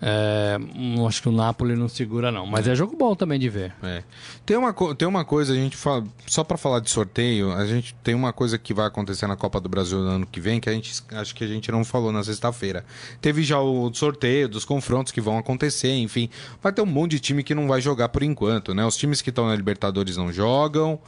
É, 0.01 0.59
hum, 0.61 1.07
acho 1.07 1.23
que 1.23 1.29
o 1.29 1.33
Napoli 1.33 1.75
não 1.75 1.89
segura, 1.89 2.31
não. 2.31 2.47
Mas 2.47 2.69
é 2.69 2.75
jogo 2.75 2.97
bom 2.97 3.15
também 3.15 3.39
de 3.39 3.49
ver. 3.49 3.73
É. 3.83 4.03
Tem, 4.45 4.57
uma, 4.57 4.75
tem 4.95 5.09
uma 5.09 5.25
coisa, 5.25 5.53
a 5.53 5.57
gente 5.57 5.77
fala, 5.77 6.05
só 6.27 6.45
pra 6.45 6.57
falar 6.57 6.81
de 6.81 6.91
sorteio, 6.91 7.53
a 7.53 7.67
gente 7.67 7.95
tem 8.03 8.15
uma 8.15 8.33
coisa 8.33 8.59
que 8.59 8.75
vai 8.75 8.87
acontecer 8.87 9.27
na 9.27 9.37
Copa 9.37 9.61
do 9.61 9.69
Brasil 9.69 9.99
no 9.99 10.09
ano 10.09 10.27
que 10.27 10.41
vem, 10.41 10.61
que 10.61 10.69
a 10.69 10.73
gente 10.73 11.03
acho 11.13 11.35
que 11.35 11.45
a 11.45 11.49
gente 11.49 11.71
não 11.73 11.85
falou 11.85 12.13
na 12.13 12.23
sexta-feira. 12.23 12.85
Teve 13.21 13.43
já 13.43 13.59
o 13.61 13.93
sorteio 13.95 14.49
dos 14.49 14.65
confrontos 14.65 15.13
que 15.13 15.21
vão 15.21 15.39
acontecer, 15.39 15.95
enfim. 15.97 16.29
Vai 16.63 16.73
ter 16.73 16.83
um 16.83 16.87
monte 16.87 17.13
de 17.13 17.21
time 17.21 17.43
que 17.43 17.55
não 17.55 17.67
vai 17.67 17.81
jogar 17.81 18.09
por 18.11 18.23
enquanto, 18.23 18.75
né? 18.75 18.85
Os 18.85 18.97
times 18.97 19.23
que 19.23 19.31
estão 19.31 19.47
na 19.47 19.57
Libertadores 19.57 20.17
não 20.17 20.33
jogam. 20.33 21.01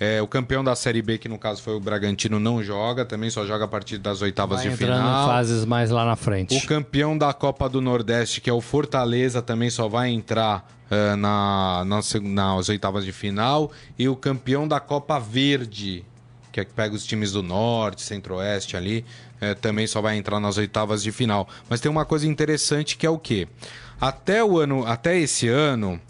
É, 0.00 0.22
o 0.22 0.28
campeão 0.28 0.62
da 0.62 0.76
Série 0.76 1.02
B, 1.02 1.18
que 1.18 1.28
no 1.28 1.38
caso 1.38 1.60
foi 1.60 1.74
o 1.74 1.80
Bragantino, 1.80 2.38
não 2.38 2.62
joga, 2.62 3.04
também 3.04 3.30
só 3.30 3.44
joga 3.44 3.64
a 3.64 3.68
partir 3.68 3.98
das 3.98 4.22
oitavas 4.22 4.58
Vai 4.58 4.68
de 4.68 4.74
entrando 4.74 4.96
final. 4.98 5.24
em 5.24 5.26
fases 5.28 5.64
mais 5.64 5.90
lá 5.90 6.04
na 6.04 6.14
frente. 6.14 6.56
O 6.56 6.66
campeão 6.66 7.18
da 7.18 7.32
Copa 7.32 7.68
do 7.68 7.80
Nordeste, 7.80 8.40
que 8.40 8.48
é 8.48 8.52
o 8.52 8.60
Fortaleza, 8.60 9.42
também 9.42 9.70
só 9.70 9.88
vai 9.88 10.10
entrar 10.10 10.64
eh, 10.90 11.16
na, 11.16 11.84
na 11.84 12.00
nas 12.22 12.68
oitavas 12.68 13.04
de 13.04 13.10
final. 13.12 13.72
E 13.98 14.08
o 14.08 14.14
campeão 14.14 14.68
da 14.68 14.78
Copa 14.78 15.18
Verde, 15.18 16.04
que 16.52 16.60
é 16.60 16.64
que 16.64 16.72
pega 16.72 16.94
os 16.94 17.04
times 17.04 17.32
do 17.32 17.42
Norte, 17.42 18.02
Centro-Oeste 18.02 18.76
ali, 18.76 19.04
eh, 19.40 19.54
também 19.54 19.86
só 19.88 20.00
vai 20.00 20.16
entrar 20.16 20.38
nas 20.38 20.56
oitavas 20.58 21.02
de 21.02 21.10
final. 21.10 21.48
Mas 21.68 21.80
tem 21.80 21.90
uma 21.90 22.04
coisa 22.04 22.26
interessante 22.26 22.96
que 22.96 23.04
é 23.04 23.10
o 23.10 23.18
quê? 23.18 23.48
Até 24.00 24.44
o 24.44 24.58
ano, 24.58 24.86
até 24.86 25.18
esse 25.18 25.48
ano, 25.48 26.00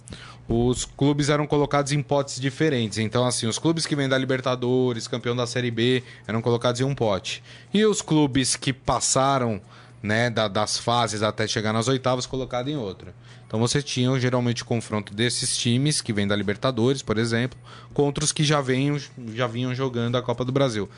os 0.48 0.84
clubes 0.84 1.28
eram 1.28 1.46
colocados 1.46 1.92
em 1.92 2.02
potes 2.02 2.40
diferentes. 2.40 2.96
Então, 2.98 3.26
assim, 3.26 3.46
os 3.46 3.58
clubes 3.58 3.84
que 3.84 3.94
vêm 3.94 4.08
da 4.08 4.16
Libertadores, 4.16 5.06
campeão 5.06 5.36
da 5.36 5.46
Série 5.46 5.70
B, 5.70 6.02
eram 6.26 6.40
colocados 6.40 6.80
em 6.80 6.84
um 6.84 6.94
pote. 6.94 7.42
E 7.72 7.84
os 7.84 8.00
clubes 8.00 8.56
que 8.56 8.72
passaram 8.72 9.60
né, 10.02 10.30
da- 10.30 10.46
das 10.46 10.78
fases 10.78 11.24
até 11.24 11.46
chegar 11.46 11.72
nas 11.72 11.88
oitavas, 11.88 12.24
colocado 12.24 12.68
em 12.68 12.76
outro. 12.76 13.12
Então 13.46 13.58
você 13.58 13.82
tinha 13.82 14.16
geralmente 14.20 14.62
o 14.62 14.64
confronto 14.64 15.12
desses 15.12 15.56
times 15.56 16.00
que 16.00 16.12
vêm 16.12 16.26
da 16.26 16.36
Libertadores, 16.36 17.02
por 17.02 17.18
exemplo, 17.18 17.58
contra 17.92 18.22
os 18.22 18.30
que 18.30 18.44
já, 18.44 18.60
venham, 18.60 18.96
já 19.34 19.46
vinham 19.48 19.74
jogando 19.74 20.16
a 20.16 20.22
Copa 20.22 20.44
do 20.44 20.52
Brasil. 20.52 20.88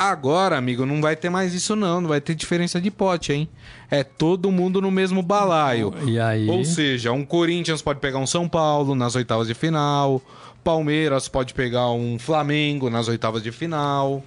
Agora, 0.00 0.56
amigo, 0.56 0.86
não 0.86 0.98
vai 1.02 1.14
ter 1.14 1.28
mais 1.28 1.52
isso 1.52 1.76
não, 1.76 2.00
não 2.00 2.08
vai 2.08 2.22
ter 2.22 2.34
diferença 2.34 2.80
de 2.80 2.90
pote, 2.90 3.34
hein? 3.34 3.46
É 3.90 4.02
todo 4.02 4.50
mundo 4.50 4.80
no 4.80 4.90
mesmo 4.90 5.22
balaio. 5.22 5.92
E 6.06 6.18
aí? 6.18 6.48
Ou 6.48 6.64
seja, 6.64 7.12
um 7.12 7.22
Corinthians 7.22 7.82
pode 7.82 8.00
pegar 8.00 8.16
um 8.16 8.26
São 8.26 8.48
Paulo 8.48 8.94
nas 8.94 9.14
oitavas 9.14 9.46
de 9.46 9.52
final, 9.52 10.22
Palmeiras 10.64 11.28
pode 11.28 11.52
pegar 11.52 11.90
um 11.90 12.18
Flamengo 12.18 12.88
nas 12.88 13.08
oitavas 13.08 13.42
de 13.42 13.52
final. 13.52 14.24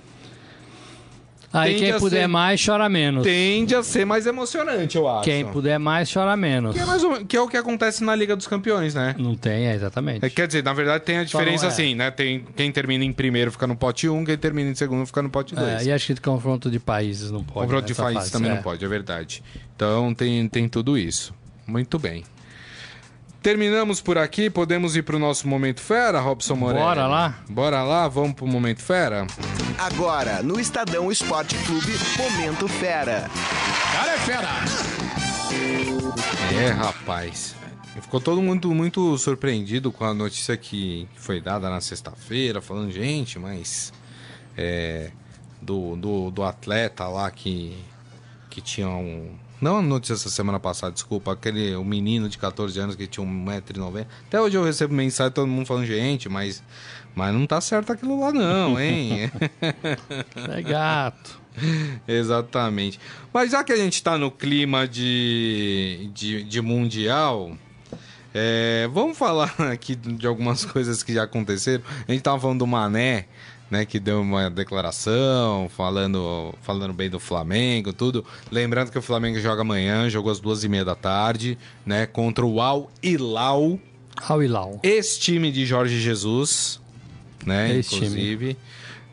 Aí 1.53 1.75
quem 1.75 1.99
puder 1.99 2.21
ser- 2.21 2.27
mais, 2.27 2.65
chora 2.65 2.89
menos. 2.89 3.23
Tende 3.23 3.75
a 3.75 3.83
ser 3.83 4.05
mais 4.05 4.25
emocionante, 4.25 4.97
eu 4.97 5.07
acho. 5.07 5.23
Quem 5.23 5.45
puder 5.45 5.77
mais, 5.77 6.11
chora 6.11 6.35
menos. 6.35 6.73
Que 6.75 6.81
é, 6.81 6.85
mais 6.85 7.03
ou 7.03 7.23
que 7.23 7.37
é 7.37 7.41
o 7.41 7.47
que 7.47 7.55
acontece 7.55 8.03
na 8.03 8.15
Liga 8.15 8.35
dos 8.35 8.47
Campeões, 8.47 8.95
né? 8.95 9.15
Não 9.19 9.35
tem, 9.35 9.67
é, 9.67 9.75
exatamente. 9.75 10.25
É, 10.25 10.29
quer 10.31 10.47
dizer, 10.47 10.63
na 10.63 10.73
verdade 10.73 11.03
tem 11.03 11.19
a 11.19 11.23
diferença 11.23 11.65
é. 11.65 11.67
assim, 11.67 11.93
né? 11.93 12.09
Tem 12.09 12.43
quem 12.55 12.71
termina 12.71 13.05
em 13.05 13.13
primeiro 13.13 13.51
fica 13.51 13.67
no 13.67 13.75
pote 13.75 14.09
1, 14.09 14.25
quem 14.25 14.37
termina 14.37 14.71
em 14.71 14.75
segundo 14.75 15.05
fica 15.05 15.21
no 15.21 15.29
pote 15.29 15.53
2. 15.53 15.83
É, 15.83 15.85
e 15.85 15.91
acho 15.91 16.07
que 16.07 16.19
confronto 16.19 16.71
de 16.71 16.79
países 16.79 17.29
não 17.29 17.43
pode. 17.43 17.67
Confronto 17.67 17.85
de 17.85 17.91
nessa 17.91 18.03
países 18.03 18.23
fase, 18.23 18.31
também 18.31 18.51
é. 18.51 18.55
não 18.55 18.61
pode, 18.63 18.83
é 18.83 18.87
verdade. 18.87 19.43
Então 19.75 20.13
tem, 20.13 20.47
tem 20.49 20.67
tudo 20.67 20.97
isso. 20.97 21.33
Muito 21.67 21.99
bem. 21.99 22.23
Terminamos 23.43 23.99
por 23.99 24.17
aqui, 24.17 24.49
podemos 24.49 24.95
ir 24.95 25.03
pro 25.03 25.19
nosso 25.19 25.49
Momento 25.49 25.81
Fera, 25.81 26.21
Robson 26.21 26.55
Moreira? 26.55 26.85
Bora 26.85 27.07
lá? 27.07 27.39
Bora 27.49 27.83
lá, 27.83 28.07
vamos 28.07 28.35
pro 28.35 28.47
Momento 28.47 28.81
Fera? 28.81 29.27
Agora, 29.77 30.41
no 30.41 30.61
Estadão 30.61 31.11
Esporte 31.11 31.57
Clube, 31.65 31.91
Momento 32.17 32.69
Fera. 32.69 33.29
Cara 33.91 34.13
é 34.13 34.17
fera! 34.19 34.47
É, 36.57 36.69
rapaz. 36.69 37.53
Ficou 38.01 38.21
todo 38.21 38.41
mundo 38.41 38.73
muito 38.73 39.17
surpreendido 39.17 39.91
com 39.91 40.05
a 40.05 40.13
notícia 40.13 40.55
que 40.55 41.05
foi 41.17 41.41
dada 41.41 41.69
na 41.69 41.81
sexta-feira, 41.81 42.61
falando, 42.61 42.93
gente, 42.93 43.37
mas. 43.37 43.91
É. 44.57 45.11
Do, 45.61 45.97
do, 45.97 46.31
do 46.31 46.43
atleta 46.43 47.09
lá 47.09 47.29
que. 47.29 47.77
Que 48.49 48.61
tinha 48.61 48.87
um. 48.87 49.35
Não 49.63 49.77
a 49.77 49.81
notícia 49.81 50.15
essa 50.15 50.29
semana 50.29 50.59
passada, 50.59 50.91
desculpa. 50.91 51.31
Aquele. 51.31 51.73
O 51.77 51.85
menino 51.85 52.27
de 52.27 52.37
14 52.37 52.77
anos 52.81 52.97
que 52.97 53.07
tinha 53.07 53.25
1,90m. 53.25 54.05
Até 54.27 54.41
hoje 54.41 54.57
eu 54.57 54.63
recebo 54.63 54.93
mensagem 54.93 55.31
todo 55.31 55.47
mundo 55.47 55.65
falando, 55.65 55.85
gente, 55.85 56.27
mas. 56.27 56.61
Mas 57.15 57.33
não 57.33 57.47
tá 57.47 57.61
certo 57.61 57.93
aquilo 57.93 58.19
lá, 58.19 58.33
não, 58.33 58.77
hein? 58.77 59.31
É 60.51 60.61
gato. 60.61 61.39
Exatamente. 62.05 62.99
Mas 63.33 63.51
já 63.51 63.63
que 63.63 63.71
a 63.71 63.77
gente 63.77 64.03
tá 64.03 64.17
no 64.17 64.29
clima 64.29 64.85
de, 64.85 66.09
de, 66.13 66.43
de 66.43 66.61
mundial, 66.61 67.55
é, 68.33 68.89
vamos 68.91 69.17
falar 69.17 69.53
aqui 69.71 69.95
de 69.95 70.27
algumas 70.27 70.65
coisas 70.65 71.01
que 71.03 71.13
já 71.13 71.23
aconteceram. 71.23 71.83
A 72.05 72.11
gente 72.11 72.21
tava 72.21 72.39
falando 72.39 72.59
do 72.59 72.67
Mané, 72.67 73.27
né, 73.71 73.85
que 73.85 73.99
deu 73.99 74.21
uma 74.21 74.49
declaração 74.49 75.69
falando, 75.75 76.53
falando 76.61 76.93
bem 76.93 77.09
do 77.09 77.19
Flamengo, 77.19 77.91
tudo. 77.91 78.23
Lembrando 78.51 78.91
que 78.91 78.97
o 78.97 79.01
Flamengo 79.01 79.39
joga 79.39 79.61
amanhã, 79.61 80.09
jogou 80.09 80.31
às 80.31 80.39
duas 80.39 80.63
e 80.63 80.69
meia 80.69 80.85
da 80.85 80.95
tarde, 80.95 81.57
né, 81.85 82.05
contra 82.05 82.45
o 82.45 82.61
Al 82.61 82.91
Hilal, 83.01 83.79
Al 84.27 84.43
Hilal. 84.43 84.79
ex-time 84.83 85.51
de 85.51 85.65
Jorge 85.65 85.99
Jesus, 85.99 86.79
né, 87.45 87.73
Ex-time. 87.75 88.01
inclusive. 88.05 88.57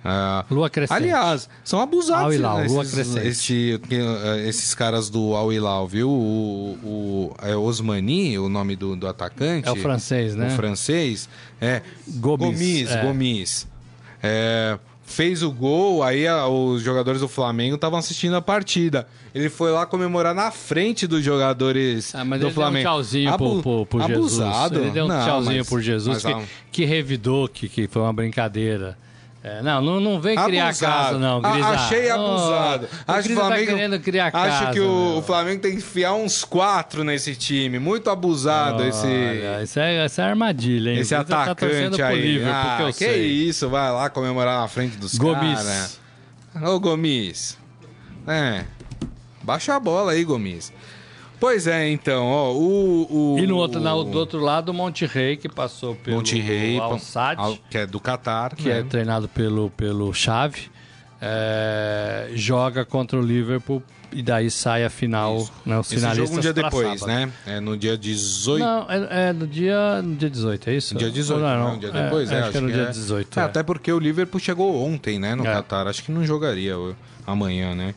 Ah, 0.03 0.47
Lua 0.51 0.71
crescente. 0.71 0.97
Aliás, 0.97 1.47
são 1.63 1.79
abusados 1.79 2.25
Al 2.25 2.33
Hilal, 2.33 2.65
Lua 2.65 2.87
crescente. 2.87 3.27
esse- 3.27 3.79
eh, 3.91 4.49
esses 4.49 4.75
caras 4.75 5.11
do 5.11 5.35
Al 5.37 5.53
Hilal, 5.53 5.87
viu? 5.87 6.09
O, 6.09 6.79
o 6.83 7.35
é 7.43 7.55
Osmani, 7.55 8.39
o 8.39 8.49
nome 8.49 8.77
do, 8.77 8.97
do 8.97 9.07
atacante. 9.07 9.69
É 9.69 9.71
o 9.73 9.77
francês, 9.77 10.35
né? 10.35 10.47
O 10.49 10.51
francês. 10.53 11.29
É, 11.61 11.83
Gomis, 12.17 12.47
Gomis. 12.47 12.91
é. 12.91 13.03
Gomis. 13.05 13.69
É, 14.23 14.79
fez 15.05 15.43
o 15.43 15.51
gol, 15.51 16.03
aí 16.03 16.27
a- 16.29 16.47
os 16.47 16.83
jogadores 16.83 17.21
do 17.21 17.29
Flamengo 17.29 17.75
estavam 17.75 17.99
assistindo 17.99 18.37
a 18.37 18.43
partida. 18.43 19.07
Ele 19.35 19.49
foi 19.49 19.71
lá 19.73 19.87
comemorar 19.87 20.35
na 20.35 20.51
frente 20.51 21.07
dos 21.07 21.23
jogadores 21.25 22.15
Ah, 22.15 22.25
mas 22.25 22.41
do 22.41 22.47
ele 22.47 22.55
Flamengo. 22.55 22.83
deu 22.85 22.93
um 22.93 22.95
tchauzinho 22.97 23.33
Abu- 23.33 23.63
Jesus. 23.63 24.41
Abusado. 24.41 24.79
Ele 24.81 24.91
deu 24.91 25.05
um 25.05 25.09
Não, 25.09 25.25
tchauzinho 25.25 25.59
mas- 25.59 25.69
por 25.69 25.81
Jesus 25.81 26.23
mas 26.25 26.35
que, 26.35 26.43
que 26.73 26.85
revidou 26.85 27.49
que, 27.49 27.69
que 27.69 27.87
foi 27.89 28.03
uma 28.03 28.13
brincadeira. 28.13 28.97
É, 29.43 29.63
não, 29.63 29.81
não, 29.81 30.01
não 30.01 30.21
vem 30.21 30.37
criar 30.45 30.67
Abusado. 30.69 30.93
casa, 30.93 31.19
não, 31.19 31.39
A- 31.43 31.51
Grisa. 31.51 31.69
Achei 31.69 32.13
Oh, 32.13 32.15
abusado. 32.15 32.87
o 32.87 33.13
acho 33.13 33.29
que 33.29 33.33
o 33.33 33.37
Flamengo 33.37 33.67
tá 33.71 33.73
querendo 33.75 34.01
criar 34.01 34.25
acho 34.27 34.33
casa. 34.33 34.73
que 34.73 34.81
o, 34.81 35.17
o 35.19 35.23
Flamengo 35.23 35.63
tem 35.63 35.71
que 35.73 35.77
enfiar 35.79 36.13
uns 36.13 36.45
quatro 36.45 37.03
nesse 37.05 37.35
time. 37.35 37.79
Muito 37.79 38.11
abusado 38.11 38.85
esse 38.85 39.07
Olha, 39.07 39.63
isso 39.63 39.81
é, 39.81 40.05
isso 40.05 40.21
é 40.21 40.25
armadilha, 40.25 40.91
hein? 40.91 40.99
esse 40.99 41.15
tá 41.15 41.21
atacante 41.45 41.97
pro 41.97 42.05
aí. 42.05 42.21
Liverpool, 42.21 42.87
ah, 42.87 42.93
que 42.93 42.93
sei. 42.93 43.27
isso, 43.27 43.71
vai 43.71 43.91
lá 43.91 44.11
comemorar 44.11 44.61
na 44.61 44.69
frente 44.69 44.99
dos 44.99 45.15
Gomes. 45.17 45.55
caras. 45.59 45.99
Ô 46.63 46.79
Gomes. 46.79 47.57
É. 48.29 48.65
Baixa 49.43 49.75
a 49.75 49.81
bola 49.81 50.13
aí, 50.13 50.23
Gomes. 50.23 50.71
Pois 51.41 51.67
é, 51.67 51.89
então, 51.89 52.27
ó, 52.27 52.53
o, 52.53 53.35
o 53.35 53.39
E 53.39 53.47
no 53.47 53.57
outro, 53.57 53.81
na- 53.81 53.93
do 53.95 54.19
outro 54.19 54.39
lado, 54.39 54.69
o 54.69 54.75
Monte 54.75 55.07
Rei, 55.07 55.37
que 55.39 55.49
passou 55.49 55.95
pelo 55.97 56.19
Monte 56.19 56.39
Rei, 56.39 56.79
Al 56.79 56.99
Sadd, 56.99 57.59
que 57.71 57.79
é 57.79 57.87
do 57.87 57.99
Catar, 57.99 58.55
que 58.55 58.69
né? 58.69 58.81
é 58.81 58.83
treinado 58.83 59.27
pelo, 59.27 59.71
pelo 59.71 60.13
Xavi, 60.13 60.71
é, 61.23 62.31
joga 62.35 62.85
contra 62.85 63.19
o 63.19 63.23
Liverpool 63.23 63.83
e 64.13 64.23
daí 64.23 64.51
sai 64.51 64.85
a 64.85 64.91
final, 64.91 65.49
né, 65.65 65.79
os 65.79 65.87
Esse 65.87 65.97
finalistas 65.97 66.29
jogo 66.29 66.39
um 66.39 66.41
dia 66.41 66.53
depois, 66.53 67.01
sábado. 67.01 67.07
né? 67.07 67.33
É 67.47 67.61
no 67.61 67.77
dia 67.77 67.97
18. 67.97 68.59
Não, 68.65 68.87
é, 68.91 69.29
é 69.29 69.33
no, 69.33 69.47
dia, 69.47 70.03
no 70.03 70.17
dia 70.17 70.29
18, 70.29 70.71
é 70.71 70.75
isso? 70.75 70.95
No 70.95 70.99
dia 71.01 71.11
18, 71.11 71.41
Ou 71.43 71.49
não, 71.49 71.59
não, 71.65 71.75
um 71.75 71.79
dia 71.79 71.91
depois, 71.93 72.31
é, 72.33 72.41
acho, 72.41 72.51
que 72.51 72.59
é 72.59 72.61
no 72.61 72.73
dia 72.73 72.87
18. 72.87 73.39
É, 73.39 73.43
é. 73.43 73.45
Até 73.47 73.63
porque 73.63 73.93
o 73.93 73.99
Liverpool 73.99 74.41
chegou 74.41 74.85
ontem, 74.85 75.19
né, 75.19 75.35
no 75.35 75.47
É. 75.47 75.53
Qatar. 75.55 75.87
Acho 75.87 76.03
que 76.03 76.11
não 76.11 76.25
jogaria 76.25 76.75
amanhã, 77.27 77.75
né? 77.75 77.95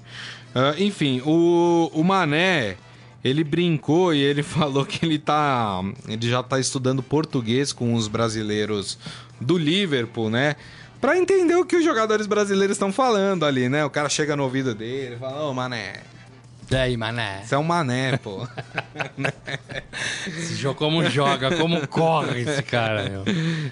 Ah, 0.54 0.76
enfim, 0.78 1.20
o, 1.26 1.90
o 1.96 2.04
Mané, 2.04 2.76
ele 3.24 3.44
brincou 3.44 4.14
e 4.14 4.20
ele 4.20 4.42
falou 4.44 4.86
que 4.86 5.06
ele 5.06 5.18
tá. 5.18 5.82
Ele 6.08 6.30
já 6.30 6.44
tá 6.44 6.60
estudando 6.60 7.02
português 7.02 7.72
com 7.72 7.94
os 7.94 8.08
brasileiros 8.08 8.98
do 9.40 9.58
Liverpool, 9.58 10.30
né? 10.30 10.56
Pra 11.00 11.18
entender 11.18 11.56
o 11.56 11.66
que 11.66 11.76
os 11.76 11.84
jogadores 11.84 12.26
brasileiros 12.28 12.76
estão 12.76 12.92
falando 12.92 13.46
ali, 13.46 13.68
né? 13.68 13.84
O 13.84 13.90
cara 13.90 14.08
chega 14.08 14.36
no 14.36 14.44
ouvido 14.44 14.74
dele 14.74 15.16
e 15.16 15.20
fala, 15.20 15.44
ô 15.44 15.54
Mané, 15.54 16.02
E 16.13 16.13
aí, 16.76 16.98
mané? 16.98 17.42
você 17.46 17.56
é 17.56 17.58
um 17.58 17.64
mané, 17.64 18.18
pô. 18.18 18.48
Esse 20.28 20.56
jogo 20.56 20.78
como 20.78 21.04
joga, 21.10 21.56
como 21.58 21.88
corre 21.88 22.42
esse 22.42 22.64
cara, 22.64 23.04
meu. 23.10 23.24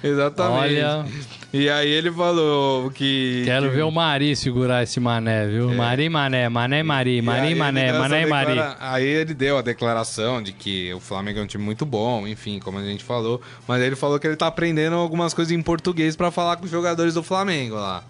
Exatamente. 0.04 0.60
Olha- 0.76 1.06
E 1.54 1.70
aí 1.70 1.90
ele 1.90 2.12
falou 2.12 2.90
que. 2.92 3.42
Quero 3.46 3.70
que- 3.70 3.76
ver 3.76 3.84
o 3.84 3.92
Mari 3.92 4.36
segurar 4.36 4.84
esse 4.84 5.00
mané, 5.00 5.48
viu? 5.48 5.70
Mari, 5.74 6.10
mané, 6.10 6.48
mané, 6.50 6.84
Mari, 6.84 7.18
E 7.18 7.22
Mari, 7.22 7.56
mané, 7.56 7.92
mané, 7.94 8.26
Mari. 8.26 8.48
declara- 8.48 8.78
Aí 8.80 9.06
ele 9.06 9.34
deu 9.34 9.58
a 9.58 9.62
declaração 9.62 10.42
de 10.42 10.52
que 10.54 10.94
o 10.94 11.00
Flamengo 11.00 11.40
é 11.40 11.44
um 11.44 11.48
time 11.48 11.64
muito 11.64 11.86
bom, 11.86 12.28
enfim, 12.28 12.60
como 12.60 12.78
a 12.80 12.84
gente 12.84 13.04
falou. 13.04 13.42
Mas 13.68 13.82
ele 13.82 13.96
falou 13.96 14.20
que 14.20 14.28
ele 14.28 14.36
tá 14.36 14.48
aprendendo 14.48 14.96
algumas 14.96 15.34
coisas 15.34 15.52
em 15.52 15.62
português 15.62 16.16
pra 16.16 16.32
falar 16.32 16.58
com 16.58 16.66
os 16.66 16.72
jogadores 16.72 17.14
do 17.14 17.24
Flamengo 17.24 17.76
lá. 17.76 18.04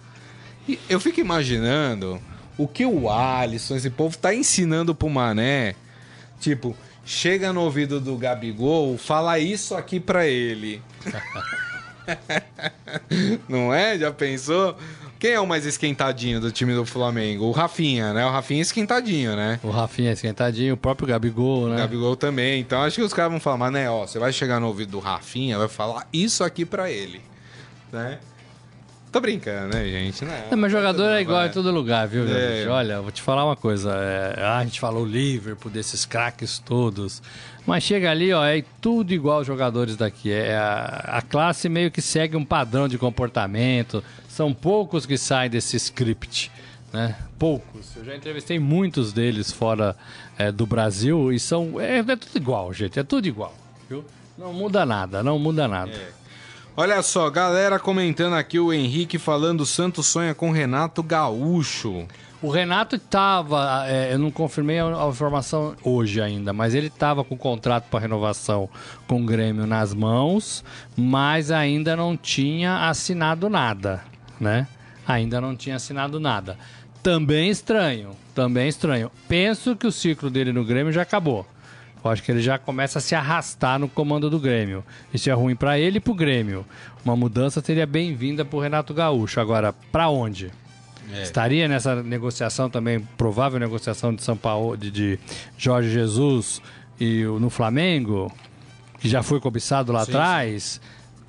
E 0.68 0.78
eu 0.88 1.00
fico 1.00 1.18
imaginando 1.20 2.20
o 2.56 2.68
que 2.68 2.84
o 2.84 3.10
Alisson, 3.10 3.76
esse 3.76 3.90
povo, 3.90 4.16
tá 4.16 4.34
ensinando 4.34 4.94
pro 4.94 5.08
Mané. 5.08 5.74
Tipo, 6.40 6.76
chega 7.04 7.52
no 7.52 7.62
ouvido 7.62 8.00
do 8.00 8.16
Gabigol, 8.16 8.96
fala 8.98 9.38
isso 9.38 9.74
aqui 9.74 10.00
pra 10.00 10.26
ele. 10.26 10.82
Não 13.48 13.72
é? 13.72 13.98
Já 13.98 14.12
pensou? 14.12 14.76
Quem 15.22 15.30
é 15.30 15.40
o 15.40 15.46
mais 15.46 15.64
esquentadinho 15.64 16.40
do 16.40 16.50
time 16.50 16.74
do 16.74 16.84
Flamengo? 16.84 17.44
O 17.44 17.52
Rafinha, 17.52 18.12
né? 18.12 18.26
O 18.26 18.30
Rafinha 18.30 18.60
é 18.60 18.62
esquentadinho, 18.62 19.36
né? 19.36 19.60
O 19.62 19.70
Rafinha 19.70 20.10
é 20.10 20.14
esquentadinho, 20.14 20.74
o 20.74 20.76
próprio 20.76 21.06
Gabigol, 21.06 21.68
né? 21.68 21.76
O 21.76 21.78
Gabigol 21.78 22.16
também. 22.16 22.60
Então 22.60 22.82
acho 22.82 22.96
que 22.96 23.02
os 23.02 23.14
caras 23.14 23.30
vão 23.30 23.38
falar, 23.38 23.56
mas 23.56 23.72
né, 23.72 23.88
ó, 23.88 24.04
você 24.04 24.18
vai 24.18 24.32
chegar 24.32 24.58
no 24.58 24.66
ouvido 24.66 24.90
do 24.90 24.98
Rafinha, 24.98 25.56
vai 25.56 25.68
falar 25.68 26.08
isso 26.12 26.42
aqui 26.42 26.64
pra 26.64 26.90
ele, 26.90 27.20
né? 27.92 28.18
Tô 29.12 29.20
brincando, 29.20 29.74
né, 29.74 29.84
gente? 29.84 30.24
Não, 30.24 30.32
Não, 30.52 30.56
mas 30.56 30.72
jogador 30.72 31.10
é 31.10 31.20
igual 31.20 31.42
é. 31.42 31.48
em 31.48 31.50
todo 31.50 31.70
lugar, 31.70 32.08
viu, 32.08 32.24
É. 32.26 32.66
Olha, 32.66 33.02
vou 33.02 33.12
te 33.12 33.20
falar 33.20 33.44
uma 33.44 33.54
coisa. 33.54 33.92
é, 33.94 34.42
a 34.42 34.64
gente 34.64 34.80
falou 34.80 35.04
Liverpool, 35.04 35.70
desses 35.70 36.06
craques 36.06 36.58
todos. 36.58 37.22
Mas 37.66 37.84
chega 37.84 38.10
ali, 38.10 38.32
ó, 38.32 38.42
é 38.42 38.64
tudo 38.80 39.12
igual 39.12 39.38
aos 39.38 39.46
jogadores 39.46 39.96
daqui. 39.96 40.32
É 40.32 40.56
a, 40.56 41.18
a 41.18 41.22
classe 41.22 41.68
meio 41.68 41.90
que 41.90 42.00
segue 42.00 42.38
um 42.38 42.44
padrão 42.44 42.88
de 42.88 42.96
comportamento. 42.96 44.02
São 44.26 44.54
poucos 44.54 45.04
que 45.04 45.18
saem 45.18 45.50
desse 45.50 45.76
script, 45.76 46.50
né? 46.90 47.14
Poucos. 47.38 47.94
Eu 47.94 48.06
já 48.06 48.16
entrevistei 48.16 48.58
muitos 48.58 49.12
deles 49.12 49.52
fora 49.52 49.94
é, 50.38 50.50
do 50.50 50.64
Brasil 50.64 51.30
e 51.30 51.38
são. 51.38 51.78
É, 51.78 51.98
é 51.98 52.16
tudo 52.16 52.36
igual, 52.36 52.72
gente. 52.72 52.98
É 52.98 53.02
tudo 53.02 53.28
igual, 53.28 53.54
viu? 53.90 54.02
Não 54.38 54.54
muda 54.54 54.86
nada, 54.86 55.22
não 55.22 55.38
muda 55.38 55.68
nada. 55.68 55.92
Olha 56.74 57.02
só, 57.02 57.28
galera 57.28 57.78
comentando 57.78 58.32
aqui, 58.32 58.58
o 58.58 58.72
Henrique 58.72 59.18
falando 59.18 59.66
Santos 59.66 60.06
sonha 60.06 60.34
com 60.34 60.50
Renato 60.50 61.02
Gaúcho. 61.02 62.06
O 62.40 62.48
Renato 62.48 62.96
estava, 62.96 63.86
eu 64.10 64.18
não 64.18 64.30
confirmei 64.30 64.78
a, 64.78 64.86
a 64.86 65.06
informação 65.06 65.76
hoje 65.84 66.18
ainda, 66.22 66.50
mas 66.54 66.74
ele 66.74 66.86
estava 66.86 67.22
com 67.22 67.34
o 67.34 67.38
contrato 67.38 67.90
para 67.90 68.00
renovação 68.00 68.70
com 69.06 69.20
o 69.20 69.26
Grêmio 69.26 69.66
nas 69.66 69.92
mãos, 69.92 70.64
mas 70.96 71.50
ainda 71.50 71.94
não 71.94 72.16
tinha 72.16 72.88
assinado 72.88 73.50
nada, 73.50 74.02
né? 74.40 74.66
Ainda 75.06 75.42
não 75.42 75.54
tinha 75.54 75.76
assinado 75.76 76.18
nada. 76.18 76.56
Também 77.02 77.50
estranho, 77.50 78.12
também 78.34 78.66
estranho. 78.66 79.12
Penso 79.28 79.76
que 79.76 79.86
o 79.86 79.92
ciclo 79.92 80.30
dele 80.30 80.54
no 80.54 80.64
Grêmio 80.64 80.90
já 80.90 81.02
acabou. 81.02 81.46
Eu 82.04 82.10
acho 82.10 82.22
que 82.22 82.32
ele 82.32 82.42
já 82.42 82.58
começa 82.58 82.98
a 82.98 83.02
se 83.02 83.14
arrastar 83.14 83.78
no 83.78 83.88
comando 83.88 84.28
do 84.28 84.40
Grêmio. 84.40 84.84
Isso 85.14 85.30
é 85.30 85.32
ruim 85.32 85.54
para 85.54 85.78
ele 85.78 85.98
e 85.98 86.00
para 86.00 86.12
o 86.12 86.16
Grêmio. 86.16 86.66
Uma 87.04 87.16
mudança 87.16 87.60
seria 87.60 87.86
bem-vinda 87.86 88.44
para 88.44 88.62
Renato 88.62 88.92
Gaúcho. 88.92 89.40
Agora, 89.40 89.72
para 89.92 90.08
onde? 90.08 90.50
Estaria 91.20 91.68
nessa 91.68 92.02
negociação 92.02 92.70
também, 92.70 93.00
provável 93.16 93.58
negociação 93.58 94.14
de 94.14 94.22
São 94.22 94.36
Paulo, 94.36 94.76
de, 94.76 94.90
de 94.90 95.18
Jorge 95.58 95.90
Jesus 95.90 96.62
e 96.98 97.24
no 97.24 97.50
Flamengo, 97.50 98.32
que 98.98 99.08
já 99.08 99.22
foi 99.22 99.40
cobiçado 99.40 99.92
lá 99.92 100.04
Sim, 100.04 100.12
atrás. 100.12 100.80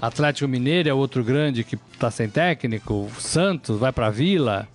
Atlético 0.02 0.48
Mineiro 0.48 0.90
é 0.90 0.94
outro 0.94 1.24
grande 1.24 1.64
que 1.64 1.78
está 1.92 2.12
sem 2.12 2.30
técnico. 2.30 3.10
Santos 3.20 3.80
vai 3.80 3.92
para 3.92 4.10
Vila, 4.10 4.68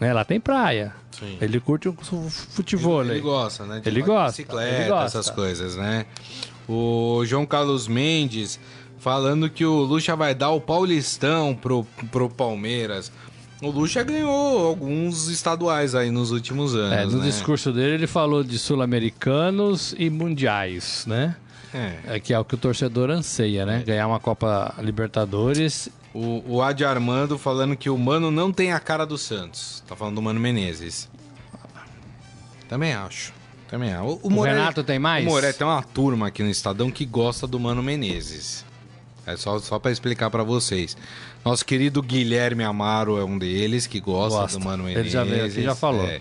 né? 0.00 0.12
Lá 0.12 0.24
tem 0.24 0.38
praia. 0.40 0.94
Sim. 1.18 1.36
Ele 1.40 1.58
curte 1.60 1.88
o 1.88 1.92
fu- 1.92 2.28
futebol. 2.30 3.02
Ele, 3.02 3.12
ele 3.14 3.20
gosta, 3.20 3.64
né? 3.66 3.80
de 3.80 3.88
Ele 3.88 4.02
gosta, 4.02 4.30
Bicicleta, 4.42 4.80
ele 4.80 4.88
gosta. 4.88 5.18
essas 5.18 5.30
coisas, 5.30 5.76
né? 5.76 6.06
O 6.68 7.22
João 7.24 7.44
Carlos 7.46 7.88
Mendes 7.88 8.60
falando 8.98 9.48
que 9.48 9.64
o 9.64 9.80
Lucha 9.82 10.14
vai 10.14 10.34
dar 10.34 10.50
o 10.50 10.60
Paulistão 10.60 11.54
pro, 11.54 11.84
pro 12.12 12.28
Palmeiras. 12.28 13.10
O 13.62 13.70
Lucha 13.70 14.02
ganhou 14.04 14.66
alguns 14.68 15.26
estaduais 15.28 15.94
aí 15.94 16.10
nos 16.10 16.30
últimos 16.30 16.74
anos. 16.76 16.92
É, 16.92 17.04
no 17.06 17.18
né? 17.22 17.24
discurso 17.26 17.72
dele 17.72 17.94
ele 17.94 18.06
falou 18.06 18.44
de 18.44 18.58
sul-americanos 18.58 19.94
e 19.98 20.08
mundiais, 20.10 21.04
né? 21.06 21.34
É. 21.74 22.16
É 22.16 22.20
que 22.20 22.32
é 22.32 22.38
o 22.38 22.44
que 22.44 22.54
o 22.54 22.58
torcedor 22.58 23.10
anseia, 23.10 23.66
né? 23.66 23.82
Ganhar 23.84 24.06
uma 24.06 24.20
Copa 24.20 24.74
Libertadores 24.80 25.88
O, 26.20 26.42
o 26.56 26.62
Adi 26.62 26.84
Armando 26.84 27.38
falando 27.38 27.76
que 27.76 27.88
o 27.88 27.96
Mano 27.96 28.28
não 28.30 28.50
tem 28.52 28.72
a 28.72 28.80
cara 28.80 29.06
do 29.06 29.16
Santos. 29.16 29.84
Tá 29.86 29.94
falando 29.94 30.16
do 30.16 30.22
Mano 30.22 30.40
Menezes. 30.40 31.08
Também 32.68 32.92
acho. 32.92 33.32
Também 33.68 33.92
acho. 33.92 34.18
O 34.22 34.42
Renato 34.42 34.82
tem 34.82 34.98
mais? 34.98 35.24
O 35.24 35.28
Moré 35.30 35.52
tem 35.52 35.64
uma 35.64 35.80
turma 35.82 36.26
aqui 36.26 36.42
no 36.42 36.50
Estadão 36.50 36.90
que 36.90 37.04
gosta 37.04 37.46
do 37.46 37.60
Mano 37.60 37.82
Menezes. 37.84 38.64
É 39.24 39.36
só, 39.36 39.58
só 39.60 39.78
para 39.78 39.92
explicar 39.92 40.28
para 40.28 40.42
vocês. 40.42 40.96
Nosso 41.44 41.64
querido 41.64 42.02
Guilherme 42.02 42.64
Amaro 42.64 43.16
é 43.18 43.24
um 43.24 43.38
deles 43.38 43.86
que 43.86 44.00
gosta, 44.00 44.40
Gosta. 44.40 44.58
do 44.58 44.64
Mano 44.64 44.84
Ele 44.84 44.94
Menezes. 44.94 45.12
já 45.12 45.22
veio 45.22 45.44
aqui 45.44 45.62
já 45.62 45.74
falou. 45.76 46.04
É. 46.06 46.20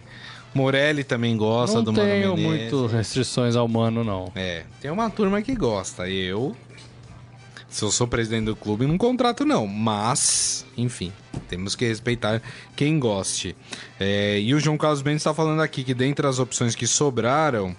Morelli 0.54 1.04
também 1.04 1.36
gosta 1.36 1.78
não 1.78 1.84
do 1.86 1.94
Mano 1.94 2.08
tenho 2.08 2.36
Menezes. 2.36 2.72
muito 2.72 2.86
restrições 2.88 3.56
ao 3.56 3.68
mano, 3.68 4.04
não. 4.04 4.32
É, 4.36 4.64
tem 4.82 4.92
uma 4.92 5.10
turma 5.10 5.42
que 5.42 5.56
gosta. 5.56 6.08
Eu, 6.10 6.56
se 7.70 7.84
eu 7.84 7.92
sou 7.92 8.08
presidente 8.08 8.46
do 8.46 8.56
clube, 8.56 8.86
não 8.88 8.98
contrato 8.98 9.46
não. 9.46 9.68
Mas, 9.68 10.66
enfim, 10.78 11.12
temos 11.50 11.76
que 11.76 11.86
respeitar 11.88 12.42
quem 12.76 12.98
goste. 13.00 13.56
É, 14.00 14.40
e 14.40 14.54
o 14.54 14.60
João 14.60 14.78
Carlos 14.78 15.02
Mendes 15.04 15.22
está 15.22 15.34
falando 15.34 15.62
aqui 15.62 15.84
que 15.84 15.94
dentre 15.94 16.26
as 16.26 16.40
opções 16.40 16.76
que 16.76 16.88
sobraram, 16.88 17.76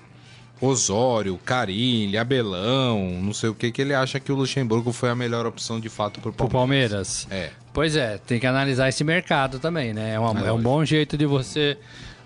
Osório, 0.61 1.39
Carilli, 1.45 2.19
Abelão, 2.19 3.21
não 3.23 3.33
sei 3.33 3.49
o 3.49 3.55
que, 3.55 3.71
que 3.71 3.81
ele 3.81 3.95
acha 3.95 4.19
que 4.19 4.33
o 4.33 4.35
Luxemburgo 4.35 4.93
foi 4.93 5.09
a 5.09 5.15
melhor 5.15 5.47
opção 5.47 5.79
de 5.79 5.89
fato 5.89 6.21
pro 6.21 6.33
Pro 6.33 6.49
Palmeiras. 6.49 7.25
Palmeiras? 7.27 7.53
É. 7.55 7.69
Pois 7.73 7.95
é, 7.95 8.19
tem 8.19 8.41
que 8.41 8.47
analisar 8.47 8.89
esse 8.89 9.05
mercado 9.05 9.61
também, 9.61 9.95
né? 9.95 10.15
É, 10.15 10.19
uma- 10.19 10.47
é 10.47 10.53
um 10.53 10.61
bom 10.61 10.85
jeito 10.85 11.17
de 11.17 11.27
você 11.27 11.79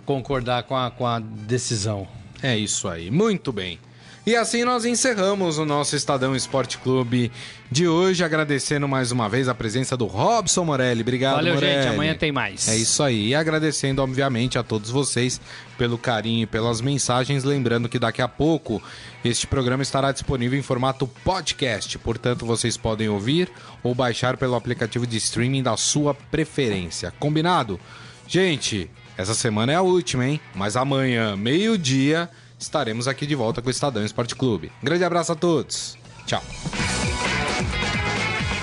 concordar 0.07 0.63
com 0.63 0.75
a, 0.75 0.91
com 0.91 1.07
a 1.07 1.19
decisão. 1.21 2.09
É 2.43 2.57
isso 2.57 2.89
aí, 2.89 3.11
muito 3.11 3.53
bem. 3.53 3.79
E 4.25 4.37
assim 4.37 4.63
nós 4.63 4.85
encerramos 4.85 5.59
o 5.59 5.65
nosso 5.65 5.97
Estadão 5.97 6.37
Esporte 6.37 6.79
Clube 6.79 7.33
de 7.69 7.89
hoje, 7.89 8.23
agradecendo 8.23 8.87
mais 8.87 9.11
uma 9.11 9.29
vez 9.29 9.49
a 9.49 9.55
presença 9.55 9.97
do 9.97 10.07
Robson 10.07 10.65
Morelli. 10.65 11.01
Obrigado, 11.01 11.37
Valeu, 11.37 11.55
Morelli. 11.55 11.83
gente. 11.83 11.95
Amanhã 11.95 12.15
tem 12.15 12.31
mais. 12.31 12.69
É 12.69 12.77
isso 12.77 13.03
aí. 13.03 13.29
E 13.31 13.35
agradecendo, 13.35 14.01
obviamente, 14.01 14.57
a 14.57 14.63
todos 14.63 14.91
vocês 14.91 15.41
pelo 15.77 15.99
carinho 15.99 16.45
e 16.45 16.47
pelas 16.47 16.81
mensagens. 16.81 17.43
Lembrando 17.43 17.89
que 17.89 17.99
daqui 17.99 18.23
a 18.23 18.29
pouco 18.29 18.81
este 19.25 19.45
programa 19.45 19.83
estará 19.83 20.13
disponível 20.13 20.57
em 20.57 20.63
formato 20.63 21.05
podcast. 21.25 21.99
Portanto, 21.99 22.47
vocês 22.47 22.77
podem 22.77 23.09
ouvir 23.09 23.51
ou 23.83 23.93
baixar 23.93 24.37
pelo 24.37 24.55
aplicativo 24.55 25.05
de 25.05 25.17
streaming 25.17 25.65
da 25.65 25.77
sua 25.77 26.15
preferência. 26.15 27.13
Combinado? 27.19 27.81
Gente, 28.29 28.89
essa 29.19 29.35
semana 29.35 29.73
é 29.73 29.75
a 29.75 29.83
última, 29.83 30.25
hein? 30.29 30.41
Mas 30.55 30.77
amanhã, 30.77 31.37
meio-dia, 31.37 32.31
estaremos 32.63 33.09
aqui 33.09 33.27
de 33.27 33.35
volta 33.35 33.61
com 33.61 33.69
o 33.69 33.71
Estadão 33.71 34.05
Esporte 34.05 34.35
Clube. 34.35 34.73
Grande 34.83 35.05
abraço 35.05 35.33
a 35.33 35.35
todos. 35.35 35.97
Tchau. 36.27 36.43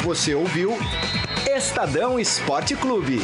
Você 0.04 0.34
ouviu 0.34 0.78
Estadão 1.46 2.20
Esporte 2.20 2.76
Clube. 2.76 3.20